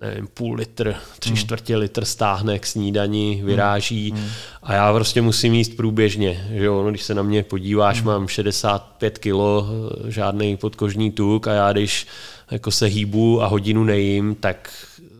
nevím, 0.00 0.28
půl 0.34 0.54
litr, 0.54 0.94
tři 1.18 1.30
hmm. 1.30 1.36
čtvrtě 1.36 1.76
litr 1.76 2.04
stáhne 2.04 2.58
k 2.58 2.66
snídani, 2.66 3.42
vyráží 3.44 4.10
hmm. 4.10 4.28
a 4.62 4.72
já 4.74 4.92
prostě 4.92 5.22
musím 5.22 5.54
jíst 5.54 5.76
průběžně. 5.76 6.48
Že 6.50 6.64
jo? 6.64 6.82
No, 6.82 6.90
když 6.90 7.02
se 7.02 7.14
na 7.14 7.22
mě 7.22 7.42
podíváš, 7.42 7.96
hmm. 7.96 8.06
mám 8.06 8.28
65 8.28 9.18
kilo, 9.18 9.66
žádný 10.08 10.56
podkožní 10.56 11.10
tuk 11.10 11.48
a 11.48 11.52
já 11.52 11.72
když 11.72 12.06
jako 12.50 12.70
se 12.70 12.86
hýbu 12.86 13.42
a 13.42 13.46
hodinu 13.46 13.84
nejím, 13.84 14.34
tak 14.34 14.70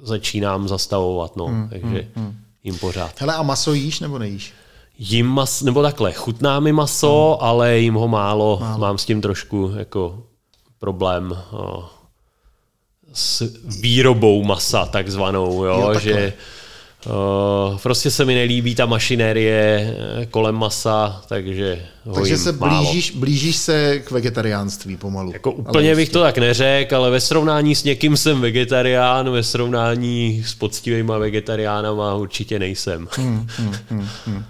začínám 0.02 0.68
zastavovat. 0.68 1.36
No. 1.36 1.46
Hmm. 1.46 1.68
Takže 1.68 2.06
hmm. 2.14 2.24
hmm. 2.24 2.36
jím 2.64 2.78
pořád. 2.78 3.20
Hele, 3.20 3.34
a 3.34 3.42
maso 3.42 3.72
jíš 3.72 4.00
nebo 4.00 4.18
nejíš? 4.18 4.52
Jím 4.98 5.26
mas, 5.26 5.62
nebo 5.62 5.82
takhle, 5.82 6.12
chutná 6.12 6.60
mi 6.60 6.72
maso, 6.72 7.36
hmm. 7.40 7.48
ale 7.48 7.78
jím 7.78 7.94
ho 7.94 8.08
málo, 8.08 8.58
málo. 8.60 8.78
mám 8.78 8.98
s 8.98 9.04
tím 9.04 9.20
trošku 9.20 9.72
jako 9.76 10.22
problém. 10.78 11.36
Oh 11.50 11.97
s 13.12 13.52
výrobou 13.80 14.44
masa 14.44 14.86
takzvanou, 14.86 15.64
jo, 15.64 15.90
jo 15.92 16.00
že 16.00 16.32
uh, 17.06 17.78
prostě 17.78 18.10
se 18.10 18.24
mi 18.24 18.34
nelíbí 18.34 18.74
ta 18.74 18.86
mašinérie 18.86 19.94
eh, 20.20 20.26
kolem 20.26 20.54
masa, 20.54 21.22
takže 21.28 21.86
Takže 22.14 22.38
se 22.38 22.52
blížíš, 22.52 23.10
blížíš 23.10 23.56
se 23.56 23.98
k 23.98 24.10
vegetariánství 24.10 24.96
pomalu. 24.96 25.32
Jako 25.32 25.52
úplně 25.52 25.96
bych 25.96 26.08
to 26.08 26.20
tak 26.20 26.38
neřekl, 26.38 26.96
ale 26.96 27.10
ve 27.10 27.20
srovnání 27.20 27.74
s 27.74 27.84
někým 27.84 28.16
jsem 28.16 28.40
vegetarián, 28.40 29.30
ve 29.30 29.42
srovnání 29.42 30.42
s 30.46 30.54
poctivýma 30.54 31.18
vegetariánama 31.18 32.14
určitě 32.14 32.58
nejsem. 32.58 33.08
Hmm, 33.16 33.46
hmm, 33.56 33.74
hmm, 33.90 34.08
hmm. 34.26 34.44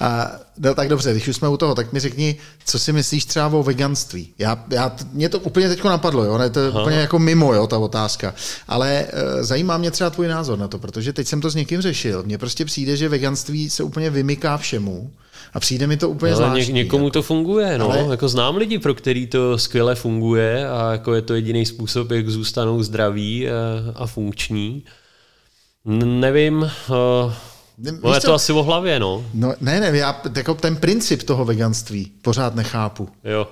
A, 0.00 0.30
no, 0.58 0.74
tak 0.74 0.88
dobře, 0.88 1.12
když 1.12 1.28
už 1.28 1.36
jsme 1.36 1.48
u 1.48 1.56
toho, 1.56 1.74
tak 1.74 1.92
mi 1.92 2.00
řekni, 2.00 2.36
co 2.64 2.78
si 2.78 2.92
myslíš 2.92 3.24
třeba 3.24 3.46
o 3.46 3.62
veganství? 3.62 4.28
Já, 4.38 4.64
já, 4.70 4.96
mě 5.12 5.28
to 5.28 5.38
úplně 5.38 5.68
teď 5.68 5.84
napadlo, 5.84 6.24
jo? 6.24 6.38
Ne, 6.38 6.50
to 6.50 6.60
je 6.60 6.68
Aha. 6.68 6.82
úplně 6.82 6.96
jako 6.96 7.18
mimo 7.18 7.54
jo, 7.54 7.66
ta 7.66 7.78
otázka. 7.78 8.34
Ale 8.68 9.06
e, 9.12 9.44
zajímá 9.44 9.78
mě 9.78 9.90
třeba 9.90 10.10
tvůj 10.10 10.28
názor 10.28 10.58
na 10.58 10.68
to, 10.68 10.78
protože 10.78 11.12
teď 11.12 11.26
jsem 11.26 11.40
to 11.40 11.50
s 11.50 11.54
někým 11.54 11.80
řešil. 11.80 12.22
Mně 12.22 12.38
prostě 12.38 12.64
přijde, 12.64 12.96
že 12.96 13.08
veganství 13.08 13.70
se 13.70 13.82
úplně 13.82 14.10
vymyká 14.10 14.56
všemu. 14.56 15.10
A 15.54 15.60
přijde 15.60 15.86
mi 15.86 15.96
to 15.96 16.08
úplně 16.10 16.32
Ale 16.32 16.36
zvláštní. 16.36 16.72
Ně, 16.74 16.82
někomu 16.82 17.04
jako. 17.04 17.12
to 17.12 17.22
funguje, 17.22 17.78
no. 17.78 17.90
Ale... 17.90 18.06
Jako 18.10 18.28
znám 18.28 18.56
lidi, 18.56 18.78
pro 18.78 18.94
který 18.94 19.26
to 19.26 19.58
skvěle 19.58 19.94
funguje 19.94 20.68
a 20.68 20.92
jako 20.92 21.14
je 21.14 21.22
to 21.22 21.34
jediný 21.34 21.66
způsob, 21.66 22.10
jak 22.10 22.28
zůstanou 22.28 22.82
zdraví 22.82 23.48
a, 23.48 23.52
a 23.94 24.06
funkční. 24.06 24.84
N- 25.86 26.20
nevím, 26.20 26.62
uh, 26.62 27.32
No 27.78 28.14
je 28.14 28.20
to 28.20 28.34
asi 28.34 28.52
o 28.52 28.62
hlavě, 28.62 29.00
no. 29.00 29.24
no 29.34 29.54
ne, 29.60 29.80
ne, 29.80 29.98
já 29.98 30.22
jako 30.36 30.54
ten 30.54 30.76
princip 30.76 31.22
toho 31.22 31.44
veganství 31.44 32.12
pořád 32.22 32.54
nechápu. 32.54 33.08
Jo. 33.24 33.48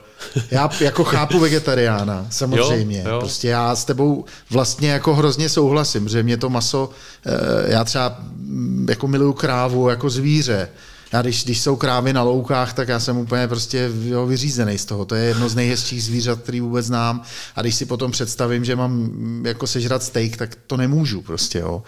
já 0.50 0.70
jako 0.80 1.04
chápu 1.04 1.38
vegetariána, 1.40 2.26
samozřejmě. 2.30 3.02
Jo, 3.06 3.10
jo. 3.10 3.18
Prostě 3.18 3.48
já 3.48 3.76
s 3.76 3.84
tebou 3.84 4.24
vlastně 4.50 4.90
jako 4.90 5.14
hrozně 5.14 5.48
souhlasím, 5.48 6.08
že 6.08 6.22
mě 6.22 6.36
to 6.36 6.50
maso, 6.50 6.90
eh, 7.26 7.72
já 7.72 7.84
třeba 7.84 8.16
mm, 8.20 8.86
jako 8.90 9.08
miluju 9.08 9.32
krávu 9.32 9.88
jako 9.88 10.10
zvíře, 10.10 10.68
já 11.12 11.22
když, 11.22 11.44
když 11.44 11.60
jsou 11.60 11.76
krávy 11.76 12.12
na 12.12 12.22
loukách, 12.22 12.72
tak 12.72 12.88
já 12.88 13.00
jsem 13.00 13.16
úplně 13.16 13.48
prostě 13.48 13.90
jo, 14.04 14.26
vyřízený 14.26 14.78
z 14.78 14.84
toho. 14.84 15.04
To 15.04 15.14
je 15.14 15.24
jedno 15.24 15.48
z 15.48 15.54
nejhezčích 15.54 16.04
zvířat, 16.04 16.40
který 16.40 16.60
vůbec 16.60 16.86
znám. 16.86 17.22
A 17.56 17.60
když 17.60 17.74
si 17.74 17.86
potom 17.86 18.10
představím, 18.10 18.64
že 18.64 18.76
mám 18.76 18.92
mm, 18.92 19.46
jako 19.46 19.66
sežrat 19.66 20.02
steak, 20.02 20.36
tak 20.36 20.58
to 20.66 20.76
nemůžu 20.76 21.22
prostě. 21.22 21.58
Jo. 21.58 21.82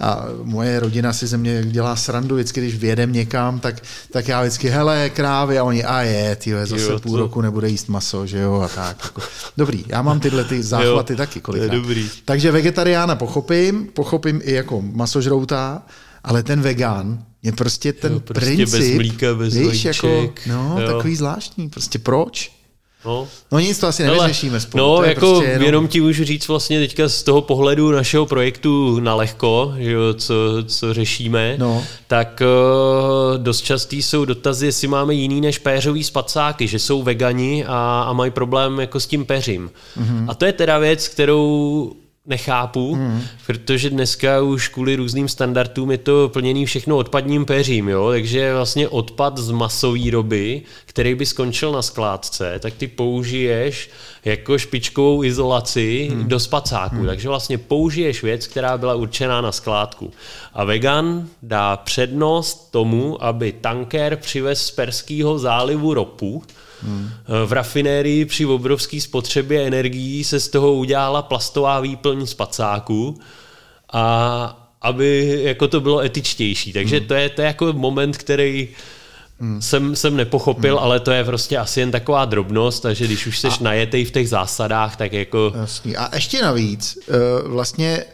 A 0.00 0.24
moje 0.42 0.80
rodina 0.80 1.12
si 1.12 1.26
ze 1.26 1.36
mě 1.36 1.64
dělá 1.64 1.96
srandu 1.96 2.34
vždycky, 2.34 2.60
když 2.60 2.74
vědem 2.74 3.12
někam, 3.12 3.60
tak, 3.60 3.82
tak 4.12 4.28
já 4.28 4.40
vždycky, 4.40 4.68
hele, 4.68 5.10
krávy, 5.10 5.58
a 5.58 5.64
oni, 5.64 5.84
a 5.84 6.02
je, 6.02 6.36
tyjo, 6.36 6.66
zase 6.66 6.82
jo, 6.82 6.98
půl 6.98 7.12
to... 7.12 7.18
roku 7.18 7.40
nebude 7.40 7.68
jíst 7.68 7.88
maso, 7.88 8.26
že 8.26 8.38
jo, 8.38 8.60
a 8.60 8.68
tak. 8.68 8.96
Jako. 9.04 9.22
Dobrý, 9.56 9.84
já 9.88 10.02
mám 10.02 10.20
tyhle 10.20 10.44
ty 10.44 10.62
záchvaty 10.62 11.12
jo, 11.12 11.16
taky 11.16 11.40
kolikrát. 11.40 11.74
Dobrý. 11.76 12.10
Takže 12.24 12.52
vegetariána 12.52 13.16
pochopím, 13.16 13.86
pochopím 13.94 14.40
i 14.44 14.52
jako 14.52 14.82
masožrouta, 14.82 15.82
ale 16.24 16.42
ten 16.42 16.60
vegan, 16.60 17.24
je 17.42 17.52
prostě 17.52 17.92
ten 17.92 18.12
jo, 18.12 18.20
prostě 18.20 18.46
princip, 18.46 18.68
bez 18.68 18.94
mlíka, 18.94 19.34
bez 19.34 19.54
víš, 19.54 19.84
jako, 19.84 20.32
no, 20.46 20.76
jo. 20.80 20.86
takový 20.86 21.16
zvláštní, 21.16 21.68
prostě 21.68 21.98
proč? 21.98 22.50
No. 23.04 23.28
no 23.52 23.58
nic, 23.58 23.78
to 23.78 23.86
asi 23.86 24.04
nevyřešíme 24.04 24.60
spolu. 24.60 24.84
No, 24.84 24.96
to 24.96 25.04
jako 25.04 25.20
prostě 25.20 25.50
jenom... 25.50 25.66
jenom 25.66 25.88
ti 25.88 26.00
můžu 26.00 26.24
říct 26.24 26.48
vlastně 26.48 26.80
teďka 26.80 27.08
z 27.08 27.22
toho 27.22 27.42
pohledu 27.42 27.90
našeho 27.92 28.26
projektu 28.26 29.00
na 29.00 29.14
lehko, 29.14 29.74
že 29.78 29.90
jo, 29.90 30.14
co, 30.14 30.34
co 30.66 30.94
řešíme, 30.94 31.54
no. 31.58 31.84
tak 32.06 32.42
uh, 32.42 33.38
dost 33.38 33.60
častý 33.60 34.02
jsou 34.02 34.24
dotazy, 34.24 34.66
jestli 34.66 34.88
máme 34.88 35.14
jiný 35.14 35.40
než 35.40 35.58
péřový 35.58 36.04
spacáky, 36.04 36.68
že 36.68 36.78
jsou 36.78 37.02
vegani 37.02 37.64
a, 37.66 38.04
a 38.08 38.12
mají 38.12 38.30
problém 38.30 38.80
jako 38.80 39.00
s 39.00 39.06
tím 39.06 39.24
peřím. 39.24 39.70
Mm-hmm. 39.98 40.24
A 40.28 40.34
to 40.34 40.44
je 40.44 40.52
teda 40.52 40.78
věc, 40.78 41.08
kterou 41.08 41.92
nechápu, 42.26 42.94
hmm. 42.94 43.22
protože 43.46 43.90
dneska 43.90 44.40
už 44.40 44.68
kvůli 44.68 44.96
různým 44.96 45.28
standardům 45.28 45.90
je 45.90 45.98
to 45.98 46.28
plněný 46.28 46.66
všechno 46.66 46.96
odpadním 46.96 47.44
peřím, 47.44 47.88
jo? 47.88 48.10
takže 48.10 48.54
vlastně 48.54 48.88
odpad 48.88 49.38
z 49.38 49.50
masovýroby, 49.50 50.62
který 50.84 51.14
by 51.14 51.26
skončil 51.26 51.72
na 51.72 51.82
skládce, 51.82 52.58
tak 52.58 52.74
ty 52.74 52.86
použiješ 52.86 53.90
jako 54.24 54.58
špičkovou 54.58 55.24
izolaci 55.24 56.08
hmm. 56.10 56.28
do 56.28 56.40
spacáku, 56.40 56.96
hmm. 56.96 57.06
takže 57.06 57.28
vlastně 57.28 57.58
použiješ 57.58 58.22
věc, 58.22 58.46
která 58.46 58.78
byla 58.78 58.94
určená 58.94 59.40
na 59.40 59.52
skládku. 59.52 60.12
A 60.54 60.64
vegan 60.64 61.28
dá 61.42 61.76
přednost 61.76 62.70
tomu, 62.70 63.24
aby 63.24 63.52
tanker 63.52 64.16
přivez 64.16 64.66
z 64.66 64.70
Perského 64.70 65.38
zálivu 65.38 65.94
ropu, 65.94 66.42
Hmm. 66.82 67.10
V 67.46 67.52
rafinérii 67.52 68.24
při 68.24 68.46
obrovské 68.46 69.00
spotřebě 69.00 69.66
energií 69.66 70.24
se 70.24 70.40
z 70.40 70.48
toho 70.48 70.74
udělala 70.74 71.22
plastová 71.22 71.80
výplň 71.80 72.26
z 72.26 72.34
pacáku 72.34 73.20
a 73.92 74.56
aby 74.82 75.40
jako 75.42 75.68
to 75.68 75.80
bylo 75.80 76.00
etičtější. 76.00 76.72
Takže 76.72 76.98
hmm. 76.98 77.06
to, 77.06 77.14
je, 77.14 77.28
to 77.28 77.42
je 77.42 77.46
jako 77.46 77.72
moment, 77.72 78.16
který 78.16 78.68
hmm. 79.40 79.62
jsem, 79.62 79.96
jsem 79.96 80.16
nepochopil, 80.16 80.76
hmm. 80.76 80.84
ale 80.84 81.00
to 81.00 81.10
je 81.10 81.24
prostě 81.24 81.58
asi 81.58 81.80
jen 81.80 81.90
taková 81.90 82.24
drobnost, 82.24 82.82
takže 82.82 83.04
když 83.04 83.26
už 83.26 83.38
seš 83.38 83.60
a... 83.60 83.64
najetej 83.64 84.04
v 84.04 84.10
těch 84.10 84.28
zásadách, 84.28 84.96
tak 84.96 85.12
jako... 85.12 85.52
Jasný. 85.56 85.96
A 85.96 86.14
ještě 86.14 86.42
navíc, 86.42 86.98
eh, 87.08 87.48
vlastně 87.48 88.04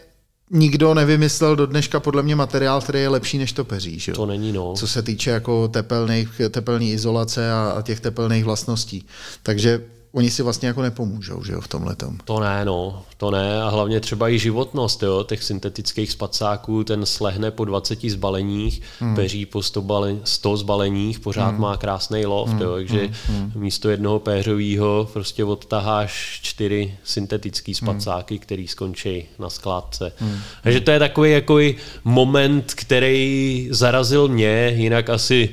nikdo 0.51 0.95
nevymyslel 0.95 1.57
do 1.57 1.67
dneška 1.67 2.01
podle 2.01 2.23
mě 2.23 2.37
materiál, 2.37 2.81
který 2.81 3.01
je 3.01 3.09
lepší 3.09 3.39
než 3.39 3.53
to 3.53 3.65
peří. 3.65 3.99
Že? 3.99 4.13
To 4.13 4.27
není, 4.27 4.53
no. 4.53 4.75
Co 4.77 4.87
se 4.87 5.03
týče 5.03 5.31
jako 5.31 5.69
tepelných, 5.69 6.41
tepelný 6.51 6.93
izolace 6.93 7.53
a, 7.53 7.75
a 7.79 7.83
těch 7.83 8.01
tepelných 8.01 8.45
vlastností. 8.45 9.07
Takže 9.43 9.83
oni 10.13 10.31
si 10.31 10.43
vlastně 10.43 10.69
jako 10.69 10.83
nepomůžou, 10.83 11.45
že 11.45 11.53
jo, 11.53 11.61
v 11.61 11.69
tomhle 11.69 11.97
tom. 11.97 12.19
To 12.25 12.41
ne, 12.41 12.65
no, 12.65 13.03
to 13.17 13.31
ne 13.31 13.63
a 13.63 13.69
hlavně 13.69 14.01
třeba 14.01 14.29
i 14.29 14.39
životnost, 14.39 15.03
jo, 15.03 15.25
těch 15.29 15.43
syntetických 15.43 16.13
spacáků, 16.13 16.85
ten 16.85 17.07
slehne 17.07 17.51
po 17.51 17.65
20 17.65 18.01
zbaleních, 18.03 18.83
hmm. 19.01 19.15
peří 19.15 19.47
po 19.47 19.63
100, 19.63 19.83
bale, 19.83 20.17
100 20.25 20.57
zbaleních, 20.57 21.21
pořád 21.21 21.49
hmm. 21.49 21.61
má 21.61 21.77
krásný 21.77 22.27
loft, 22.27 22.53
hmm. 22.53 22.63
jo, 22.63 22.75
takže 22.75 23.01
hmm. 23.01 23.39
hmm. 23.39 23.53
místo 23.55 23.91
jednoho 23.91 24.19
péřového 24.19 25.09
prostě 25.13 25.45
odtaháš 25.45 26.41
čtyři 26.43 26.95
syntetický 27.05 27.73
hmm. 27.73 27.89
spacáky, 27.89 28.35
hmm. 28.35 28.43
který 28.43 28.69
skončí 28.69 29.25
na 29.39 29.51
skládce. 29.51 30.13
Hmm. 30.17 30.39
Takže 30.63 30.81
to 30.81 30.91
je 30.91 30.99
takový 30.99 31.33
jako 31.33 31.59
moment, 32.05 32.75
který 32.75 33.69
zarazil 33.71 34.29
mě, 34.29 34.73
jinak 34.77 35.11
asi 35.11 35.51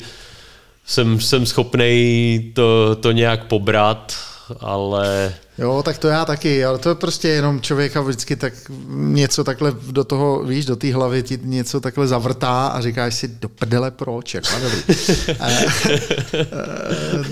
jsem, 0.85 1.19
jsem 1.19 1.45
schopný 1.45 2.51
to, 2.55 2.95
to 2.95 3.11
nějak 3.11 3.47
pobrat, 3.47 4.13
ale... 4.59 5.33
Jo, 5.57 5.83
tak 5.85 5.97
to 5.97 6.07
já 6.07 6.25
taky, 6.25 6.65
ale 6.65 6.77
to 6.77 6.89
je 6.89 6.95
prostě 6.95 7.27
jenom 7.27 7.61
člověka 7.61 8.01
vždycky 8.01 8.35
tak 8.35 8.53
něco 8.89 9.43
takhle 9.43 9.73
do 9.91 10.03
toho, 10.03 10.43
víš, 10.43 10.65
do 10.65 10.75
té 10.75 10.93
hlavy 10.93 11.23
ti 11.23 11.39
něco 11.43 11.79
takhle 11.79 12.07
zavrtá 12.07 12.67
a 12.67 12.81
říkáš 12.81 13.15
si, 13.15 13.27
do 13.27 13.49
prdele 13.49 13.91
proč, 13.91 14.33
jako 14.33 14.49
dobrý. 14.63 14.95
Eh, 15.39 15.65
eh, 16.33 16.45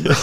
no, 0.09 0.15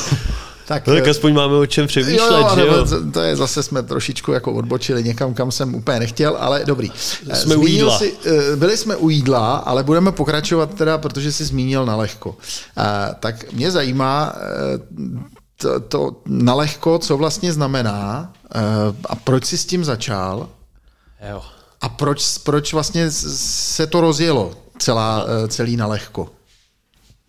tak, 0.66 0.86
no, 0.86 0.94
tak 0.94 1.06
eh, 1.06 1.10
aspoň 1.10 1.34
máme 1.34 1.56
o 1.56 1.66
čem 1.66 1.86
přemýšlet, 1.86 2.40
jo, 2.40 2.50
že 2.54 2.66
jo? 2.66 2.86
To 3.12 3.20
je 3.20 3.36
zase 3.36 3.62
jsme 3.62 3.82
trošičku 3.82 4.32
jako 4.32 4.52
odbočili 4.52 5.04
někam, 5.04 5.34
kam 5.34 5.52
jsem 5.52 5.74
úplně 5.74 5.98
nechtěl, 5.98 6.36
ale 6.40 6.62
dobrý. 6.64 6.92
Jsme 6.96 7.34
Zmínil 7.34 7.60
u 7.60 7.66
jídla. 7.66 7.98
Si, 7.98 8.16
byli 8.56 8.76
jsme 8.76 8.96
u 8.96 9.10
jídla, 9.10 9.56
ale 9.56 9.82
budeme 9.82 10.12
pokračovat 10.12 10.74
teda, 10.74 10.98
protože 10.98 11.32
jsi 11.32 11.44
zmínil 11.44 11.86
na 11.86 11.96
lehko. 11.96 12.36
Tak 13.20 13.52
mě 13.52 13.70
zajímá, 13.70 14.34
to, 15.60 15.80
to 15.80 16.22
nalehko, 16.26 16.98
co 16.98 17.16
vlastně 17.16 17.52
znamená 17.52 18.32
eh, 18.54 18.60
a 19.04 19.16
proč 19.16 19.44
jsi 19.44 19.58
s 19.58 19.66
tím 19.66 19.84
začal 19.84 20.48
jo. 21.30 21.42
a 21.80 21.88
proč, 21.88 22.38
proč 22.38 22.72
vlastně 22.72 23.10
se 23.10 23.86
to 23.86 24.00
rozjelo 24.00 24.54
celá. 24.78 25.26
Eh, 25.44 25.48
celý 25.48 25.76
nalehko. 25.76 26.30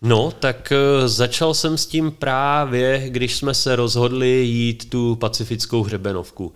No, 0.02 0.30
tak 0.30 0.72
eh, 0.72 1.08
začal 1.08 1.54
jsem 1.54 1.78
s 1.78 1.86
tím 1.86 2.10
právě, 2.10 3.04
když 3.08 3.36
jsme 3.36 3.54
se 3.54 3.76
rozhodli 3.76 4.30
jít 4.30 4.90
tu 4.90 5.16
pacifickou 5.16 5.82
hřebenovku. 5.82 6.54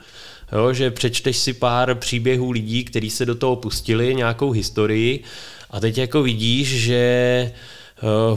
Jo, 0.52 0.72
že 0.72 0.90
přečteš 0.90 1.36
si 1.36 1.52
pár 1.52 1.94
příběhů 1.94 2.50
lidí, 2.50 2.84
kteří 2.84 3.10
se 3.10 3.26
do 3.26 3.34
toho 3.34 3.56
pustili, 3.56 4.14
nějakou 4.14 4.50
historii 4.50 5.24
a 5.70 5.80
teď 5.80 5.98
jako 5.98 6.22
vidíš, 6.22 6.68
že 6.68 7.52
Eh, 7.52 7.52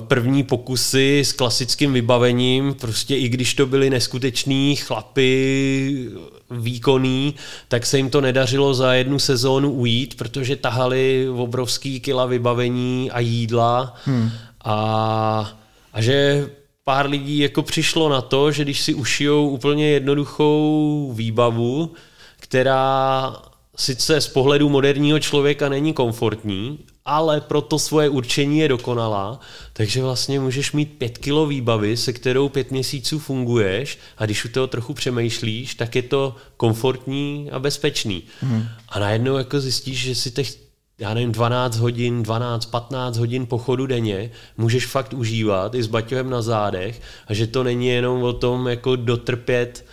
první 0.07 0.43
pokusy 0.43 1.19
s 1.19 1.33
klasickým 1.33 1.93
vybavením, 1.93 2.73
prostě 2.73 3.15
i 3.15 3.29
když 3.29 3.53
to 3.53 3.65
byli 3.65 3.89
neskuteční 3.89 4.75
chlapy, 4.75 6.09
výkonný, 6.51 7.35
tak 7.67 7.85
se 7.85 7.97
jim 7.97 8.09
to 8.09 8.21
nedařilo 8.21 8.73
za 8.73 8.93
jednu 8.93 9.19
sezónu 9.19 9.71
ujít, 9.71 10.17
protože 10.17 10.55
tahali 10.55 11.27
obrovský 11.29 11.99
kila 11.99 12.25
vybavení 12.25 13.11
a 13.11 13.19
jídla 13.19 13.95
hmm. 14.05 14.31
a, 14.63 15.59
a 15.93 16.01
že 16.01 16.49
pár 16.83 17.09
lidí 17.09 17.37
jako 17.37 17.61
přišlo 17.61 18.09
na 18.09 18.21
to, 18.21 18.51
že 18.51 18.63
když 18.63 18.81
si 18.81 18.93
ušijou 18.93 19.49
úplně 19.49 19.89
jednoduchou 19.89 21.11
výbavu, 21.15 21.93
která 22.39 23.35
sice 23.75 24.21
z 24.21 24.27
pohledu 24.27 24.69
moderního 24.69 25.19
člověka 25.19 25.69
není 25.69 25.93
komfortní, 25.93 26.79
ale 27.07 27.41
pro 27.41 27.61
to 27.61 27.79
svoje 27.79 28.09
určení 28.09 28.59
je 28.59 28.67
dokonalá, 28.67 29.39
takže 29.73 30.01
vlastně 30.01 30.39
můžeš 30.39 30.71
mít 30.71 30.97
pět 30.97 31.17
kilo 31.17 31.45
výbavy, 31.45 31.97
se 31.97 32.13
kterou 32.13 32.49
pět 32.49 32.71
měsíců 32.71 33.19
funguješ 33.19 33.97
a 34.17 34.25
když 34.25 34.45
u 34.45 34.49
toho 34.49 34.67
trochu 34.67 34.93
přemýšlíš, 34.93 35.75
tak 35.75 35.95
je 35.95 36.01
to 36.01 36.35
komfortní 36.57 37.49
a 37.51 37.59
bezpečný. 37.59 38.23
Hmm. 38.41 38.67
A 38.89 38.99
najednou 38.99 39.37
jako 39.37 39.59
zjistíš, 39.59 39.99
že 39.99 40.15
si 40.15 40.31
těch 40.31 40.67
já 40.99 41.13
nevím, 41.13 41.31
12 41.31 41.77
hodin, 41.77 42.23
12, 42.23 42.65
15 42.65 43.17
hodin 43.17 43.45
pochodu 43.45 43.87
denně 43.87 44.31
můžeš 44.57 44.85
fakt 44.85 45.13
užívat 45.13 45.75
i 45.75 45.83
s 45.83 45.87
baťohem 45.87 46.29
na 46.29 46.41
zádech 46.41 47.01
a 47.27 47.33
že 47.33 47.47
to 47.47 47.63
není 47.63 47.87
jenom 47.87 48.23
o 48.23 48.33
tom 48.33 48.67
jako 48.67 48.95
dotrpět 48.95 49.85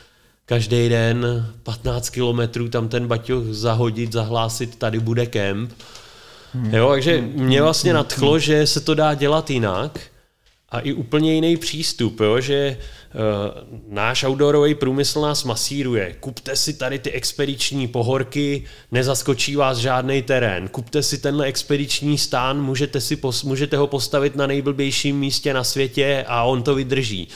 každý 0.47 0.89
den 0.89 1.47
15 1.63 2.11
kilometrů 2.11 2.69
tam 2.69 2.89
ten 2.89 3.07
baťoh 3.07 3.45
zahodit, 3.45 4.13
zahlásit, 4.13 4.77
tady 4.77 5.01
bude 5.01 5.27
kemp, 5.27 5.73
Hmm. 6.55 6.75
Jo, 6.75 6.91
takže 6.91 7.21
mě 7.21 7.63
vlastně 7.63 7.91
hmm. 7.91 7.97
nadchlo, 7.97 8.39
že 8.39 8.67
se 8.67 8.81
to 8.81 8.95
dá 8.95 9.15
dělat 9.15 9.51
jinak 9.51 10.01
a 10.69 10.81
i 10.81 10.93
úplně 10.93 11.35
jiný 11.35 11.57
přístup, 11.57 12.21
jo, 12.21 12.41
že 12.41 12.77
uh, 13.15 13.21
náš 13.89 14.25
outdoorový 14.25 14.75
průmysl 14.75 15.21
nás 15.21 15.45
masíruje. 15.45 16.17
Kupte 16.21 16.57
si 16.57 16.75
tady 16.75 16.99
ty 16.99 17.11
expediční 17.11 17.89
pohorky, 17.89 18.65
nezaskočí 18.93 19.57
vás 19.57 19.79
žádný 19.79 20.23
terén. 20.23 20.69
Kupte 20.69 21.03
si 21.03 21.19
tenhle 21.19 21.47
expediční 21.47 22.19
stán, 22.19 22.63
můžete, 22.63 23.01
si 23.01 23.17
pos, 23.17 23.43
můžete 23.43 23.77
ho 23.77 23.87
postavit 23.87 24.37
na 24.37 24.47
nejblbějším 24.47 25.19
místě 25.19 25.55
na 25.55 25.65
světě 25.65 26.25
a 26.29 26.43
on 26.43 26.63
to 26.63 26.75
vydrží. 26.75 27.29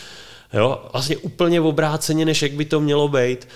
Jo, 0.52 0.82
vlastně 0.92 1.16
úplně 1.16 1.60
obráceně, 1.60 2.24
než 2.24 2.42
jak 2.42 2.52
by 2.52 2.64
to 2.64 2.80
mělo 2.80 3.08
být. 3.08 3.48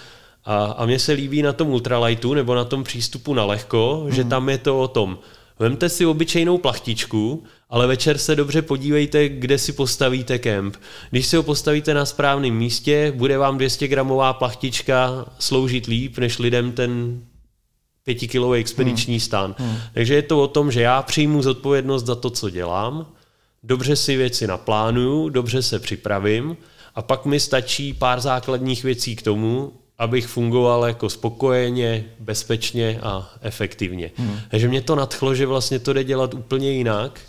A, 0.45 0.65
a 0.65 0.87
mně 0.87 0.99
se 0.99 1.13
líbí 1.13 1.43
na 1.43 1.53
tom 1.53 1.69
ultralightu 1.69 2.35
nebo 2.35 2.55
na 2.55 2.65
tom 2.65 2.85
přístupu 2.85 3.35
na 3.35 3.45
lehko, 3.45 4.03
mm. 4.05 4.13
že 4.13 4.23
hmm. 4.23 4.31
tam 4.31 4.49
je 4.49 4.59
to 4.59 4.81
o 4.81 4.89
tom, 4.89 5.19
Vemte 5.63 5.89
si 5.89 6.07
obyčejnou 6.07 6.59
plachtičku, 6.59 7.45
ale 7.71 7.87
večer 7.87 8.19
se 8.19 8.37
dobře 8.37 8.63
podívejte, 8.63 9.29
kde 9.29 9.59
si 9.59 9.73
postavíte 9.73 10.39
kemp. 10.39 10.77
Když 11.11 11.27
si 11.27 11.37
ho 11.37 11.43
postavíte 11.43 11.95
na 11.95 12.07
správném 12.07 12.55
místě, 12.55 13.13
bude 13.17 13.39
vám 13.39 13.57
200 13.57 13.89
gramová 13.89 14.33
plachtička 14.33 15.27
sloužit 15.39 15.87
líp, 15.87 16.19
než 16.19 16.39
lidem 16.39 16.73
ten 16.73 17.21
pětikilový 18.05 18.61
expediční 18.61 19.15
hmm. 19.15 19.21
stan. 19.21 19.55
Hmm. 19.59 19.77
Takže 19.95 20.15
je 20.15 20.23
to 20.23 20.43
o 20.43 20.49
tom, 20.49 20.73
že 20.73 20.83
já 20.83 21.03
přijmu 21.03 21.43
zodpovědnost 21.43 22.07
za 22.07 22.15
to, 22.15 22.31
co 22.31 22.51
dělám, 22.51 23.07
dobře 23.63 23.97
si 23.97 24.17
věci 24.17 24.47
naplánuju, 24.47 25.29
dobře 25.29 25.63
se 25.63 25.79
připravím 25.79 26.57
a 26.95 27.03
pak 27.03 27.25
mi 27.27 27.41
stačí 27.41 27.93
pár 27.93 28.21
základních 28.21 28.85
věcí 28.85 29.17
k 29.17 29.23
tomu, 29.23 29.73
abych 29.99 30.27
fungoval 30.27 30.85
jako 30.85 31.11
spokojeně, 31.11 32.05
bezpečně 32.21 33.01
a 33.03 33.31
efektivně. 33.41 34.11
Hmm. 34.17 34.41
Takže 34.51 34.69
mě 34.69 34.81
to 34.81 34.95
nadchlo, 34.95 35.35
že 35.35 35.47
vlastně 35.47 35.79
to 35.79 35.93
jde 35.93 36.05
dělat 36.05 36.35
úplně 36.35 36.71
jinak 36.71 37.21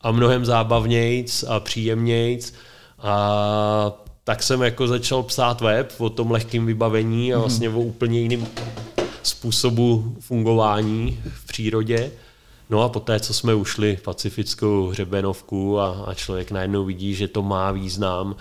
a 0.00 0.10
mnohem 0.10 0.44
zábavnějc 0.44 1.44
a 1.48 1.60
příjemnějc 1.60 2.54
a 2.98 3.92
tak 4.24 4.42
jsem 4.42 4.62
jako 4.62 4.88
začal 4.88 5.22
psát 5.22 5.60
web 5.60 5.92
o 5.98 6.10
tom 6.10 6.30
lehkém 6.30 6.66
vybavení 6.66 7.32
a 7.32 7.36
hmm. 7.36 7.42
vlastně 7.42 7.68
o 7.68 7.80
úplně 7.80 8.20
jiném 8.20 8.46
způsobu 9.22 10.16
fungování 10.20 11.20
v 11.34 11.46
přírodě. 11.46 12.10
No 12.70 12.82
a 12.82 12.88
poté, 12.88 13.20
co 13.20 13.34
jsme 13.34 13.54
ušli 13.54 13.98
pacifickou 14.04 14.88
hřebenovku 14.88 15.80
a, 15.80 16.04
a 16.06 16.14
člověk 16.14 16.50
najednou 16.50 16.84
vidí, 16.84 17.14
že 17.14 17.28
to 17.28 17.42
má 17.42 17.72
význam, 17.72 18.36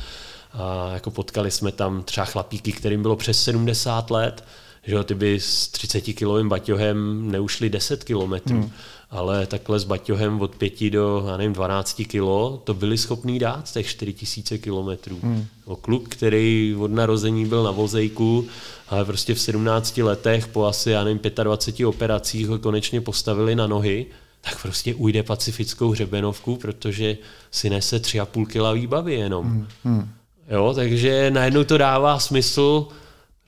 a 0.53 0.89
jako 0.93 1.11
potkali 1.11 1.51
jsme 1.51 1.71
tam 1.71 2.03
třeba 2.03 2.25
chlapíky, 2.25 2.71
kterým 2.71 3.01
bylo 3.01 3.15
přes 3.15 3.43
70 3.43 4.11
let, 4.11 4.43
že 4.83 5.03
ty 5.03 5.15
by 5.15 5.39
s 5.39 5.67
30 5.67 6.01
kilovým 6.01 6.49
baťohem 6.49 7.31
neušli 7.31 7.69
10 7.69 8.03
kilometrů, 8.03 8.55
hmm. 8.55 8.71
ale 9.11 9.45
takhle 9.45 9.79
s 9.79 9.83
baťohem 9.83 10.41
od 10.41 10.55
5 10.55 10.89
do, 10.89 11.23
já 11.27 11.37
nevím, 11.37 11.53
12 11.53 12.01
kilo, 12.07 12.61
to 12.63 12.73
byli 12.73 12.97
schopní 12.97 13.39
dát 13.39 13.71
těch 13.71 13.87
4000 13.87 14.57
kilometrů. 14.57 15.19
Hmm. 15.23 15.45
O 15.65 15.75
kluk, 15.75 16.09
který 16.09 16.75
od 16.79 16.91
narození 16.91 17.45
byl 17.45 17.63
na 17.63 17.71
vozejku, 17.71 18.47
ale 18.89 19.05
prostě 19.05 19.33
v 19.33 19.39
17 19.39 19.97
letech 19.97 20.47
po 20.47 20.65
asi, 20.65 20.91
já 20.91 21.03
nevím, 21.03 21.19
25 21.43 21.85
operacích 21.85 22.47
ho 22.47 22.59
konečně 22.59 23.01
postavili 23.01 23.55
na 23.55 23.67
nohy, 23.67 24.05
tak 24.41 24.61
prostě 24.61 24.95
ujde 24.95 25.23
pacifickou 25.23 25.91
hřebenovku, 25.91 26.55
protože 26.55 27.17
si 27.51 27.69
nese 27.69 27.97
3,5 28.01 28.45
kila 28.47 28.73
výbavy 28.73 29.13
jenom. 29.13 29.45
Hmm. 29.45 29.67
Hmm. 29.83 30.09
Jo, 30.53 30.73
takže 30.75 31.31
najednou 31.31 31.63
to 31.63 31.77
dává 31.77 32.19
smysl, 32.19 32.87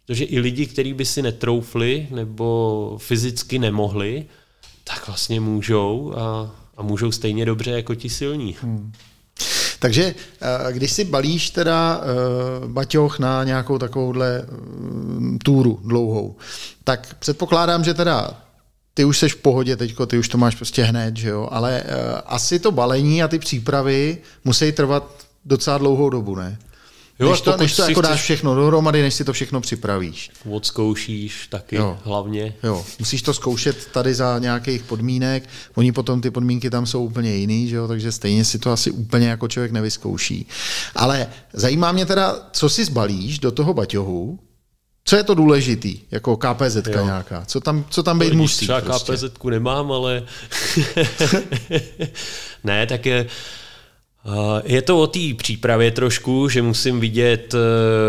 protože 0.05 0.23
i 0.23 0.39
lidi, 0.39 0.65
kteří 0.65 0.93
by 0.93 1.05
si 1.05 1.21
netroufli 1.21 2.07
nebo 2.11 2.97
fyzicky 3.01 3.59
nemohli, 3.59 4.25
tak 4.83 5.07
vlastně 5.07 5.39
můžou 5.39 6.13
a, 6.17 6.55
a 6.77 6.83
můžou 6.83 7.11
stejně 7.11 7.45
dobře 7.45 7.71
jako 7.71 7.95
ti 7.95 8.09
silní. 8.09 8.55
Hmm. 8.61 8.91
Takže 9.79 10.15
eh, 10.41 10.73
když 10.73 10.91
si 10.91 11.03
balíš 11.03 11.49
teda 11.49 12.01
uh, 12.01 12.71
baťoch 12.71 13.19
na 13.19 13.43
nějakou 13.43 13.77
takovouhle 13.77 14.41
uh, 14.41 15.37
túru 15.43 15.79
dlouhou, 15.83 16.35
tak 16.83 17.15
předpokládám, 17.19 17.83
že 17.83 17.93
teda 17.93 18.41
ty 18.93 19.05
už 19.05 19.17
seš 19.17 19.33
v 19.33 19.41
pohodě 19.41 19.75
teďko, 19.75 20.05
ty 20.05 20.17
už 20.17 20.29
to 20.29 20.37
máš 20.37 20.55
prostě 20.55 20.83
hned, 20.83 21.17
že 21.17 21.29
jo, 21.29 21.47
ale 21.51 21.83
uh, 21.83 22.19
asi 22.25 22.59
to 22.59 22.71
balení 22.71 23.23
a 23.23 23.27
ty 23.27 23.39
přípravy 23.39 24.17
musí 24.45 24.71
trvat 24.71 25.25
docela 25.45 25.77
dlouhou 25.77 26.09
dobu, 26.09 26.35
ne? 26.35 26.57
Jo, 27.19 27.29
než 27.31 27.41
to, 27.41 27.57
než 27.57 27.75
to 27.75 27.81
jako 27.81 28.01
chceš... 28.01 28.09
dáš 28.09 28.21
všechno 28.21 28.55
dohromady, 28.55 29.01
než 29.01 29.13
si 29.13 29.25
to 29.25 29.33
všechno 29.33 29.61
připravíš. 29.61 30.31
Odzkoušíš 30.49 31.47
taky 31.47 31.75
jo. 31.75 31.97
hlavně. 32.03 32.53
Jo, 32.63 32.85
musíš 32.99 33.21
to 33.21 33.33
zkoušet 33.33 33.87
tady 33.91 34.13
za 34.13 34.39
nějakých 34.39 34.83
podmínek, 34.83 35.49
oni 35.75 35.91
potom 35.91 36.21
ty 36.21 36.31
podmínky 36.31 36.69
tam 36.69 36.85
jsou 36.85 37.05
úplně 37.05 37.35
jiný, 37.35 37.67
že 37.69 37.75
jo? 37.75 37.87
takže 37.87 38.11
stejně 38.11 38.45
si 38.45 38.59
to 38.59 38.71
asi 38.71 38.91
úplně 38.91 39.27
jako 39.27 39.47
člověk 39.47 39.71
nevyzkouší. 39.71 40.47
Ale 40.95 41.27
zajímá 41.53 41.91
mě 41.91 42.05
teda, 42.05 42.35
co 42.51 42.69
si 42.69 42.85
zbalíš 42.85 43.39
do 43.39 43.51
toho 43.51 43.73
baťohu, 43.73 44.39
co 45.07 45.15
je 45.15 45.23
to 45.23 45.35
důležitý, 45.35 45.99
jako 46.11 46.37
KPZ 46.37 46.77
nějaká? 47.03 47.45
Co 47.45 47.59
tam, 47.59 47.85
co 47.89 48.03
tam 48.03 48.19
být 48.19 48.33
musí? 48.33 48.65
Třeba 48.65 48.81
prostě? 48.81 49.11
KPZ 49.11 49.43
nemám, 49.43 49.91
ale 49.91 50.23
ne, 52.63 52.87
tak 52.87 53.05
je, 53.05 53.27
je 54.65 54.81
to 54.81 55.01
o 55.01 55.07
té 55.07 55.19
přípravě 55.37 55.91
trošku, 55.91 56.49
že 56.49 56.61
musím 56.61 56.99
vidět, 56.99 57.53
eh, 57.53 57.57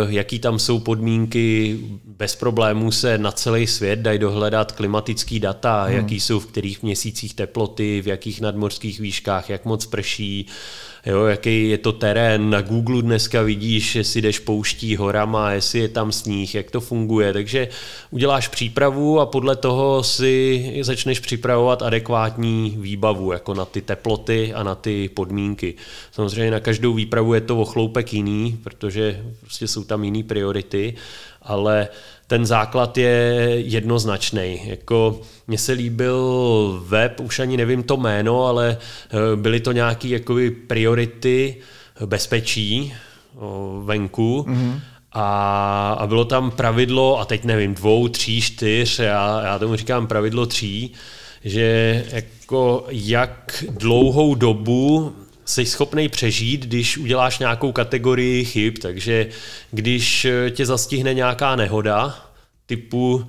jaký 0.09 0.39
tam 0.39 0.59
jsou 0.59 0.79
podmínky. 0.79 1.79
Bez 2.05 2.37
problémů 2.37 2.93
se 2.93 3.19
na 3.19 3.33
celý 3.33 3.67
svět 3.67 3.99
dají 3.99 4.19
dohledat 4.19 4.73
klimatický 4.73 5.41
data, 5.41 5.83
hmm. 5.83 5.97
jaký 5.97 6.21
jsou 6.21 6.41
v 6.41 6.47
kterých 6.47 6.83
měsících 6.83 7.35
teploty, 7.35 8.03
v 8.03 8.07
jakých 8.07 8.41
nadmorských 8.41 9.01
výškách, 9.01 9.51
jak 9.51 9.65
moc 9.65 9.87
prší, 9.87 10.47
jo, 11.07 11.25
jaký 11.25 11.69
je 11.69 11.79
to 11.79 11.93
terén. 11.93 12.51
Na 12.51 12.61
Google 12.61 13.03
dneska 13.03 13.43
vidíš, 13.43 13.95
jestli 13.95 14.23
jdeš 14.23 14.39
pouští 14.39 14.97
horama, 14.97 15.51
jestli 15.51 15.79
je 15.79 15.89
tam 15.89 16.13
sníh, 16.13 16.55
jak 16.55 16.71
to 16.71 16.81
funguje. 16.81 17.33
Takže 17.33 17.69
uděláš 18.11 18.49
přípravu 18.49 19.21
a 19.21 19.27
podle 19.27 19.57
toho 19.57 20.03
si 20.03 20.73
začneš 20.81 21.21
připravovat 21.21 21.83
adekvátní 21.83 22.77
výbavu, 22.79 23.33
jako 23.33 23.55
na 23.55 23.65
ty 23.65 23.81
teploty 23.81 24.55
a 24.55 24.63
na 24.63 24.75
ty 24.75 25.09
podmínky. 25.09 25.75
Samozřejmě 26.13 26.51
na 26.51 26.61
každou 26.61 26.95
výpravu 26.95 27.35
je 27.35 27.41
to 27.41 27.61
o 27.61 27.65
chloupek 27.65 28.13
jiný, 28.13 28.59
protože 28.65 29.23
prostě 29.41 29.69
jsou 29.69 29.85
tam 29.85 30.05
jiný 30.05 30.23
priority, 30.23 30.95
ale 31.43 31.89
ten 32.27 32.47
základ 32.47 32.99
je 32.99 33.45
jednoznačný. 33.57 34.61
Jako 34.65 35.21
mně 35.47 35.59
se 35.59 35.73
líbil 35.73 36.83
web, 36.87 37.21
už 37.21 37.39
ani 37.39 37.57
nevím 37.57 37.83
to 37.83 37.97
jméno, 37.97 38.47
ale 38.47 38.77
eh, 38.79 39.37
byly 39.37 39.61
to 39.61 39.73
nějaké 39.73 40.09
jakoby 40.09 40.51
priority 40.51 41.57
bezpečí 42.07 42.95
venku. 43.85 44.47
Mm-hmm. 44.49 44.81
A, 45.13 45.97
a 46.01 46.07
bylo 46.07 46.25
tam 46.25 46.51
pravidlo, 46.51 47.21
a 47.21 47.25
teď 47.25 47.45
nevím, 47.45 47.75
dvou, 47.75 48.09
tří, 48.09 48.41
čtyř, 48.41 48.99
já, 48.99 49.43
já 49.45 49.59
tomu 49.59 49.77
říkám 49.77 50.07
pravidlo 50.07 50.47
tří, 50.47 50.93
že 51.45 52.05
jako 52.13 52.87
jak 52.91 53.65
dlouhou 53.71 54.35
dobu 54.35 55.13
jsi 55.47 55.67
schopný 55.67 56.09
přežít, 56.09 56.67
když 56.67 56.99
uděláš 56.99 57.39
nějakou 57.39 57.73
kategorii 57.73 58.45
chyb, 58.45 58.79
takže 58.83 59.29
když 59.71 60.27
tě 60.51 60.67
zastihne 60.67 61.15
nějaká 61.15 61.57
nehoda, 61.57 62.27
typu 62.67 63.15
uh, 63.15 63.25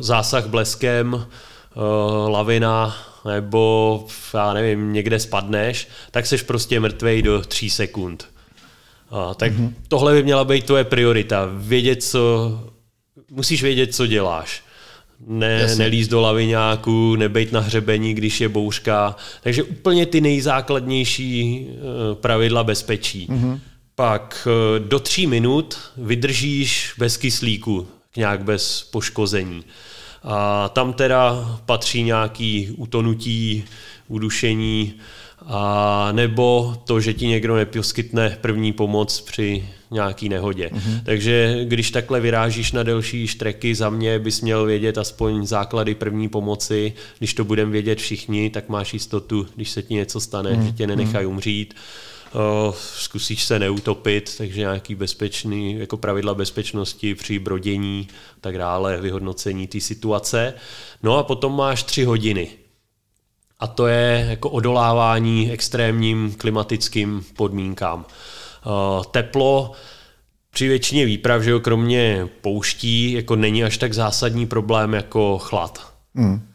zásah 0.00 0.46
bleskem, 0.46 1.14
uh, 1.14 2.30
lavina, 2.30 2.96
nebo 3.24 4.06
já 4.34 4.52
nevím, 4.52 4.92
někde 4.92 5.20
spadneš, 5.20 5.88
tak 6.10 6.26
seš 6.26 6.42
prostě 6.42 6.80
mrtvej 6.80 7.22
do 7.22 7.42
tří 7.42 7.70
sekund. 7.70 8.28
A, 9.10 9.34
tak 9.34 9.52
mm-hmm. 9.52 9.72
tohle 9.88 10.12
by 10.12 10.22
měla 10.22 10.44
být 10.44 10.64
tvoje 10.64 10.84
priorita. 10.84 11.48
Vědět, 11.52 12.02
co, 12.02 12.50
musíš 13.30 13.62
vědět, 13.62 13.94
co 13.94 14.06
děláš 14.06 14.62
ne, 15.26 15.76
nelíst 15.76 16.10
do 16.10 16.20
laviňáku, 16.20 17.16
nebejt 17.16 17.52
na 17.52 17.60
hřebení, 17.60 18.14
když 18.14 18.40
je 18.40 18.48
bouřka. 18.48 19.16
Takže 19.42 19.62
úplně 19.62 20.06
ty 20.06 20.20
nejzákladnější 20.20 21.66
eh, 21.68 21.74
pravidla 22.14 22.64
bezpečí. 22.64 23.26
Mm-hmm. 23.30 23.58
Pak 23.94 24.48
eh, 24.50 24.80
do 24.80 24.98
tří 24.98 25.26
minut 25.26 25.78
vydržíš 25.96 26.92
bez 26.98 27.16
kyslíku, 27.16 27.88
nějak 28.16 28.44
bez 28.44 28.82
poškození. 28.82 29.64
A 30.22 30.68
tam 30.68 30.92
teda 30.92 31.58
patří 31.66 32.02
nějaký 32.02 32.74
utonutí, 32.76 33.64
udušení, 34.08 34.94
a 35.46 36.08
nebo 36.12 36.76
to, 36.84 37.00
že 37.00 37.14
ti 37.14 37.26
někdo 37.26 37.56
neposkytne 37.56 38.38
první 38.40 38.72
pomoc 38.72 39.20
při 39.20 39.68
nějaký 39.90 40.28
nehodě. 40.28 40.70
Mm-hmm. 40.72 41.00
Takže 41.04 41.64
když 41.64 41.90
takhle 41.90 42.20
vyrážíš 42.20 42.72
na 42.72 42.82
delší 42.82 43.26
štreky, 43.26 43.74
za 43.74 43.90
mě 43.90 44.18
bys 44.18 44.40
měl 44.40 44.64
vědět 44.64 44.98
aspoň 44.98 45.46
základy 45.46 45.94
první 45.94 46.28
pomoci. 46.28 46.92
Když 47.18 47.34
to 47.34 47.44
budeme 47.44 47.72
vědět 47.72 47.98
všichni, 47.98 48.50
tak 48.50 48.68
máš 48.68 48.94
jistotu, 48.94 49.46
když 49.56 49.70
se 49.70 49.82
ti 49.82 49.94
něco 49.94 50.20
stane, 50.20 50.50
mm-hmm. 50.50 50.66
že 50.66 50.72
tě 50.72 50.86
nenechají 50.86 51.26
mhm. 51.26 51.34
umřít. 51.34 51.74
Uh, 52.34 52.74
zkusíš 52.96 53.44
se 53.44 53.58
neutopit, 53.58 54.34
takže 54.38 54.60
nějaký 54.60 54.94
bezpečný, 54.94 55.78
jako 55.78 55.96
pravidla 55.96 56.34
bezpečnosti 56.34 57.14
při 57.14 57.38
brodění, 57.38 58.08
tak 58.40 58.58
dále, 58.58 59.00
vyhodnocení 59.00 59.66
té 59.66 59.80
situace. 59.80 60.54
No 61.02 61.16
a 61.16 61.22
potom 61.22 61.56
máš 61.56 61.82
tři 61.82 62.04
hodiny 62.04 62.48
a 63.60 63.66
to 63.66 63.86
je 63.86 64.26
jako 64.30 64.50
odolávání 64.50 65.50
extrémním 65.52 66.34
klimatickým 66.38 67.24
podmínkám. 67.36 68.06
Eh, 68.08 69.04
teplo 69.10 69.72
při 70.50 70.68
většině 70.68 71.06
výprav, 71.06 71.42
že 71.42 71.50
jo, 71.50 71.60
kromě 71.60 72.28
pouští, 72.40 73.12
jako 73.12 73.36
není 73.36 73.64
až 73.64 73.76
tak 73.76 73.92
zásadní 73.92 74.46
problém 74.46 74.94
jako 74.94 75.38
chlad. 75.38 75.92
Mm. 76.14 76.48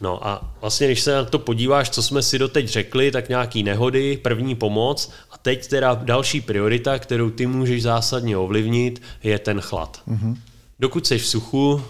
No 0.00 0.26
a 0.26 0.54
vlastně, 0.60 0.86
když 0.86 1.00
se 1.00 1.14
na 1.14 1.24
to 1.24 1.38
podíváš, 1.38 1.90
co 1.90 2.02
jsme 2.02 2.22
si 2.22 2.38
doteď 2.38 2.68
řekli, 2.68 3.10
tak 3.10 3.28
nějaký 3.28 3.62
nehody, 3.62 4.16
první 4.16 4.54
pomoc 4.54 5.12
a 5.30 5.38
teď 5.38 5.66
teda 5.66 5.94
další 5.94 6.40
priorita, 6.40 6.98
kterou 6.98 7.30
ty 7.30 7.46
můžeš 7.46 7.82
zásadně 7.82 8.36
ovlivnit, 8.36 9.02
je 9.22 9.38
ten 9.38 9.60
chlad. 9.60 10.02
Mm-hmm. 10.08 10.36
Dokud 10.80 11.06
jsi 11.06 11.18
v 11.18 11.26
suchu, 11.26 11.82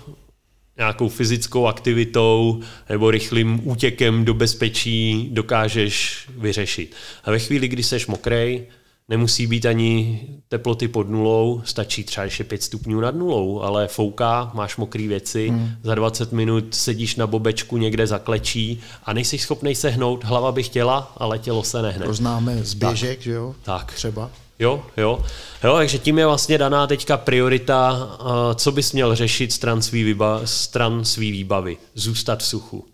nějakou 0.76 1.08
fyzickou 1.08 1.66
aktivitou 1.66 2.60
nebo 2.88 3.10
rychlým 3.10 3.60
útěkem 3.68 4.24
do 4.24 4.34
bezpečí 4.34 5.28
dokážeš 5.32 6.26
vyřešit. 6.38 6.94
A 7.24 7.30
ve 7.30 7.38
chvíli, 7.38 7.68
kdy 7.68 7.82
seš 7.82 8.06
mokrej, 8.06 8.66
nemusí 9.08 9.46
být 9.46 9.66
ani 9.66 10.20
teploty 10.48 10.88
pod 10.88 11.08
nulou, 11.08 11.62
stačí 11.64 12.04
třeba 12.04 12.24
ještě 12.24 12.44
5 12.44 12.62
stupňů 12.62 13.00
nad 13.00 13.14
nulou, 13.14 13.60
ale 13.60 13.88
fouká, 13.88 14.50
máš 14.54 14.76
mokré 14.76 15.08
věci, 15.08 15.48
hmm. 15.48 15.70
za 15.82 15.94
20 15.94 16.32
minut 16.32 16.74
sedíš 16.74 17.16
na 17.16 17.26
bobečku 17.26 17.76
někde 17.76 18.06
za 18.06 18.18
klečí 18.18 18.80
a 19.04 19.12
nejsi 19.12 19.38
schopný 19.38 19.74
sehnout, 19.74 20.24
hlava 20.24 20.52
by 20.52 20.62
chtěla, 20.62 21.12
ale 21.16 21.38
tělo 21.38 21.62
se 21.62 21.82
nehne. 21.82 22.06
To 22.06 22.14
známe 22.14 22.64
z 22.64 22.74
běžek, 22.74 23.18
tak. 23.18 23.24
že 23.24 23.32
jo? 23.32 23.54
Tak. 23.62 23.92
Třeba. 23.92 24.30
Jo, 24.58 24.86
jo. 24.96 25.24
Jo, 25.64 25.74
takže 25.76 25.98
tím 25.98 26.18
je 26.18 26.26
vlastně 26.26 26.58
daná 26.58 26.86
teďka 26.86 27.16
priorita, 27.16 28.08
co 28.54 28.72
bys 28.72 28.92
měl 28.92 29.14
řešit 29.14 29.52
stran 29.52 29.82
svý, 29.82 30.04
výba, 30.04 30.40
stran 30.44 31.04
svý 31.04 31.32
výbavy. 31.32 31.76
Zůstat 31.94 32.38
v 32.38 32.46
suchu. 32.46 32.86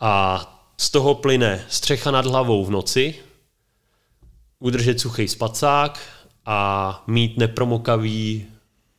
A 0.00 0.48
z 0.78 0.90
toho 0.90 1.14
plyne 1.14 1.64
střecha 1.68 2.10
nad 2.10 2.26
hlavou 2.26 2.64
v 2.64 2.70
noci, 2.70 3.14
udržet 4.58 5.00
suchý 5.00 5.28
spacák 5.28 6.00
a 6.46 7.02
mít 7.06 7.38
nepromokavý 7.38 8.46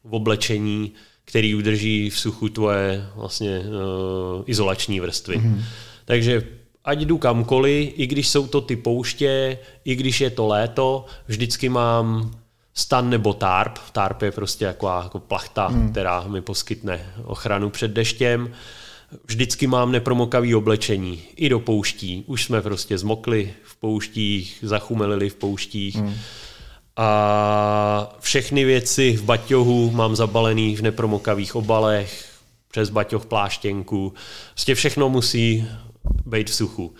v 0.03 0.13
oblečení, 0.15 0.91
který 1.25 1.55
udrží 1.55 2.09
v 2.09 2.19
suchu 2.19 2.49
tvoje 2.49 3.09
vlastně 3.15 3.59
uh, 3.59 4.43
izolační 4.45 4.99
vrstvy. 4.99 5.37
Mm-hmm. 5.37 5.63
Takže 6.05 6.43
ať 6.85 6.99
jdu 6.99 7.17
kamkoliv, 7.17 7.93
i 7.95 8.07
když 8.07 8.29
jsou 8.29 8.47
to 8.47 8.61
ty 8.61 8.75
pouště, 8.75 9.57
i 9.85 9.95
když 9.95 10.21
je 10.21 10.29
to 10.29 10.47
léto, 10.47 11.05
vždycky 11.27 11.69
mám 11.69 12.31
stan 12.73 13.09
nebo 13.09 13.33
tarp. 13.33 13.79
Tarp 13.91 14.21
je 14.21 14.31
prostě 14.31 14.65
jako, 14.65 14.87
jako 15.03 15.19
plachta, 15.19 15.67
hmm. 15.67 15.91
která 15.91 16.23
mi 16.27 16.41
poskytne 16.41 17.13
ochranu 17.23 17.69
před 17.69 17.91
deštěm. 17.91 18.51
Vždycky 19.25 19.67
mám 19.67 19.91
nepromokavý 19.91 20.55
oblečení. 20.55 21.21
I 21.35 21.49
do 21.49 21.59
pouští. 21.59 22.23
Už 22.27 22.43
jsme 22.43 22.61
prostě 22.61 22.97
zmokli 22.97 23.53
v 23.63 23.75
pouštích, 23.75 24.57
zachumelili 24.61 25.29
v 25.29 25.35
pouštích. 25.35 25.95
Hmm. 25.95 26.15
A 26.97 28.15
všechny 28.19 28.65
věci 28.65 29.17
v 29.17 29.23
baťohu 29.23 29.91
mám 29.91 30.15
zabalený 30.15 30.75
v 30.75 30.81
nepromokavých 30.81 31.55
obalech, 31.55 32.29
přes 32.71 32.89
baťoh 32.89 33.25
pláštěnku. 33.25 34.13
Prostě 34.51 34.75
všechno 34.75 35.09
musí 35.09 35.67
být 36.25 36.49
v 36.49 36.55
suchu. 36.55 36.93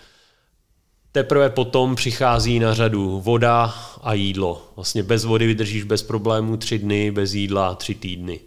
Teprve 1.12 1.50
potom 1.50 1.96
přichází 1.96 2.60
na 2.60 2.74
řadu 2.74 3.22
voda 3.22 3.74
a 4.02 4.14
jídlo. 4.14 4.62
Vlastně 4.76 5.04
bez 5.04 5.26
vody 5.26 5.48
vydržíš 5.48 5.84
bez 5.84 6.04
problémů 6.04 6.58
tři 6.58 6.80
dny, 6.80 7.12
bez 7.12 7.34
jídla 7.34 7.76
tři 7.76 7.96
týdny. 7.96 8.40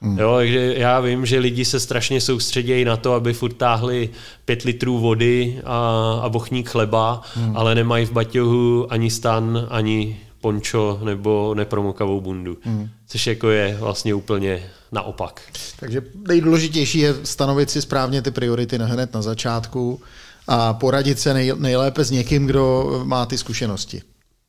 Hmm. 0.00 0.18
Jo, 0.18 0.34
takže 0.36 0.74
já 0.76 1.00
vím, 1.00 1.26
že 1.26 1.38
lidi 1.38 1.64
se 1.64 1.80
strašně 1.80 2.20
soustředějí 2.20 2.84
na 2.84 2.96
to, 2.96 3.14
aby 3.14 3.32
furt 3.32 3.52
táhli 3.52 4.10
pět 4.44 4.62
litrů 4.62 4.98
vody 4.98 5.60
a, 5.64 6.20
a 6.22 6.28
bochník 6.28 6.68
chleba, 6.68 7.22
hmm. 7.34 7.56
ale 7.56 7.74
nemají 7.74 8.06
v 8.06 8.12
baťohu 8.12 8.92
ani 8.92 9.10
stan, 9.10 9.66
ani 9.70 10.20
pončo 10.42 11.00
nebo 11.04 11.54
nepromokavou 11.54 12.20
bundu. 12.20 12.56
Hmm. 12.62 12.88
Což 13.06 13.26
jako 13.26 13.50
je 13.50 13.76
vlastně 13.80 14.14
úplně 14.14 14.70
naopak. 14.92 15.42
Takže 15.80 16.02
nejdůležitější 16.28 16.98
je 16.98 17.14
stanovit 17.24 17.70
si 17.70 17.82
správně 17.82 18.22
ty 18.22 18.30
priority 18.30 18.78
hned 18.78 19.14
na 19.14 19.22
začátku 19.22 20.00
a 20.46 20.74
poradit 20.74 21.18
se 21.20 21.34
nej, 21.34 21.52
nejlépe 21.56 22.04
s 22.04 22.10
někým, 22.10 22.46
kdo 22.46 22.90
má 23.04 23.26
ty 23.26 23.38
zkušenosti. 23.38 24.02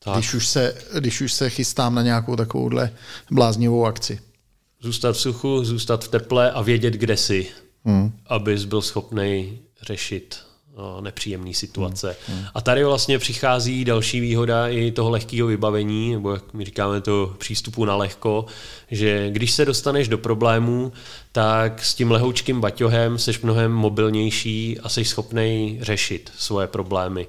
Tak. 0.04 0.14
Když, 0.16 0.34
už 0.34 0.48
se, 0.48 0.76
když 1.00 1.22
už 1.22 1.34
se 1.34 1.50
chystám 1.50 1.96
na 1.96 2.02
nějakou 2.02 2.36
takovouhle 2.36 2.92
bláznivou 3.32 3.86
akci. 3.86 4.20
Zůstat 4.82 5.12
v 5.12 5.20
suchu, 5.20 5.64
zůstat 5.64 6.06
v 6.06 6.08
teple 6.08 6.52
a 6.52 6.62
vědět, 6.62 6.94
kde 6.94 7.18
jsi, 7.18 7.48
hmm. 7.86 8.12
abys 8.28 8.66
byl 8.66 8.82
schopný 8.82 9.60
řešit 9.82 10.38
nepříjemné 11.02 11.54
situace. 11.54 12.16
Hmm. 12.28 12.38
Hmm. 12.38 12.48
A 12.54 12.62
tady 12.62 12.84
vlastně 12.84 13.20
přichází 13.20 13.86
další 13.86 14.20
výhoda 14.20 14.68
i 14.68 14.92
toho 14.92 15.10
lehkého 15.10 15.48
vybavení, 15.48 16.14
nebo 16.14 16.32
jak 16.32 16.54
my 16.54 16.66
říkáme 16.66 17.02
to 17.02 17.36
přístupu 17.38 17.86
na 17.86 17.96
lehko, 17.96 18.46
že 18.92 19.30
když 19.30 19.52
se 19.52 19.66
dostaneš 19.66 20.08
do 20.08 20.18
problémů, 20.18 20.92
tak 21.32 21.86
s 21.86 21.94
tím 21.94 22.12
lehoučkým 22.12 22.62
baťohem 22.62 23.18
seš 23.18 23.42
mnohem 23.42 23.72
mobilnější 23.72 24.80
a 24.80 24.90
jsi 24.90 25.06
schopný 25.06 25.78
řešit 25.82 26.32
svoje 26.38 26.68
problémy. 26.68 27.28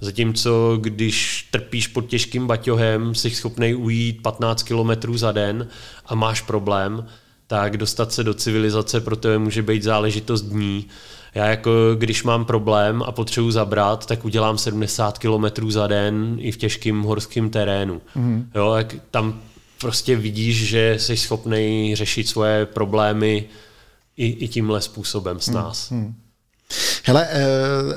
Zatímco 0.00 0.78
když 0.80 1.48
trpíš 1.50 1.86
pod 1.86 2.06
těžkým 2.06 2.46
baťohem, 2.46 3.14
jsi 3.14 3.30
schopný 3.30 3.74
ujít 3.74 4.22
15 4.22 4.62
km 4.62 5.16
za 5.18 5.32
den 5.32 5.68
a 6.06 6.14
máš 6.14 6.40
problém, 6.40 7.06
tak 7.48 7.76
dostat 7.76 8.12
se 8.12 8.24
do 8.24 8.34
civilizace 8.34 9.00
pro 9.00 9.16
tebe 9.16 9.38
může 9.38 9.62
být 9.62 9.82
záležitost 9.82 10.42
dní. 10.42 10.86
Já 11.34 11.46
jako 11.46 11.70
když 11.94 12.22
mám 12.22 12.44
problém 12.44 13.02
a 13.02 13.12
potřebuji 13.12 13.50
zabrat, 13.50 14.06
tak 14.06 14.24
udělám 14.24 14.58
70 14.58 15.18
km 15.18 15.70
za 15.70 15.86
den 15.86 16.36
i 16.40 16.52
v 16.52 16.56
těžkým 16.56 17.02
horském 17.02 17.50
terénu. 17.50 18.00
Mm. 18.14 18.50
Jo, 18.54 18.74
jak 18.74 18.94
tam 19.10 19.40
prostě 19.80 20.16
vidíš, 20.16 20.68
že 20.68 20.96
jsi 20.98 21.16
schopný 21.16 21.96
řešit 21.96 22.28
svoje 22.28 22.66
problémy 22.66 23.44
i, 24.16 24.26
i 24.26 24.48
tímhle 24.48 24.80
způsobem 24.80 25.40
s 25.40 25.48
mhm. 25.48 25.56
nás. 25.56 25.90
Mm. 25.90 26.14
Hele, 27.08 27.28
eh, 27.30 27.44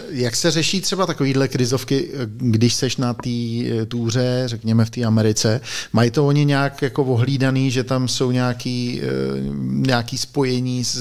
jak 0.09 0.35
se 0.35 0.51
řeší 0.51 0.81
třeba 0.81 1.05
takovýhle 1.05 1.47
krizovky, 1.47 2.11
když 2.25 2.73
seš 2.73 2.97
na 2.97 3.13
té 3.13 3.29
eh, 3.29 3.85
túře, 3.85 4.43
řekněme 4.45 4.85
v 4.85 4.89
té 4.89 5.03
Americe, 5.03 5.61
mají 5.93 6.11
to 6.11 6.27
oni 6.27 6.45
nějak 6.45 6.81
jako 6.81 7.03
ohlídaný, 7.03 7.71
že 7.71 7.83
tam 7.83 8.07
jsou 8.07 8.31
nějaký, 8.31 9.01
eh, 9.03 9.07
nějaký 9.65 10.17
spojení 10.17 10.83
s, 10.83 10.95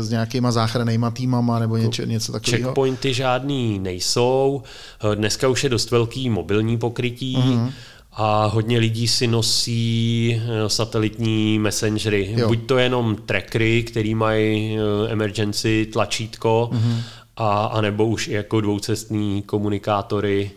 s, 0.00 0.10
nějakýma 0.10 0.52
záchrannýma 0.52 1.10
týmama 1.10 1.58
nebo 1.58 1.76
něco, 1.76 2.02
něco 2.04 2.32
takového? 2.32 2.64
Checkpointy 2.64 3.14
žádný 3.14 3.78
nejsou, 3.78 4.62
dneska 5.14 5.48
už 5.48 5.64
je 5.64 5.70
dost 5.70 5.90
velký 5.90 6.30
mobilní 6.30 6.78
pokrytí, 6.78 7.36
uh-huh 7.36 7.72
a 8.18 8.46
hodně 8.46 8.78
lidí 8.78 9.08
si 9.08 9.26
nosí 9.26 10.42
satelitní 10.66 11.58
messengery. 11.58 12.34
Jo. 12.36 12.48
Buď 12.48 12.66
to 12.66 12.78
jenom 12.78 13.16
trackery, 13.16 13.82
který 13.82 14.14
mají 14.14 14.78
emergency 15.08 15.86
tlačítko, 15.92 16.70
mm-hmm 16.72 17.02
a, 17.36 17.66
a 17.66 17.80
nebo 17.80 18.06
už 18.06 18.28
i 18.28 18.32
jako 18.32 18.60
dvoucestní 18.60 19.42
komunikátory. 19.42 20.50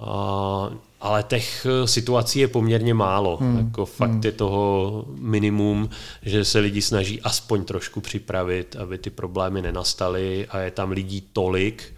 A, 0.00 0.70
ale 1.00 1.22
těch 1.22 1.66
eh, 1.66 1.86
situací 1.86 2.38
je 2.38 2.48
poměrně 2.48 2.94
málo. 2.94 3.36
Hmm. 3.36 3.58
Jako 3.58 3.86
fakt 3.86 4.10
hmm. 4.10 4.20
je 4.24 4.32
toho 4.32 5.04
minimum, 5.14 5.90
že 6.22 6.44
se 6.44 6.58
lidi 6.58 6.82
snaží 6.82 7.20
aspoň 7.22 7.64
trošku 7.64 8.00
připravit, 8.00 8.76
aby 8.76 8.98
ty 8.98 9.10
problémy 9.10 9.62
nenastaly 9.62 10.46
a 10.50 10.58
je 10.58 10.70
tam 10.70 10.90
lidí 10.90 11.28
tolik 11.32 11.94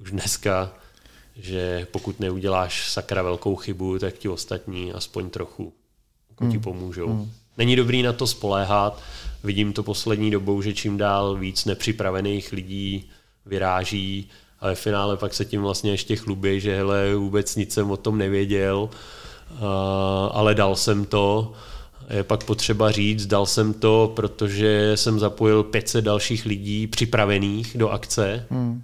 už 0.00 0.10
dneska, 0.10 0.72
že 1.36 1.86
pokud 1.90 2.20
neuděláš 2.20 2.90
sakra 2.90 3.22
velkou 3.22 3.56
chybu, 3.56 3.98
tak 3.98 4.14
ti 4.18 4.28
ostatní 4.28 4.92
aspoň 4.92 5.30
trochu 5.30 5.72
jako 6.30 6.44
hmm. 6.44 6.52
ti 6.52 6.58
pomůžou. 6.58 7.08
Hmm. 7.08 7.30
Není 7.58 7.76
dobrý 7.76 8.02
na 8.02 8.12
to 8.12 8.26
spoléhat. 8.26 9.02
Vidím 9.44 9.72
to 9.72 9.82
poslední 9.82 10.30
dobou, 10.30 10.62
že 10.62 10.74
čím 10.74 10.96
dál 10.96 11.36
víc 11.36 11.64
nepřipravených 11.64 12.52
lidí 12.52 13.10
vyráží 13.46 14.28
a 14.60 14.66
ve 14.66 14.74
finále 14.74 15.16
pak 15.16 15.34
se 15.34 15.44
tím 15.44 15.62
vlastně 15.62 15.90
ještě 15.90 16.16
chlubí, 16.16 16.60
že 16.60 16.76
hele, 16.76 17.14
vůbec 17.14 17.56
nic 17.56 17.72
jsem 17.72 17.90
o 17.90 17.96
tom 17.96 18.18
nevěděl, 18.18 18.90
ale 20.30 20.54
dal 20.54 20.76
jsem 20.76 21.04
to. 21.04 21.52
Je 22.10 22.24
pak 22.24 22.44
potřeba 22.44 22.90
říct, 22.90 23.26
dal 23.26 23.46
jsem 23.46 23.74
to, 23.74 24.12
protože 24.16 24.92
jsem 24.94 25.18
zapojil 25.18 25.62
500 25.62 26.04
dalších 26.04 26.46
lidí 26.46 26.86
připravených 26.86 27.76
do 27.76 27.88
akce. 27.88 28.46
Hmm 28.50 28.82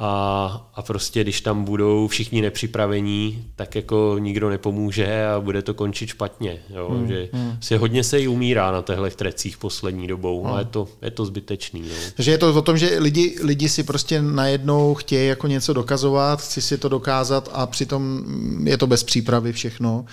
a, 0.00 0.70
a 0.74 0.82
prostě 0.82 1.22
když 1.22 1.40
tam 1.40 1.64
budou 1.64 2.08
všichni 2.08 2.42
nepřipravení, 2.42 3.44
tak 3.56 3.74
jako 3.74 4.16
nikdo 4.18 4.50
nepomůže 4.50 5.26
a 5.26 5.40
bude 5.40 5.62
to 5.62 5.74
končit 5.74 6.08
špatně. 6.08 6.58
Jo? 6.74 6.88
Hmm, 6.90 7.08
že 7.08 7.28
hmm. 7.32 7.56
si 7.60 7.76
hodně 7.76 8.04
se 8.04 8.18
jí 8.18 8.28
umírá 8.28 8.72
na 8.72 8.82
těchto 8.82 9.10
trecích 9.10 9.58
poslední 9.58 10.06
dobou 10.06 10.44
hmm. 10.44 10.52
a 10.52 10.58
je 10.58 10.64
to, 10.64 10.88
je 11.02 11.10
to 11.10 11.24
zbytečný. 11.24 11.80
Jo? 11.80 11.94
Takže 12.16 12.30
je 12.30 12.38
to 12.38 12.54
o 12.54 12.62
tom, 12.62 12.78
že 12.78 12.98
lidi, 12.98 13.36
lidi 13.42 13.68
si 13.68 13.82
prostě 13.82 14.22
najednou 14.22 14.94
chtějí 14.94 15.28
jako 15.28 15.46
něco 15.46 15.72
dokazovat, 15.72 16.40
chci 16.40 16.62
si 16.62 16.78
to 16.78 16.88
dokázat 16.88 17.50
a 17.52 17.66
přitom 17.66 18.24
je 18.64 18.78
to 18.78 18.86
bez 18.86 19.02
přípravy 19.02 19.52
všechno. 19.52 20.04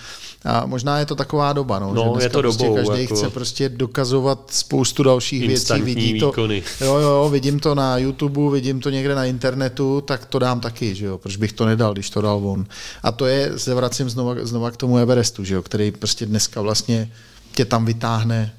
A 0.44 0.66
možná 0.66 0.98
je 0.98 1.06
to 1.06 1.14
taková 1.14 1.52
doba, 1.52 1.78
no, 1.78 1.94
no 1.94 2.16
že 2.18 2.24
je 2.24 2.28
to 2.28 2.38
prostě 2.42 2.64
dobou, 2.64 2.76
každý 2.76 3.02
jako 3.02 3.14
chce 3.14 3.30
prostě 3.30 3.68
dokazovat 3.68 4.50
spoustu 4.50 5.02
dalších 5.02 5.46
věcí. 5.48 5.82
Vidí 5.82 6.20
to, 6.20 6.32
jo, 6.80 6.98
jo, 6.98 7.28
vidím 7.32 7.60
to 7.60 7.74
na 7.74 7.98
YouTube, 7.98 8.50
vidím 8.50 8.80
to 8.80 8.90
někde 8.90 9.14
na 9.14 9.24
internetu, 9.24 9.75
tak 10.00 10.26
to 10.26 10.38
dám 10.38 10.60
taky, 10.60 10.94
že 10.94 11.06
jo, 11.06 11.18
proč 11.18 11.36
bych 11.36 11.52
to 11.52 11.66
nedal, 11.66 11.92
když 11.92 12.10
to 12.10 12.20
dal 12.20 12.48
on. 12.48 12.66
A 13.02 13.12
to 13.12 13.26
je, 13.26 13.58
se 13.58 13.74
vracím 13.74 14.10
znova, 14.10 14.34
znova 14.42 14.70
k 14.70 14.76
tomu 14.76 14.98
Everestu, 14.98 15.44
že 15.44 15.54
jo, 15.54 15.62
který 15.62 15.90
prostě 15.90 16.26
dneska 16.26 16.60
vlastně 16.60 17.12
tě 17.54 17.64
tam 17.64 17.84
vytáhne 17.84 18.52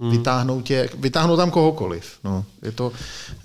Hmm. 0.00 0.10
Vytáhnou, 0.10 0.60
tě, 0.60 0.88
vytáhnou 0.98 1.36
tam 1.36 1.50
kohokoliv. 1.50 2.18
No, 2.24 2.44
je 2.62 2.72
to... 2.72 2.92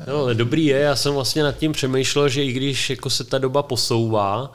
No, 0.08 0.16
ale 0.16 0.36
dobrý 0.36 0.66
je, 0.66 0.80
já 0.80 0.96
jsem 0.96 1.14
vlastně 1.14 1.44
nad 1.44 1.58
tím 1.58 1.72
přemýšlel, 1.72 2.30
že 2.30 2.44
i 2.44 2.52
když 2.52 2.90
jako 2.90 3.10
se 3.10 3.24
ta 3.24 3.38
doba 3.38 3.64
posouvá, 3.64 4.52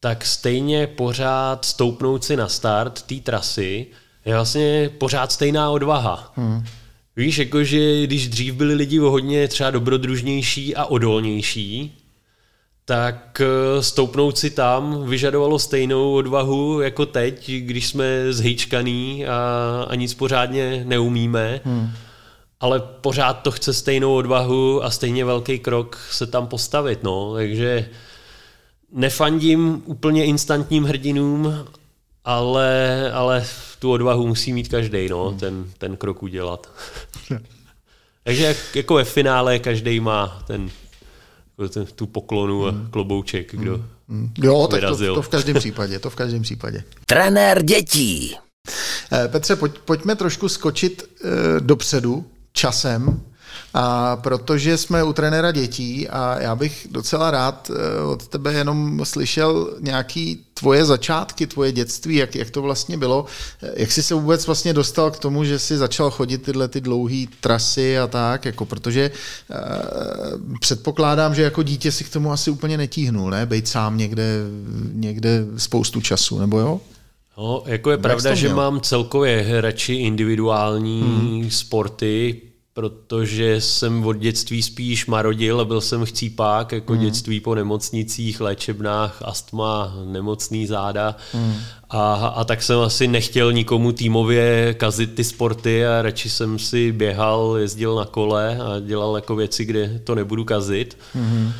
tak 0.00 0.26
stejně 0.26 0.86
pořád 0.86 1.64
stoupnout 1.64 2.24
si 2.24 2.36
na 2.36 2.48
start 2.48 3.02
té 3.02 3.14
trasy 3.14 3.86
je 4.24 4.34
vlastně 4.34 4.90
pořád 4.98 5.32
stejná 5.32 5.70
odvaha. 5.70 6.32
Hmm. 6.36 6.64
Víš, 7.18 7.38
jakože 7.38 8.06
když 8.06 8.28
dřív 8.28 8.54
byli 8.54 8.74
lidi 8.74 8.98
hodně 8.98 9.48
třeba 9.48 9.70
dobrodružnější 9.70 10.76
a 10.76 10.84
odolnější, 10.84 11.98
tak 12.84 13.40
eh, 13.40 13.82
stoupnout 13.82 14.38
si 14.38 14.50
tam 14.50 15.08
vyžadovalo 15.08 15.58
stejnou 15.58 16.14
odvahu 16.14 16.80
jako 16.80 17.06
teď, 17.06 17.50
když 17.50 17.86
jsme 17.86 18.32
zhejčkaný 18.32 19.26
a, 19.26 19.86
a 19.88 19.94
nic 19.94 20.14
pořádně 20.14 20.84
neumíme. 20.86 21.60
Hmm. 21.64 21.90
Ale 22.60 22.80
pořád 22.80 23.32
to 23.32 23.50
chce 23.50 23.72
stejnou 23.72 24.14
odvahu 24.14 24.84
a 24.84 24.90
stejně 24.90 25.24
velký 25.24 25.58
krok 25.58 25.98
se 26.10 26.26
tam 26.26 26.46
postavit. 26.46 27.02
No. 27.02 27.34
Takže 27.34 27.88
nefandím 28.92 29.82
úplně 29.84 30.24
instantním 30.24 30.84
hrdinům, 30.84 31.54
ale, 32.24 33.12
ale 33.12 33.46
tu 33.78 33.92
odvahu 33.92 34.26
musí 34.26 34.52
mít 34.52 34.68
každý, 34.68 35.08
no, 35.08 35.28
hmm. 35.28 35.38
ten, 35.38 35.66
ten 35.78 35.96
krok 35.96 36.22
udělat. 36.22 36.70
Takže 38.24 38.44
jak, 38.44 38.56
jako 38.74 38.94
ve 38.94 39.04
finále 39.04 39.58
každý 39.58 40.00
má 40.00 40.42
ten, 40.46 40.70
ten, 41.72 41.86
tu 41.86 42.06
poklonu 42.06 42.66
a 42.66 42.70
hmm. 42.70 42.88
klobouček, 42.90 43.54
kdo 43.54 43.74
hmm. 43.74 43.88
hmm. 44.08 44.32
Jo, 44.38 44.68
tak 44.70 44.80
to, 44.80 45.14
to 45.14 45.22
v 45.22 45.28
každém 45.28 45.56
případě, 45.56 45.98
to 45.98 46.10
v 46.10 46.14
každém 46.14 46.42
případě. 46.42 46.84
Trenér 47.06 47.62
dětí. 47.62 48.36
Eh, 49.12 49.28
Petře, 49.28 49.56
pojď, 49.56 49.78
pojďme 49.78 50.16
trošku 50.16 50.48
skočit 50.48 51.02
e, 51.02 51.60
dopředu 51.60 52.26
časem 52.52 53.20
a 53.74 54.16
protože 54.16 54.76
jsme 54.76 55.04
u 55.04 55.12
trenéra 55.12 55.52
dětí 55.52 56.08
a 56.08 56.40
já 56.40 56.56
bych 56.56 56.86
docela 56.90 57.30
rád 57.30 57.70
eh, 57.70 58.02
od 58.02 58.28
tebe 58.28 58.52
jenom 58.52 59.04
slyšel 59.04 59.76
nějaký 59.80 60.44
tvoje 60.54 60.84
začátky, 60.84 61.46
tvoje 61.46 61.72
dětství, 61.72 62.16
jak, 62.16 62.34
jak 62.34 62.50
to 62.50 62.62
vlastně 62.62 62.98
bylo, 62.98 63.24
eh, 63.62 63.72
jak 63.76 63.92
jsi 63.92 64.02
se 64.02 64.14
vůbec 64.14 64.46
vlastně 64.46 64.72
dostal 64.72 65.10
k 65.10 65.18
tomu, 65.18 65.44
že 65.44 65.58
jsi 65.58 65.76
začal 65.76 66.10
chodit 66.10 66.38
tyhle 66.38 66.68
ty 66.68 66.80
dlouhé 66.80 67.24
trasy 67.40 67.98
a 67.98 68.06
tak, 68.06 68.44
jako 68.44 68.66
protože 68.66 69.10
uh, 69.10 70.58
předpokládám, 70.60 71.34
že 71.34 71.42
jako 71.42 71.62
dítě 71.62 71.92
si 71.92 72.04
k 72.04 72.12
tomu 72.12 72.32
asi 72.32 72.50
úplně 72.50 72.76
netíhnul, 72.76 73.30
ne? 73.30 73.46
Bejt 73.46 73.68
sám 73.68 73.98
někde, 73.98 74.24
někde 74.92 75.44
spoustu 75.56 76.00
času, 76.00 76.38
nebo 76.38 76.58
jo? 76.58 76.80
No, 77.38 77.62
jako 77.66 77.90
je 77.90 77.98
pravda, 77.98 78.34
že 78.34 78.48
mám 78.48 78.80
celkově 78.80 79.60
radši 79.60 79.94
individuální 79.94 81.02
hmm. 81.02 81.50
sporty, 81.50 82.40
protože 82.78 83.60
jsem 83.60 84.06
od 84.06 84.12
dětství 84.12 84.62
spíš 84.62 85.06
marodil 85.06 85.60
a 85.60 85.64
byl 85.64 85.80
jsem 85.80 86.04
chcípák, 86.04 86.72
jako 86.72 86.92
mm. 86.92 86.98
dětství 86.98 87.40
po 87.40 87.54
nemocnicích, 87.54 88.40
léčebnách, 88.40 89.22
astma, 89.24 89.94
nemocný 90.04 90.66
záda. 90.66 91.16
Mm. 91.34 91.54
A, 91.90 92.14
a 92.14 92.44
tak 92.44 92.62
jsem 92.62 92.78
asi 92.78 93.08
nechtěl 93.08 93.52
nikomu 93.52 93.92
týmově 93.92 94.74
kazit 94.74 95.14
ty 95.14 95.24
sporty 95.24 95.86
a 95.86 96.02
radši 96.02 96.30
jsem 96.30 96.58
si 96.58 96.92
běhal, 96.92 97.56
jezdil 97.58 97.96
na 97.96 98.04
kole 98.04 98.58
a 98.58 98.80
dělal 98.80 99.16
jako 99.16 99.36
věci, 99.36 99.64
kde 99.64 100.00
to 100.04 100.14
nebudu 100.14 100.44
kazit. 100.44 100.98
Mm. 101.14 101.52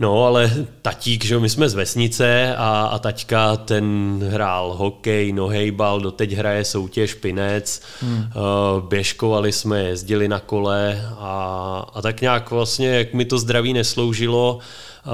No, 0.00 0.24
ale 0.24 0.66
tatík, 0.82 1.24
že 1.24 1.38
my 1.38 1.48
jsme 1.48 1.68
z 1.68 1.74
vesnice 1.74 2.56
a, 2.56 2.88
a 2.92 2.98
taťka 2.98 3.56
ten 3.56 4.18
hrál 4.30 4.74
hokej, 4.74 5.32
nohejbal, 5.32 6.00
doteď 6.00 6.32
hraje 6.32 6.64
soutěž 6.64 7.14
Pinec, 7.14 7.82
hmm. 8.00 8.18
uh, 8.18 8.88
běžkovali 8.88 9.52
jsme, 9.52 9.82
jezdili 9.82 10.28
na 10.28 10.40
kole 10.40 11.08
a, 11.18 11.86
a 11.94 12.02
tak 12.02 12.20
nějak 12.20 12.50
vlastně, 12.50 12.88
jak 12.88 13.14
mi 13.14 13.24
to 13.24 13.38
zdraví 13.38 13.72
nesloužilo, 13.72 14.58
a, 15.04 15.10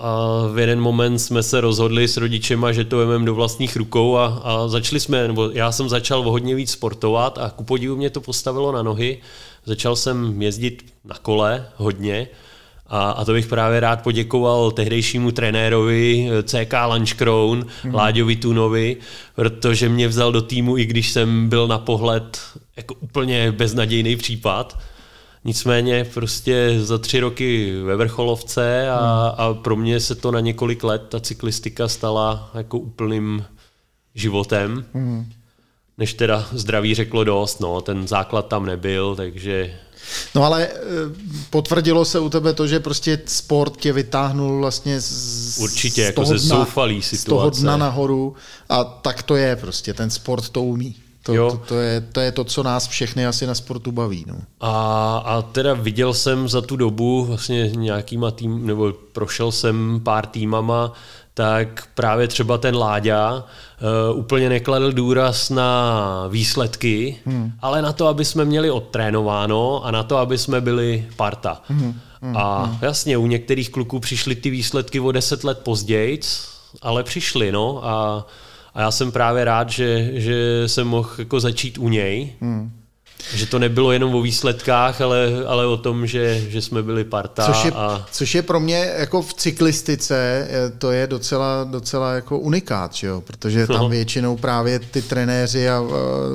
a 0.00 0.46
v 0.52 0.58
jeden 0.58 0.80
moment 0.80 1.18
jsme 1.18 1.42
se 1.42 1.60
rozhodli 1.60 2.08
s 2.08 2.16
rodičema, 2.16 2.72
že 2.72 2.84
to 2.84 2.98
vememe 2.98 3.24
do 3.24 3.34
vlastních 3.34 3.76
rukou 3.76 4.16
a, 4.16 4.26
a 4.44 4.68
začali 4.68 5.00
jsme, 5.00 5.28
nebo 5.28 5.50
já 5.52 5.72
jsem 5.72 5.88
začal 5.88 6.22
hodně 6.22 6.54
víc 6.54 6.70
sportovat 6.70 7.38
a 7.38 7.50
ku 7.50 7.64
podivu 7.64 7.96
mě 7.96 8.10
to 8.10 8.20
postavilo 8.20 8.72
na 8.72 8.82
nohy. 8.82 9.18
Začal 9.64 9.96
jsem 9.96 10.42
jezdit 10.42 10.84
na 11.04 11.16
kole 11.22 11.66
hodně, 11.76 12.28
a, 12.90 13.10
a 13.10 13.24
to 13.24 13.32
bych 13.32 13.46
právě 13.46 13.80
rád 13.80 14.02
poděkoval 14.02 14.70
tehdejšímu 14.70 15.30
trenérovi 15.30 16.30
eh, 16.30 16.42
CK 16.42 16.74
Lunchcrown, 16.92 17.66
mm. 17.84 17.94
Láďovi 17.94 18.36
Tunovi, 18.36 18.96
protože 19.34 19.88
mě 19.88 20.08
vzal 20.08 20.32
do 20.32 20.42
týmu, 20.42 20.78
i 20.78 20.86
když 20.86 21.10
jsem 21.10 21.48
byl 21.48 21.68
na 21.68 21.78
pohled 21.78 22.40
jako 22.76 22.94
úplně 22.94 23.52
beznadějný 23.52 24.16
případ. 24.16 24.78
Nicméně 25.44 26.04
prostě 26.14 26.74
za 26.78 26.98
tři 26.98 27.20
roky 27.20 27.80
ve 27.82 27.96
vrcholovce 27.96 28.90
a, 28.90 29.34
mm. 29.38 29.44
a 29.44 29.54
pro 29.54 29.76
mě 29.76 30.00
se 30.00 30.14
to 30.14 30.30
na 30.30 30.40
několik 30.40 30.84
let 30.84 31.02
ta 31.08 31.20
cyklistika 31.20 31.88
stala 31.88 32.50
jako 32.54 32.78
úplným 32.78 33.44
životem. 34.14 34.84
Mm. 34.94 35.26
Než 36.00 36.14
teda 36.14 36.48
zdraví 36.52 36.94
řeklo 36.94 37.24
dost, 37.24 37.60
no, 37.60 37.80
ten 37.80 38.08
základ 38.08 38.46
tam 38.46 38.66
nebyl, 38.66 39.16
takže 39.16 39.74
No 40.34 40.44
ale 40.44 40.68
eh, 40.68 40.76
potvrdilo 41.50 42.04
se 42.04 42.18
u 42.18 42.28
tebe 42.28 42.52
to, 42.52 42.66
že 42.66 42.80
prostě 42.80 43.20
sport 43.26 43.76
tě 43.76 43.92
vytáhnul 43.92 44.60
vlastně 44.60 45.00
z, 45.00 45.58
Určitě, 45.58 46.02
z 46.02 46.06
jako 46.06 46.24
ze 46.24 46.38
zoufalý 46.38 47.02
situace. 47.02 47.22
Z 47.22 47.24
toho 47.24 47.50
dna 47.50 47.76
nahoru 47.76 48.34
a 48.68 48.84
tak 48.84 49.22
to 49.22 49.36
je 49.36 49.56
prostě, 49.56 49.94
ten 49.94 50.10
sport 50.10 50.48
to 50.48 50.62
umí. 50.62 50.96
To, 51.22 51.34
jo. 51.34 51.50
to, 51.50 51.56
to, 51.56 51.78
je, 51.78 52.00
to 52.00 52.20
je 52.20 52.32
to, 52.32 52.44
co 52.44 52.62
nás 52.62 52.88
všechny 52.88 53.26
asi 53.26 53.46
na 53.46 53.54
sportu 53.54 53.92
baví. 53.92 54.24
No. 54.28 54.36
A, 54.60 55.16
a 55.24 55.42
teda 55.42 55.74
viděl 55.74 56.14
jsem 56.14 56.48
za 56.48 56.60
tu 56.60 56.76
dobu 56.76 57.24
vlastně 57.24 57.70
nějakýma 57.74 58.30
tým, 58.30 58.66
nebo 58.66 58.92
prošel 59.12 59.52
jsem 59.52 60.00
pár 60.04 60.26
týmama, 60.26 60.92
tak 61.34 61.88
právě 61.94 62.28
třeba 62.28 62.58
ten 62.58 62.76
Láďa 62.76 63.44
uh, 64.12 64.18
úplně 64.18 64.48
nekladl 64.48 64.92
důraz 64.92 65.50
na 65.50 66.26
výsledky, 66.28 67.18
hmm. 67.26 67.52
ale 67.60 67.82
na 67.82 67.92
to, 67.92 68.06
aby 68.06 68.24
jsme 68.24 68.44
měli 68.44 68.70
odtrénováno 68.70 69.84
a 69.84 69.90
na 69.90 70.02
to, 70.02 70.16
aby 70.16 70.38
jsme 70.38 70.60
byli 70.60 71.08
parta. 71.16 71.62
Hmm. 71.68 72.00
Hmm. 72.22 72.36
A 72.36 72.64
hmm. 72.64 72.78
jasně, 72.82 73.16
u 73.16 73.26
některých 73.26 73.70
kluků 73.70 74.00
přišly 74.00 74.34
ty 74.34 74.50
výsledky 74.50 75.00
o 75.00 75.12
deset 75.12 75.44
let 75.44 75.58
později, 75.58 76.20
ale 76.82 77.02
přišly, 77.02 77.52
no. 77.52 77.86
A, 77.86 78.26
a 78.74 78.80
já 78.80 78.90
jsem 78.90 79.12
právě 79.12 79.44
rád, 79.44 79.70
že, 79.70 80.10
že 80.12 80.62
jsem 80.66 80.88
mohl 80.88 81.10
jako 81.18 81.40
začít 81.40 81.78
u 81.78 81.88
něj. 81.88 82.32
Hmm. 82.40 82.79
Že 83.34 83.46
to 83.46 83.58
nebylo 83.58 83.92
jenom 83.92 84.14
o 84.14 84.22
výsledkách, 84.22 85.00
ale, 85.00 85.28
ale 85.46 85.66
o 85.66 85.76
tom, 85.76 86.06
že, 86.06 86.44
že 86.48 86.62
jsme 86.62 86.82
byli 86.82 87.04
parta. 87.04 87.46
Což 87.46 87.64
je, 87.64 87.72
a... 87.72 88.06
což 88.12 88.34
je 88.34 88.42
pro 88.42 88.60
mě 88.60 88.92
jako 88.96 89.22
v 89.22 89.34
cyklistice, 89.34 90.48
eh, 90.50 90.70
to 90.78 90.90
je 90.90 91.06
docela, 91.06 91.64
docela 91.64 92.12
jako 92.12 92.38
unikát, 92.38 92.94
že 92.94 93.06
jo? 93.06 93.20
protože 93.20 93.66
tam 93.66 93.76
no. 93.76 93.88
většinou 93.88 94.36
právě 94.36 94.78
ty 94.78 95.02
trenéři 95.02 95.68
a 95.68 95.82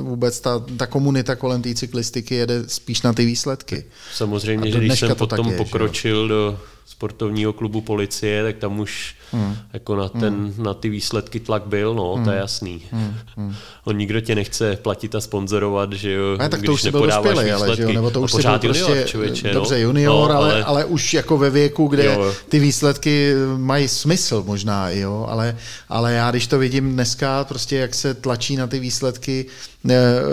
vůbec 0.00 0.40
ta, 0.40 0.62
ta 0.76 0.86
komunita 0.86 1.36
kolem 1.36 1.62
té 1.62 1.74
cyklistiky 1.74 2.34
jede 2.34 2.62
spíš 2.66 3.02
na 3.02 3.12
ty 3.12 3.24
výsledky. 3.24 3.84
Samozřejmě, 4.14 4.70
že 4.70 4.78
když 4.78 5.00
jsem 5.00 5.14
potom 5.14 5.48
je, 5.48 5.56
pokročil 5.56 6.28
do 6.28 6.58
sportovního 6.86 7.52
klubu 7.52 7.80
policie, 7.80 8.42
tak 8.42 8.56
tam 8.56 8.80
už 8.80 9.14
hmm. 9.32 9.56
jako 9.72 9.96
na, 9.96 10.08
ten, 10.08 10.34
hmm. 10.34 10.54
na 10.58 10.74
ty 10.74 10.88
výsledky 10.88 11.40
tlak 11.40 11.66
byl, 11.66 11.94
no, 11.94 12.14
hmm. 12.14 12.24
to 12.24 12.30
je 12.30 12.36
hmm. 12.36 12.40
jasný. 12.40 12.82
Hmm. 12.90 13.14
Hmm. 13.36 13.54
On 13.84 13.96
nikdo 13.96 14.20
tě 14.20 14.34
nechce 14.34 14.76
platit 14.76 15.14
a 15.14 15.20
sponzorovat, 15.20 15.92
že 15.92 16.12
jo, 16.12 16.36
ne, 16.38 16.48
tak 16.48 16.62
to 16.62 16.72
už 16.72 16.82
si 16.82 16.90
byl 16.90 17.06
dospělý, 17.06 17.50
ale 17.50 17.76
že 17.76 17.82
jo, 17.82 17.92
nebo 17.92 18.10
to 18.10 18.20
už 18.20 18.32
si 18.32 18.42
byl 18.42 18.58
prostě, 18.58 18.90
junior, 18.90 19.06
člověče, 19.06 19.52
dobře, 19.52 19.74
no. 19.74 19.80
junior, 19.80 20.30
no, 20.30 20.36
ale, 20.36 20.52
ale, 20.52 20.64
ale, 20.64 20.84
už 20.84 21.14
jako 21.14 21.38
ve 21.38 21.50
věku, 21.50 21.88
kde 21.88 22.04
jo. 22.04 22.34
ty 22.48 22.58
výsledky 22.58 23.34
mají 23.56 23.88
smysl 23.88 24.42
možná, 24.46 24.90
jo, 24.90 25.26
ale, 25.28 25.56
ale 25.88 26.12
já 26.12 26.30
když 26.30 26.46
to 26.46 26.58
vidím 26.58 26.92
dneska, 26.92 27.44
prostě 27.44 27.76
jak 27.76 27.94
se 27.94 28.14
tlačí 28.14 28.56
na 28.56 28.66
ty 28.66 28.78
výsledky 28.78 29.46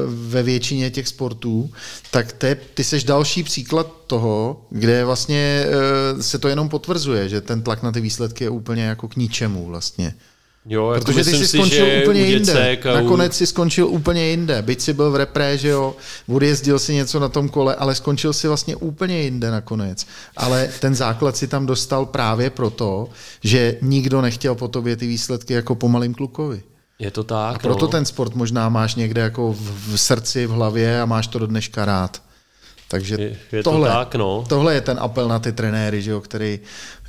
ve 0.07 0.43
většině 0.43 0.91
těch 0.91 1.07
sportů, 1.07 1.69
tak 2.11 2.33
te, 2.33 2.55
ty 2.55 2.83
seš 2.83 3.03
další 3.03 3.43
příklad 3.43 3.87
toho, 4.07 4.65
kde 4.69 5.05
vlastně 5.05 5.65
eh, 5.65 6.23
se 6.23 6.39
to 6.39 6.47
jenom 6.47 6.69
potvrzuje, 6.69 7.29
že 7.29 7.41
ten 7.41 7.61
tlak 7.61 7.83
na 7.83 7.91
ty 7.91 8.01
výsledky 8.01 8.43
je 8.43 8.49
úplně 8.49 8.83
jako 8.83 9.07
k 9.07 9.15
ničemu 9.15 9.65
vlastně. 9.65 10.13
Jo, 10.65 10.91
jako 10.91 11.05
Protože 11.05 11.23
ty 11.23 11.37
jsi 11.37 11.47
skončil 11.47 11.85
si, 11.85 12.01
úplně 12.01 12.21
jinde. 12.21 12.77
U... 12.85 12.93
Nakonec 12.93 13.35
si 13.35 13.47
skončil 13.47 13.87
úplně 13.87 14.29
jinde. 14.29 14.61
Byť 14.61 14.81
si 14.81 14.93
byl 14.93 15.11
v 15.11 15.15
repré, 15.15 15.57
že 15.57 15.67
jo, 15.67 15.95
odjezdil 16.27 16.79
si 16.79 16.93
něco 16.93 17.19
na 17.19 17.29
tom 17.29 17.49
kole, 17.49 17.75
ale 17.75 17.95
skončil 17.95 18.33
si 18.33 18.47
vlastně 18.47 18.75
úplně 18.75 19.21
jinde 19.21 19.51
nakonec. 19.51 20.07
Ale 20.37 20.69
ten 20.79 20.95
základ 20.95 21.37
si 21.37 21.47
tam 21.47 21.65
dostal 21.65 22.05
právě 22.05 22.49
proto, 22.49 23.09
že 23.43 23.77
nikdo 23.81 24.21
nechtěl 24.21 24.55
po 24.55 24.67
tobě 24.67 24.95
ty 24.95 25.07
výsledky 25.07 25.53
jako 25.53 25.75
po 25.75 25.89
malým 25.89 26.13
klukovi. 26.13 26.63
Je 27.03 27.11
to 27.11 27.23
tak. 27.23 27.55
A 27.55 27.59
proto 27.59 27.85
no. 27.85 27.91
ten 27.91 28.05
sport 28.05 28.35
možná 28.35 28.69
máš 28.69 28.95
někde 28.95 29.21
jako 29.21 29.53
v, 29.53 29.93
v 29.93 29.99
srdci, 29.99 30.47
v 30.47 30.51
hlavě 30.51 31.01
a 31.01 31.05
máš 31.05 31.27
to 31.27 31.39
do 31.39 31.47
dneška 31.47 31.85
rád. 31.85 32.21
Takže 32.93 33.15
je, 33.19 33.37
je 33.51 33.63
tohle, 33.63 33.89
to 33.89 33.95
tak, 33.95 34.15
no. 34.15 34.43
tohle 34.49 34.73
je 34.73 34.81
ten 34.81 34.97
apel 35.01 35.27
na 35.27 35.39
ty 35.39 35.51
trenéry, 35.51 36.01
že 36.01 36.11
jo, 36.11 36.21
který, 36.21 36.59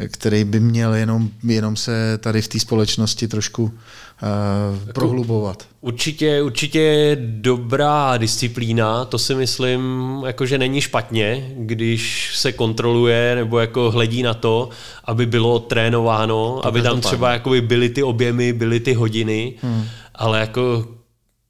který 0.07 0.45
by 0.45 0.61
měl 0.61 0.95
jenom, 0.95 1.28
jenom 1.43 1.76
se 1.76 2.18
tady 2.18 2.43
v 2.43 2.49
té 2.49 2.61
společnosti 2.61 3.28
trošku 3.28 3.62
uh, 3.62 4.93
prohlubovat. 4.93 5.66
Určitě, 5.80 6.43
určitě 6.43 6.80
je 6.80 7.16
dobrá 7.20 8.16
disciplína, 8.16 9.05
to 9.05 9.18
si 9.18 9.35
myslím, 9.35 9.82
jako 10.26 10.47
že 10.47 10.59
není 10.59 10.80
špatně, 10.80 11.53
když 11.57 12.30
se 12.35 12.53
kontroluje 12.53 13.35
nebo 13.35 13.59
jako 13.59 13.91
hledí 13.91 14.22
na 14.22 14.35
to, 14.35 14.68
aby 15.05 15.26
bylo 15.26 15.59
trénováno, 15.59 16.59
to 16.62 16.66
aby 16.66 16.82
tam 16.82 17.01
třeba 17.01 17.32
jakoby 17.32 17.61
byly 17.61 17.89
ty 17.89 18.03
objemy, 18.03 18.53
byly 18.53 18.80
ty 18.80 18.93
hodiny, 18.93 19.55
hmm. 19.62 19.85
ale 20.14 20.41
jako 20.41 20.89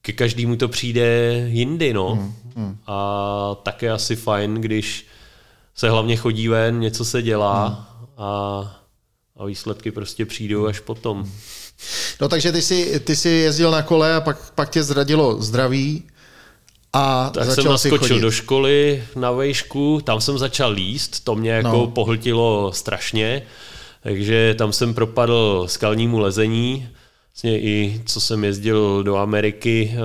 ke 0.02 0.12
každému 0.12 0.56
to 0.56 0.68
přijde 0.68 1.32
jindy, 1.50 1.92
no. 1.92 2.14
Hmm. 2.14 2.34
Hmm. 2.56 2.78
A 2.86 3.56
tak 3.62 3.82
je 3.82 3.92
asi 3.92 4.16
fajn, 4.16 4.54
když 4.54 5.06
se 5.74 5.90
hlavně 5.90 6.16
chodí 6.16 6.48
ven, 6.48 6.80
něco 6.80 7.04
se 7.04 7.22
dělá 7.22 7.66
hmm. 7.66 8.06
a, 8.16 8.84
a 9.36 9.44
výsledky 9.44 9.90
prostě 9.90 10.26
přijdou 10.26 10.66
až 10.66 10.80
potom. 10.80 11.30
No 12.20 12.28
takže 12.28 12.52
ty 12.52 12.62
jsi, 12.62 13.00
ty 13.00 13.16
jsi 13.16 13.28
jezdil 13.28 13.70
na 13.70 13.82
kole 13.82 14.14
a 14.14 14.20
pak, 14.20 14.50
pak 14.50 14.70
tě 14.70 14.82
zradilo 14.82 15.42
zdraví 15.42 16.02
a 16.92 17.30
tak 17.30 17.50
jsem 17.50 17.64
naskočil 17.64 18.20
do 18.20 18.30
školy 18.30 19.04
na 19.16 19.30
vejšku, 19.30 20.00
tam 20.04 20.20
jsem 20.20 20.38
začal 20.38 20.70
líst, 20.70 21.24
to 21.24 21.34
mě 21.34 21.50
jako 21.50 21.68
no. 21.68 21.86
pohltilo 21.86 22.72
strašně, 22.72 23.42
takže 24.02 24.54
tam 24.58 24.72
jsem 24.72 24.94
propadl 24.94 25.64
skalnímu 25.68 26.18
lezení, 26.18 26.88
Vlastně 27.34 27.60
i 27.60 28.00
co 28.06 28.20
jsem 28.20 28.44
jezdil 28.44 29.02
do 29.02 29.16
Ameriky, 29.16 29.94
eh, 29.94 29.98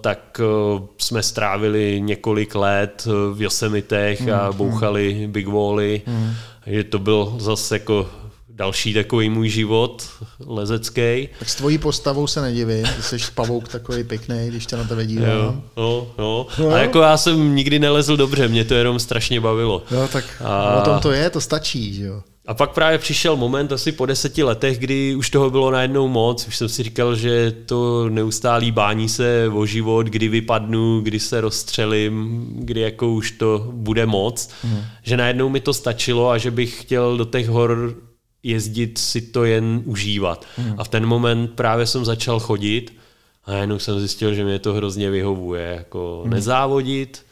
tak 0.00 0.40
eh, 0.40 0.82
jsme 0.98 1.22
strávili 1.22 2.00
několik 2.00 2.54
let 2.54 3.06
v 3.32 3.42
Yosemitech 3.42 4.20
mm, 4.20 4.30
a 4.30 4.48
hmm. 4.48 4.56
bouchali 4.56 5.28
big 5.30 5.46
wally. 5.46 6.02
Mm. 6.06 6.34
že 6.66 6.84
to 6.84 6.98
byl 6.98 7.34
zase 7.38 7.74
jako 7.74 8.10
další 8.48 8.94
takový 8.94 9.28
můj 9.28 9.48
život 9.48 10.08
lezecký. 10.46 11.28
Tak 11.38 11.48
s 11.48 11.54
tvojí 11.54 11.78
postavou 11.78 12.26
se 12.26 12.40
nedivím, 12.40 12.86
ty 12.96 13.02
jsi 13.02 13.16
pavouk 13.34 13.68
takový 13.68 14.04
pěkný, 14.04 14.48
když 14.48 14.66
tě 14.66 14.76
na 14.76 14.84
tebe 14.84 15.06
dívám. 15.06 15.28
Jo, 15.28 15.62
jo, 15.76 16.12
jo. 16.18 16.46
No. 16.58 16.70
A 16.70 16.78
jako 16.78 17.00
já 17.00 17.16
jsem 17.16 17.54
nikdy 17.54 17.78
nelezl 17.78 18.16
dobře, 18.16 18.48
mě 18.48 18.64
to 18.64 18.74
jenom 18.74 18.98
strašně 18.98 19.40
bavilo. 19.40 19.82
Jo, 19.90 20.08
tak 20.12 20.24
a... 20.44 20.80
o 20.80 20.84
tom 20.84 21.00
to 21.00 21.12
je, 21.12 21.30
to 21.30 21.40
stačí, 21.40 21.94
že 21.94 22.04
jo. 22.04 22.22
A 22.46 22.54
pak 22.54 22.70
právě 22.70 22.98
přišel 22.98 23.36
moment 23.36 23.72
asi 23.72 23.92
po 23.92 24.06
deseti 24.06 24.42
letech, 24.42 24.78
kdy 24.78 25.14
už 25.14 25.30
toho 25.30 25.50
bylo 25.50 25.70
najednou 25.70 26.08
moc. 26.08 26.46
Už 26.48 26.56
jsem 26.56 26.68
si 26.68 26.82
říkal, 26.82 27.16
že 27.16 27.52
to 27.66 28.08
neustálý 28.08 28.72
bání 28.72 29.08
se 29.08 29.50
o 29.54 29.66
život, 29.66 30.06
kdy 30.06 30.28
vypadnu, 30.28 31.00
kdy 31.00 31.20
se 31.20 31.40
rozstřelím, 31.40 32.46
kdy 32.52 32.80
jako 32.80 33.12
už 33.12 33.30
to 33.30 33.68
bude 33.72 34.06
moc. 34.06 34.50
Mm. 34.64 34.82
Že 35.02 35.16
najednou 35.16 35.48
mi 35.48 35.60
to 35.60 35.74
stačilo 35.74 36.30
a 36.30 36.38
že 36.38 36.50
bych 36.50 36.80
chtěl 36.82 37.16
do 37.16 37.24
těch 37.24 37.48
hor 37.48 37.94
jezdit 38.42 38.98
si 38.98 39.20
to 39.20 39.44
jen 39.44 39.82
užívat. 39.84 40.46
Mm. 40.58 40.74
A 40.78 40.84
v 40.84 40.88
ten 40.88 41.06
moment 41.06 41.50
právě 41.54 41.86
jsem 41.86 42.04
začal 42.04 42.40
chodit 42.40 42.96
a 43.44 43.52
najednou 43.52 43.78
jsem 43.78 43.98
zjistil, 43.98 44.34
že 44.34 44.44
mě 44.44 44.58
to 44.58 44.72
hrozně 44.72 45.10
vyhovuje. 45.10 45.74
Jako 45.76 46.22
mm. 46.24 46.30
nezávodit 46.30 47.26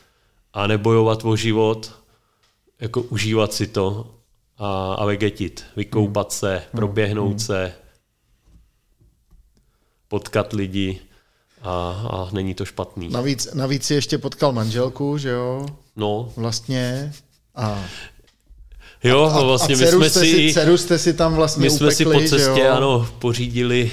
a 0.53 0.67
nebojovat 0.67 1.25
o 1.25 1.37
život, 1.37 1.93
jako 2.81 3.03
užívat 3.03 3.53
si 3.53 3.67
to 3.67 4.14
a, 4.59 4.95
a 4.95 5.05
vegetit, 5.05 5.65
vykoupat 5.77 6.33
hmm. 6.33 6.39
se, 6.39 6.63
proběhnout 6.71 7.31
hmm. 7.31 7.39
se, 7.39 7.73
potkat 10.09 10.53
lidi 10.53 11.01
a, 11.63 11.91
a 12.11 12.29
není 12.33 12.55
to 12.55 12.65
špatný. 12.65 13.09
Navíc, 13.09 13.55
navíc 13.55 13.85
si 13.85 13.95
ještě 13.95 14.19
potkal 14.19 14.53
manželku, 14.53 15.19
že 15.19 15.29
jo? 15.29 15.67
No. 15.97 16.33
Vlastně. 16.37 17.13
A 17.55 17.85
Jo, 19.05 19.23
a, 19.25 19.43
vlastně 19.43 19.75
a 19.75 19.79
my 19.79 19.87
jsme 19.87 20.11
si, 20.11 20.21
si, 20.21 20.53
dceru 20.55 20.77
jste 20.77 20.99
si 20.99 21.15
tam 21.15 21.35
vlastně 21.35 21.63
my 21.63 21.71
jsme 21.71 21.91
si 21.91 22.05
po 22.05 22.11
upekli, 22.11 22.29
cestě, 22.29 22.61
jo? 22.61 22.73
ano, 22.73 23.09
pořídili 23.19 23.91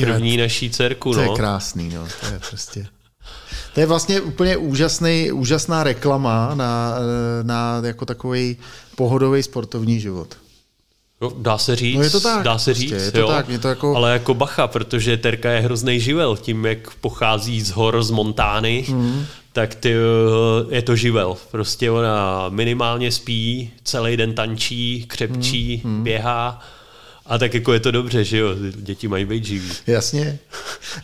první 0.00 0.36
naší 0.36 0.70
dcerku, 0.70 1.12
To 1.12 1.20
je 1.20 1.26
no. 1.26 1.36
krásný, 1.36 1.88
no. 1.94 2.08
To 2.20 2.26
je 2.26 2.40
prostě... 2.48 2.86
To 3.74 3.80
je 3.80 3.86
vlastně 3.86 4.20
úplně 4.20 4.56
úžasný, 4.56 5.32
úžasná 5.32 5.84
reklama 5.84 6.54
na, 6.54 6.94
na 7.42 7.80
jako 7.84 8.06
takový 8.06 8.56
pohodový 8.96 9.42
sportovní 9.42 10.00
život. 10.00 10.36
Jo, 11.22 11.32
dá 11.38 11.58
se 11.58 11.76
říct, 11.76 11.96
No 11.96 12.02
je 12.02 12.10
to 12.10 12.20
tak, 12.20 12.42
dá 12.44 12.58
se 12.58 12.70
prostě, 12.70 12.88
říct, 12.88 13.04
je 13.04 13.12
to 13.12 13.18
jo. 13.20 13.28
tak, 13.28 13.48
je 13.48 13.58
to 13.58 13.68
jako- 13.68 13.96
ale 13.96 14.12
jako 14.12 14.34
bacha, 14.34 14.66
protože 14.66 15.16
Terka 15.16 15.50
je 15.50 15.60
hrozný 15.60 16.00
živel, 16.00 16.36
tím 16.36 16.66
jak 16.66 16.94
pochází 16.94 17.60
z 17.60 17.70
hor 17.70 18.02
z 18.02 18.10
Montány, 18.10 18.84
Mhm. 18.88 19.26
tak 19.52 19.74
ty, 19.74 19.94
je 20.70 20.82
to 20.82 20.96
živel. 20.96 21.36
Prostě 21.50 21.90
ona 21.90 22.46
minimálně 22.48 23.12
spí, 23.12 23.70
celý 23.84 24.16
den 24.16 24.34
tančí, 24.34 25.04
křepčí, 25.08 25.80
Mhm. 25.84 26.02
běhá 26.04 26.60
a 27.26 27.38
tak 27.38 27.54
jako 27.54 27.72
je 27.72 27.80
to 27.80 27.90
dobře, 27.90 28.24
že 28.24 28.38
jo, 28.38 28.48
děti 28.76 29.08
mají 29.08 29.24
být 29.24 29.44
živí. 29.44 29.70
Jasně. 29.86 30.38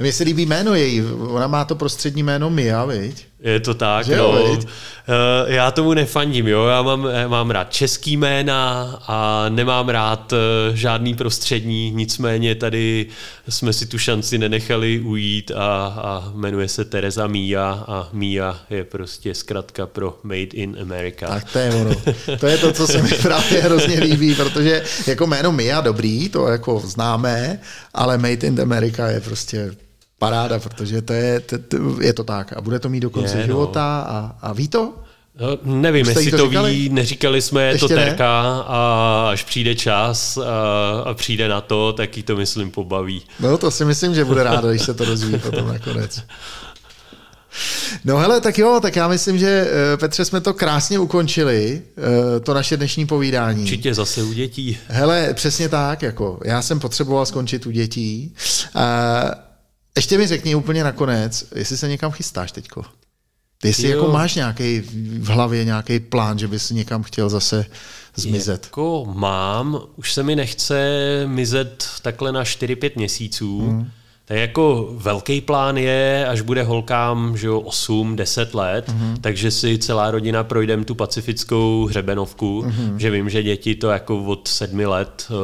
Mně 0.01 0.13
se 0.13 0.25
líbí 0.25 0.47
jméno 0.47 0.75
její. 0.75 1.03
Ona 1.03 1.47
má 1.47 1.65
to 1.65 1.75
prostřední 1.75 2.23
jméno 2.23 2.51
Mia, 2.51 2.85
viď? 2.85 3.30
Je 3.43 3.61
to 3.61 3.75
tak, 3.75 4.07
Že 4.07 4.15
jo, 4.15 4.33
no. 4.45 4.51
viď? 4.57 4.67
Eh, 5.49 5.55
Já 5.55 5.71
tomu 5.71 5.95
nefandím, 5.95 6.49
jo. 6.49 6.67
Já 6.67 6.83
mám, 6.83 7.05
já 7.05 7.29
mám 7.29 7.51
rád 7.51 7.73
český 7.73 8.17
jména 8.17 8.83
a 9.07 9.47
nemám 9.49 9.89
rád 9.89 10.33
eh, 10.33 10.37
žádný 10.77 11.15
prostřední, 11.15 11.91
nicméně 11.91 12.55
tady 12.55 13.07
jsme 13.49 13.73
si 13.73 13.87
tu 13.87 13.99
šanci 13.99 14.39
nenechali 14.39 15.01
ujít 15.01 15.51
a, 15.55 15.87
a 15.87 16.33
jmenuje 16.35 16.69
se 16.69 16.85
Teresa 16.85 17.27
Mia 17.27 17.85
a 17.89 18.09
Mia 18.13 18.59
je 18.71 18.85
prostě 18.85 19.35
zkratka 19.35 19.87
pro 19.87 20.19
Made 20.23 20.41
in 20.43 20.77
America. 20.83 21.27
Tak 21.27 21.53
to 21.53 21.59
je 21.59 21.71
ono. 21.75 21.95
To 22.41 22.47
je 22.47 22.59
to, 22.59 22.73
co 22.73 22.87
se 22.87 23.03
mi 23.03 23.09
právě 23.23 23.61
hrozně 23.63 24.01
líbí, 24.01 24.35
protože 24.35 24.83
jako 25.07 25.27
jméno 25.27 25.53
Mia 25.53 25.81
dobrý, 25.81 26.29
to 26.29 26.47
jako 26.49 26.83
známe, 26.85 27.61
ale 27.95 28.19
Made 28.19 28.47
in 28.47 28.61
America 28.61 29.07
je 29.09 29.21
prostě 29.21 29.71
paráda, 30.21 30.59
protože 30.59 31.03
to 31.03 31.13
je, 31.13 31.41
to, 31.41 31.59
to, 31.59 32.03
je 32.03 32.13
to 32.13 32.25
tak. 32.25 32.53
A 32.53 32.61
bude 32.61 32.79
to 32.79 32.89
mít 32.89 33.01
do 33.01 33.11
konce 33.11 33.37
Je, 33.37 33.41
no. 33.41 33.47
života 33.47 34.01
a, 34.01 34.37
a 34.43 34.53
ví 34.53 34.69
to? 34.69 34.95
No, 35.41 35.59
nevím, 35.81 36.07
jste 36.07 36.21
jestli 36.21 36.31
to 36.31 36.37
to, 36.37 36.49
říkali? 36.49 36.75
ví, 36.75 36.89
neříkali 36.89 37.43
jsme, 37.43 37.63
je 37.63 37.79
to 37.79 37.85
Ještě 37.85 37.97
ne? 37.97 38.05
Terka 38.05 38.41
a 38.67 39.29
až 39.33 39.45
přijde 39.45 39.75
čas 39.75 40.37
a, 40.37 40.43
a 41.11 41.15
přijde 41.15 41.49
na 41.49 41.61
to, 41.61 41.93
tak 41.93 42.17
jí 42.17 42.23
to 42.23 42.37
myslím 42.37 42.71
pobaví. 42.71 43.23
No 43.41 43.59
to 43.59 43.71
si 43.71 43.85
myslím, 43.85 44.15
že 44.15 44.25
bude 44.25 44.43
ráda, 44.43 44.71
když 44.71 44.83
se 44.83 44.95
to 44.95 45.05
dozví 45.05 45.39
potom 45.43 45.69
nakonec. 45.69 46.23
No 48.05 48.19
hele, 48.19 48.41
tak 48.41 48.59
jo, 48.59 48.79
tak 48.83 48.97
já 48.97 49.09
myslím, 49.09 49.39
že 49.39 49.69
eh, 49.71 49.97
Petře 49.97 50.25
jsme 50.25 50.41
to 50.41 50.55
krásně 50.55 50.99
ukončili, 50.99 51.83
eh, 52.37 52.41
to 52.41 52.55
naše 52.55 52.77
dnešní 52.77 53.07
povídání. 53.07 53.63
Určitě 53.63 53.95
zase 53.95 54.23
u 54.23 54.33
dětí. 54.33 54.79
Hele, 54.89 55.35
přesně 55.35 55.69
tak, 55.69 56.03
jako 56.03 56.41
já 56.45 56.63
jsem 56.63 56.81
potřeboval 56.81 57.27
skončit 57.27 57.67
u 57.67 57.71
dětí. 57.71 58.35
A 58.75 59.50
ještě 60.01 60.19
mi 60.19 60.27
řekni 60.27 60.55
úplně 60.55 60.85
nakonec, 60.85 61.45
jestli 61.55 61.77
se 61.77 61.89
někam 61.89 62.11
chystáš 62.11 62.53
teďko. 62.53 62.85
Jestli 63.65 63.89
Jo. 63.89 63.99
jako 63.99 64.13
máš 64.13 64.35
nějaký 64.35 64.81
v 65.21 65.29
hlavě 65.29 65.65
nějaký 65.65 66.01
plán, 66.01 66.39
že 66.39 66.49
bys 66.49 66.71
někam 66.71 67.03
chtěl 67.03 67.29
zase 67.29 67.67
zmizet. 68.15 68.65
Jako 68.65 69.05
mám, 69.15 69.81
už 69.97 70.13
se 70.13 70.23
mi 70.23 70.37
nechce 70.37 70.77
mizet 71.27 71.89
takhle 72.03 72.33
na 72.33 72.45
4-5 72.45 72.91
měsíců. 72.97 73.61
Hmm. 73.61 73.91
Tak 74.25 74.39
jako 74.39 74.89
velký 74.97 75.41
plán 75.41 75.77
je, 75.77 76.27
až 76.29 76.41
bude 76.41 76.63
holkám 76.63 77.37
že 77.37 77.47
jo, 77.47 77.61
8-10 77.61 78.55
let, 78.55 78.89
hmm. 78.89 79.17
takže 79.21 79.51
si 79.51 79.79
celá 79.79 80.11
rodina 80.11 80.45
projdeme 80.45 80.85
tu 80.85 80.95
pacifickou 80.95 81.87
hřebenovku, 81.87 82.61
hmm. 82.61 82.99
že 82.99 83.11
vím, 83.11 83.31
že 83.31 83.43
děti 83.43 83.75
to 83.75 83.91
jako 83.91 84.25
od 84.25 84.49
sedmi 84.49 84.87
let 84.87 85.29
eh, 85.31 85.35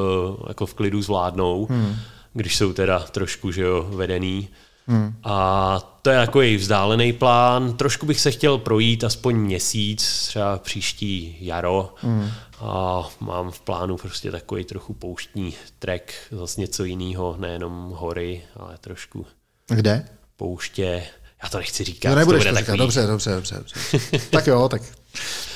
jako 0.49 0.67
v 0.67 0.75
klidu 0.75 1.03
zvládnou, 1.03 1.67
hmm. 1.71 1.97
Když 2.37 2.57
jsou 2.57 2.73
teda 2.73 2.99
trošku 2.99 3.53
že 3.53 3.63
jo, 3.63 3.83
vedený. 3.91 4.49
Hmm. 4.87 5.15
A 5.25 5.99
to 6.03 6.11
je 6.11 6.17
jako 6.17 6.41
její 6.43 6.57
vzdálený 6.57 7.13
plán. 7.13 7.77
Trošku 7.77 8.07
bych 8.07 8.21
se 8.21 8.31
chtěl 8.31 8.59
projít 8.59 9.05
aspoň 9.05 9.37
měsíc, 9.37 10.27
třeba 10.29 10.59
příští 10.59 11.37
jaro. 11.41 11.95
Hmm. 11.97 12.31
A 12.61 13.03
mám 13.21 13.51
v 13.51 13.61
plánu 13.61 13.97
prostě 13.97 14.31
takový 14.31 14.65
trochu 14.65 14.95
pouštní 14.95 15.55
trek, 15.79 16.15
zase 16.31 16.61
něco 16.61 16.85
jiného, 16.85 17.37
nejenom 17.39 17.91
hory, 17.97 18.43
ale 18.57 18.79
trošku 18.81 19.27
Kde? 19.69 20.05
pouště. 20.37 21.03
Já 21.43 21.49
to 21.49 21.59
nechci 21.59 21.85
říkat, 21.85 22.11
No 22.11 22.17
nebudeš 22.17 22.43
to 22.45 22.49
to 22.49 22.53
bude 22.53 22.61
říkat. 22.61 22.67
takový. 22.67 22.79
Dobře, 22.79 23.07
dobře, 23.07 23.31
dobře. 23.31 23.55
dobře. 23.57 23.99
tak 24.31 24.47
jo, 24.47 24.69
tak, 24.69 24.83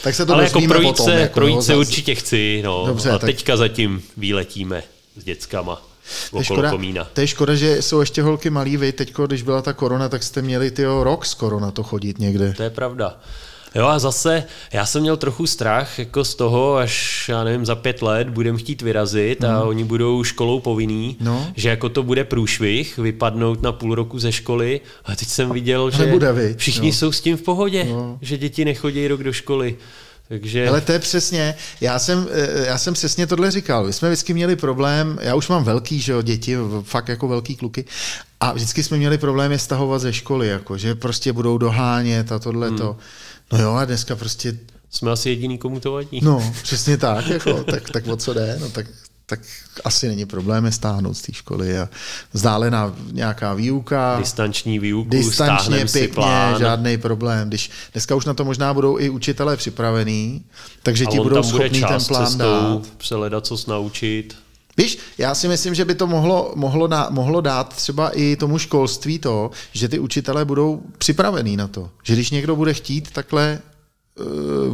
tak 0.02 0.14
se 0.14 0.26
to 0.26 0.34
ale 0.34 0.44
jako 0.44 0.60
projít 0.60 0.88
potom. 0.88 1.06
se, 1.06 1.14
jako, 1.20 1.34
projít 1.34 1.54
no, 1.54 1.62
se 1.62 1.76
určitě 1.76 2.14
chci, 2.14 2.62
no. 2.64 2.84
Dobře, 2.86 3.10
a 3.10 3.18
tak- 3.18 3.26
teďka 3.26 3.56
zatím 3.56 4.02
výletíme 4.16 4.82
s 5.16 5.24
dětskama 5.24 5.89
To 6.30 6.38
je, 6.38 6.44
škoda, 6.44 6.70
komína. 6.70 7.04
to 7.12 7.20
je 7.20 7.26
škoda, 7.26 7.54
že 7.54 7.82
jsou 7.82 8.00
ještě 8.00 8.22
holky 8.22 8.50
malý. 8.50 8.76
Vy 8.76 8.92
teďko, 8.92 9.26
když 9.26 9.42
byla 9.42 9.62
ta 9.62 9.72
korona, 9.72 10.08
tak 10.08 10.22
jste 10.22 10.42
měli 10.42 10.70
tyjo, 10.70 11.04
rok 11.04 11.26
skoro 11.26 11.60
na 11.60 11.70
to 11.70 11.82
chodit 11.82 12.18
někde. 12.18 12.52
To 12.56 12.62
je 12.62 12.70
pravda. 12.70 13.16
Jo 13.74 13.86
a 13.86 13.98
zase, 13.98 14.44
já 14.72 14.86
jsem 14.86 15.02
měl 15.02 15.16
trochu 15.16 15.46
strach 15.46 15.98
jako 15.98 16.24
z 16.24 16.34
toho, 16.34 16.76
až, 16.76 17.24
já 17.28 17.44
nevím, 17.44 17.66
za 17.66 17.74
pět 17.74 18.02
let 18.02 18.28
budeme 18.28 18.58
chtít 18.58 18.82
vyrazit 18.82 19.44
a 19.44 19.62
oni 19.64 19.84
budou 19.84 20.24
školou 20.24 20.60
povinný, 20.60 21.16
No. 21.20 21.46
že 21.56 21.68
jako 21.68 21.88
to 21.88 22.02
bude 22.02 22.24
průšvih, 22.24 22.98
vypadnout 22.98 23.62
na 23.62 23.72
půl 23.72 23.94
roku 23.94 24.18
ze 24.18 24.32
školy 24.32 24.80
a 25.04 25.16
teď 25.16 25.28
jsem 25.28 25.50
viděl, 25.50 25.90
že 25.90 26.06
nebude, 26.06 26.54
všichni 26.56 26.88
No. 26.88 26.92
jsou 26.94 27.12
s 27.12 27.20
tím 27.20 27.36
v 27.36 27.42
pohodě, 27.42 27.86
že 28.20 28.38
děti 28.38 28.64
nechodí 28.64 29.08
rok 29.08 29.22
do 29.24 29.32
školy. 29.32 29.76
Takže 30.30 30.68
Ale 30.68 30.80
to 30.80 30.92
je 30.92 30.98
přesně, 30.98 31.54
já 31.80 31.98
jsem, 31.98 32.28
eh, 32.32 32.66
já 32.66 32.78
jsem 32.78 32.94
přesně 32.94 33.26
tohle 33.26 33.50
říkal. 33.50 33.86
My 33.86 33.92
jsme 33.92 34.08
vždycky 34.08 34.34
měli 34.34 34.56
problém, 34.56 35.18
já 35.22 35.34
už 35.34 35.48
mám 35.48 35.64
velký, 35.64 36.00
že 36.00 36.12
jo, 36.12 36.22
děti, 36.22 36.56
fakt 36.82 37.08
jako 37.08 37.28
velký 37.28 37.56
kluky, 37.56 37.84
a 38.40 38.52
vždycky 38.52 38.82
jsme 38.82 38.96
měli 38.96 39.18
problém 39.18 39.52
je 39.52 39.58
stahovat 39.58 40.00
ze 40.00 40.12
školy, 40.12 40.48
jako, 40.48 40.78
že 40.78 40.94
prostě 40.94 41.32
budou 41.32 41.58
dohánět 41.58 42.32
a 42.32 42.38
tohle 42.38 42.68
Hmm. 42.68 42.78
to. 42.78 42.96
No 43.52 43.58
jo, 43.62 43.72
a 43.72 43.84
dneska 43.84 44.16
prostě, 44.16 44.58
jsme 44.90 45.10
asi 45.10 45.28
jediný, 45.30 45.58
komu 45.58 45.80
to 45.80 45.92
vadí. 45.92 46.20
no, 46.22 46.52
přesně 46.62 46.96
tak, 46.96 47.26
jako, 47.30 47.64
tak, 47.64 47.90
tak 47.90 48.06
o 48.06 48.16
co 48.16 48.34
jde, 48.34 48.56
no 48.60 48.68
tak, 48.70 48.86
tak 49.30 49.40
asi 49.84 50.08
není 50.08 50.26
problém 50.26 50.64
je 50.64 50.72
stáhnout 50.72 51.14
z 51.14 51.22
té 51.22 51.32
školy 51.32 51.78
a 51.78 51.88
vzdálená 52.32 52.94
nějaká 53.12 53.54
výuka. 53.54 54.16
Distanční 54.18 54.78
výuku, 54.78 55.10
distančně, 55.10 55.56
stáhneme 55.56 55.88
si 55.88 55.98
pěkně, 55.98 56.14
plán. 56.14 56.58
žádný 56.58 56.98
problém. 56.98 57.48
Když 57.48 57.70
dneska 57.92 58.14
už 58.14 58.24
na 58.24 58.34
to 58.34 58.44
možná 58.44 58.74
budou 58.74 58.98
i 58.98 59.10
učitelé 59.10 59.56
připravený, 59.56 60.42
takže 60.82 61.04
a 61.04 61.10
ti 61.10 61.16
budou 61.16 61.42
tam 61.42 61.50
bude 61.50 61.70
ten 61.70 61.80
plán 61.80 62.26
cestou 62.26 62.38
dát. 62.38 62.82
se 63.02 63.14
hledat, 63.14 63.46
co 63.46 63.56
naučit. 63.68 64.36
Víš, 64.76 64.98
já 65.18 65.34
si 65.34 65.48
myslím, 65.48 65.74
že 65.74 65.84
by 65.84 65.94
to 65.94 66.06
mohlo, 66.06 66.52
mohlo, 66.56 66.86
dá, 66.86 67.08
mohlo 67.10 67.40
dát 67.40 67.76
třeba 67.76 68.10
i 68.10 68.36
tomu 68.36 68.58
školství 68.58 69.18
to, 69.18 69.50
že 69.72 69.88
ty 69.88 69.98
učitelé 69.98 70.44
budou 70.44 70.82
připravený 70.98 71.56
na 71.56 71.68
to. 71.68 71.90
Že 72.02 72.14
když 72.14 72.30
někdo 72.30 72.56
bude 72.56 72.74
chtít 72.74 73.10
takhle 73.10 73.58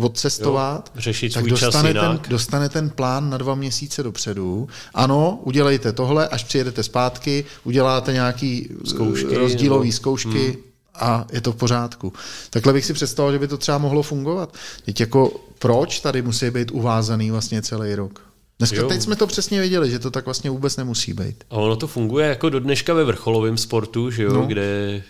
odcestovat, 0.00 0.90
Jo, 0.94 1.00
řešit 1.00 1.32
tak 1.34 1.46
dostane 1.46 1.94
ten, 1.94 2.20
dostane 2.28 2.68
ten 2.68 2.90
plán 2.90 3.30
na 3.30 3.38
dva 3.38 3.54
měsíce 3.54 4.02
dopředu. 4.02 4.68
Ano, 4.94 5.40
udělejte 5.42 5.92
tohle, 5.92 6.28
až 6.28 6.44
přijedete 6.44 6.82
zpátky, 6.82 7.44
uděláte 7.64 8.12
nějaký 8.12 8.68
eh, 8.70 8.86
Zkoušky, 8.88 9.36
rozdílové 9.36 9.84
nebo- 9.84 9.92
zkoušky 9.96 10.46
hmm. 10.46 10.56
a 10.94 11.26
je 11.32 11.40
to 11.40 11.52
v 11.52 11.56
pořádku. 11.56 12.12
Takhle 12.50 12.72
bych 12.72 12.84
si 12.84 12.92
představoval, 12.92 13.32
že 13.32 13.38
by 13.38 13.48
to 13.48 13.56
třeba 13.58 13.78
mohlo 13.78 14.02
fungovat. 14.02 14.54
Teď 14.84 15.00
jako 15.00 15.32
proč 15.58 16.00
tady 16.00 16.22
musí 16.22 16.50
být 16.50 16.70
uvázaný 16.70 17.30
vlastně 17.30 17.62
celý 17.62 17.94
rok? 17.94 18.20
Dneska 18.58 18.76
Jo. 18.76 18.88
teď 18.88 19.02
jsme 19.02 19.16
to 19.16 19.26
přesně 19.26 19.60
věděli, 19.60 19.90
že 19.90 19.98
to 19.98 20.10
tak 20.10 20.24
vlastně 20.24 20.50
vůbec 20.50 20.76
nemusí 20.76 21.12
být. 21.12 21.44
A 21.50 21.54
ono 21.56 21.76
to 21.76 21.86
funguje 21.86 22.28
jako 22.28 22.48
do 22.48 22.60
dneška 22.60 22.94
ve 22.94 23.04
vrcholovém 23.04 23.58
sportu, 23.58 24.10
že 24.10 24.22
jo, 24.22 24.32
no. 24.32 24.42
kde 24.46 25.02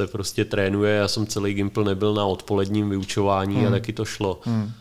se 0.00 0.06
prostě 0.06 0.44
trénuje. 0.44 0.96
Já 0.96 1.08
jsem 1.08 1.26
celý 1.26 1.54
Gimpl 1.54 1.84
nebyl 1.84 2.14
na 2.14 2.24
odpoledním 2.24 2.90
vyučování 2.90 3.56
hmm. 3.56 3.66
a 3.66 3.70
taky 3.70 3.92
to 3.92 4.04
šlo. 4.04 4.40
Hmm. 4.44 4.72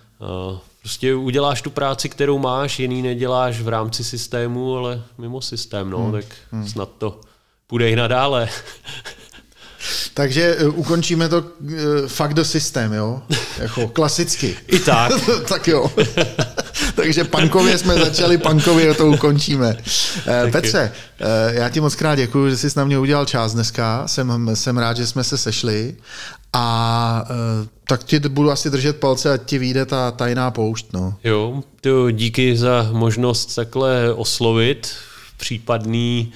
Prostě 0.81 1.15
uděláš 1.15 1.61
tu 1.61 1.69
práci, 1.69 2.09
kterou 2.09 2.39
máš, 2.39 2.79
jiný 2.79 3.01
neděláš 3.01 3.61
v 3.61 3.67
rámci 3.67 4.03
systému, 4.03 4.77
ale 4.77 5.01
mimo 5.17 5.41
systém, 5.41 5.89
no, 5.89 5.97
hmm. 5.97 6.11
tak 6.11 6.25
hmm. 6.51 6.67
snad 6.67 6.89
to 6.97 7.21
půjde 7.67 7.89
i 7.89 7.95
nadále. 7.95 8.49
Takže 10.13 10.55
uh, 10.55 10.79
ukončíme 10.79 11.29
to 11.29 11.39
uh, 11.39 11.47
fakt 12.07 12.33
do 12.33 12.45
systém, 12.45 12.93
jo? 12.93 13.21
Jako 13.57 13.87
klasicky. 13.87 14.57
I 14.67 14.79
tak. 14.79 15.11
tak 15.49 15.67
jo. 15.67 15.91
Takže 17.01 17.23
pankově 17.23 17.77
jsme 17.77 17.93
začali, 17.93 18.37
pankově 18.37 18.93
to 18.93 19.07
ukončíme. 19.07 19.77
Eh, 20.27 20.51
Petře, 20.51 20.91
eh, 21.19 21.25
já 21.53 21.69
ti 21.69 21.81
moc 21.81 21.95
krát 21.95 22.15
děkuji, 22.15 22.49
že 22.49 22.57
jsi 22.57 22.67
na 22.75 22.85
mě 22.85 22.99
udělal 22.99 23.25
čas 23.25 23.53
dneska. 23.53 24.07
Jsem, 24.07 24.49
jsem 24.53 24.77
rád, 24.77 24.97
že 24.97 25.07
jsme 25.07 25.23
se 25.23 25.37
sešli. 25.37 25.95
A 26.53 27.25
eh, 27.29 27.67
tak 27.87 28.03
ti 28.03 28.19
budu 28.19 28.51
asi 28.51 28.69
držet 28.69 28.97
palce, 28.97 29.33
ať 29.33 29.41
ti 29.45 29.57
vyjde 29.57 29.85
ta 29.85 30.11
tajná 30.11 30.51
poušť. 30.51 30.85
No. 30.93 31.15
Jo, 31.23 31.63
to 31.81 32.11
díky 32.11 32.57
za 32.57 32.89
možnost 32.91 33.55
takhle 33.55 34.13
oslovit 34.13 34.91
případný 35.37 36.33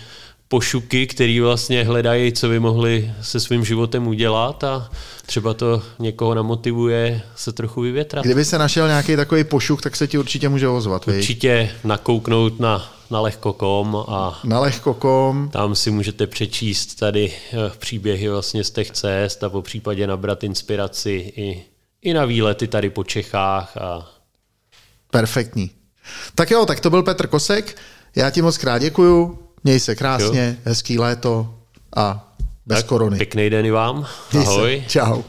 pošuky, 0.53 1.07
který 1.07 1.39
vlastně 1.39 1.83
hledají, 1.83 2.33
co 2.33 2.49
by 2.49 2.59
mohli 2.59 3.11
se 3.21 3.39
svým 3.39 3.65
životem 3.65 4.07
udělat 4.07 4.63
a 4.63 4.89
třeba 5.25 5.53
to 5.53 5.81
někoho 5.99 6.35
namotivuje 6.35 7.21
se 7.35 7.51
trochu 7.51 7.81
vyvětrat. 7.81 8.25
Kdyby 8.25 8.45
se 8.45 8.57
našel 8.57 8.87
nějaký 8.87 9.15
takový 9.15 9.43
pošuk, 9.43 9.81
tak 9.81 9.95
se 9.95 10.07
ti 10.07 10.17
určitě 10.17 10.49
může 10.49 10.67
ozvat. 10.67 11.07
Určitě 11.07 11.71
nakouknout 11.83 12.59
na, 12.59 12.93
na 13.11 13.21
lehko.com 13.21 13.95
a 14.07 14.39
Na 14.43 14.59
lehko.com. 14.59 15.49
tam 15.49 15.75
si 15.75 15.91
můžete 15.91 16.27
přečíst 16.27 16.95
tady 16.95 17.31
eh, 17.33 17.71
příběhy 17.77 18.29
vlastně 18.29 18.63
z 18.63 18.71
těch 18.71 18.91
cest 18.91 19.43
a 19.43 19.49
po 19.49 19.61
případě 19.61 20.07
nabrat 20.07 20.43
inspiraci 20.43 21.33
i, 21.35 21.63
i 22.01 22.13
na 22.13 22.25
výlety 22.25 22.67
tady 22.67 22.89
po 22.89 23.03
Čechách 23.03 23.77
a 23.77 24.11
Perfektní. 25.11 25.71
Tak 26.35 26.51
jo, 26.51 26.65
tak 26.65 26.79
to 26.79 26.89
byl 26.89 27.03
Petr 27.03 27.27
Kosek. 27.27 27.77
Já 28.15 28.29
ti 28.29 28.41
moc 28.41 28.57
krát 28.57 28.77
děkuju. 28.77 29.39
Měj 29.63 29.79
se 29.79 29.95
krásně, 29.95 30.57
hezký 30.65 30.99
léto 30.99 31.55
a 31.95 32.33
bez 32.65 32.77
tak, 32.77 32.85
korony. 32.85 33.17
pěkný 33.17 33.49
den 33.49 33.65
i 33.65 33.71
vám. 33.71 34.07
Ahoj. 34.39 34.83
Čau. 34.87 35.21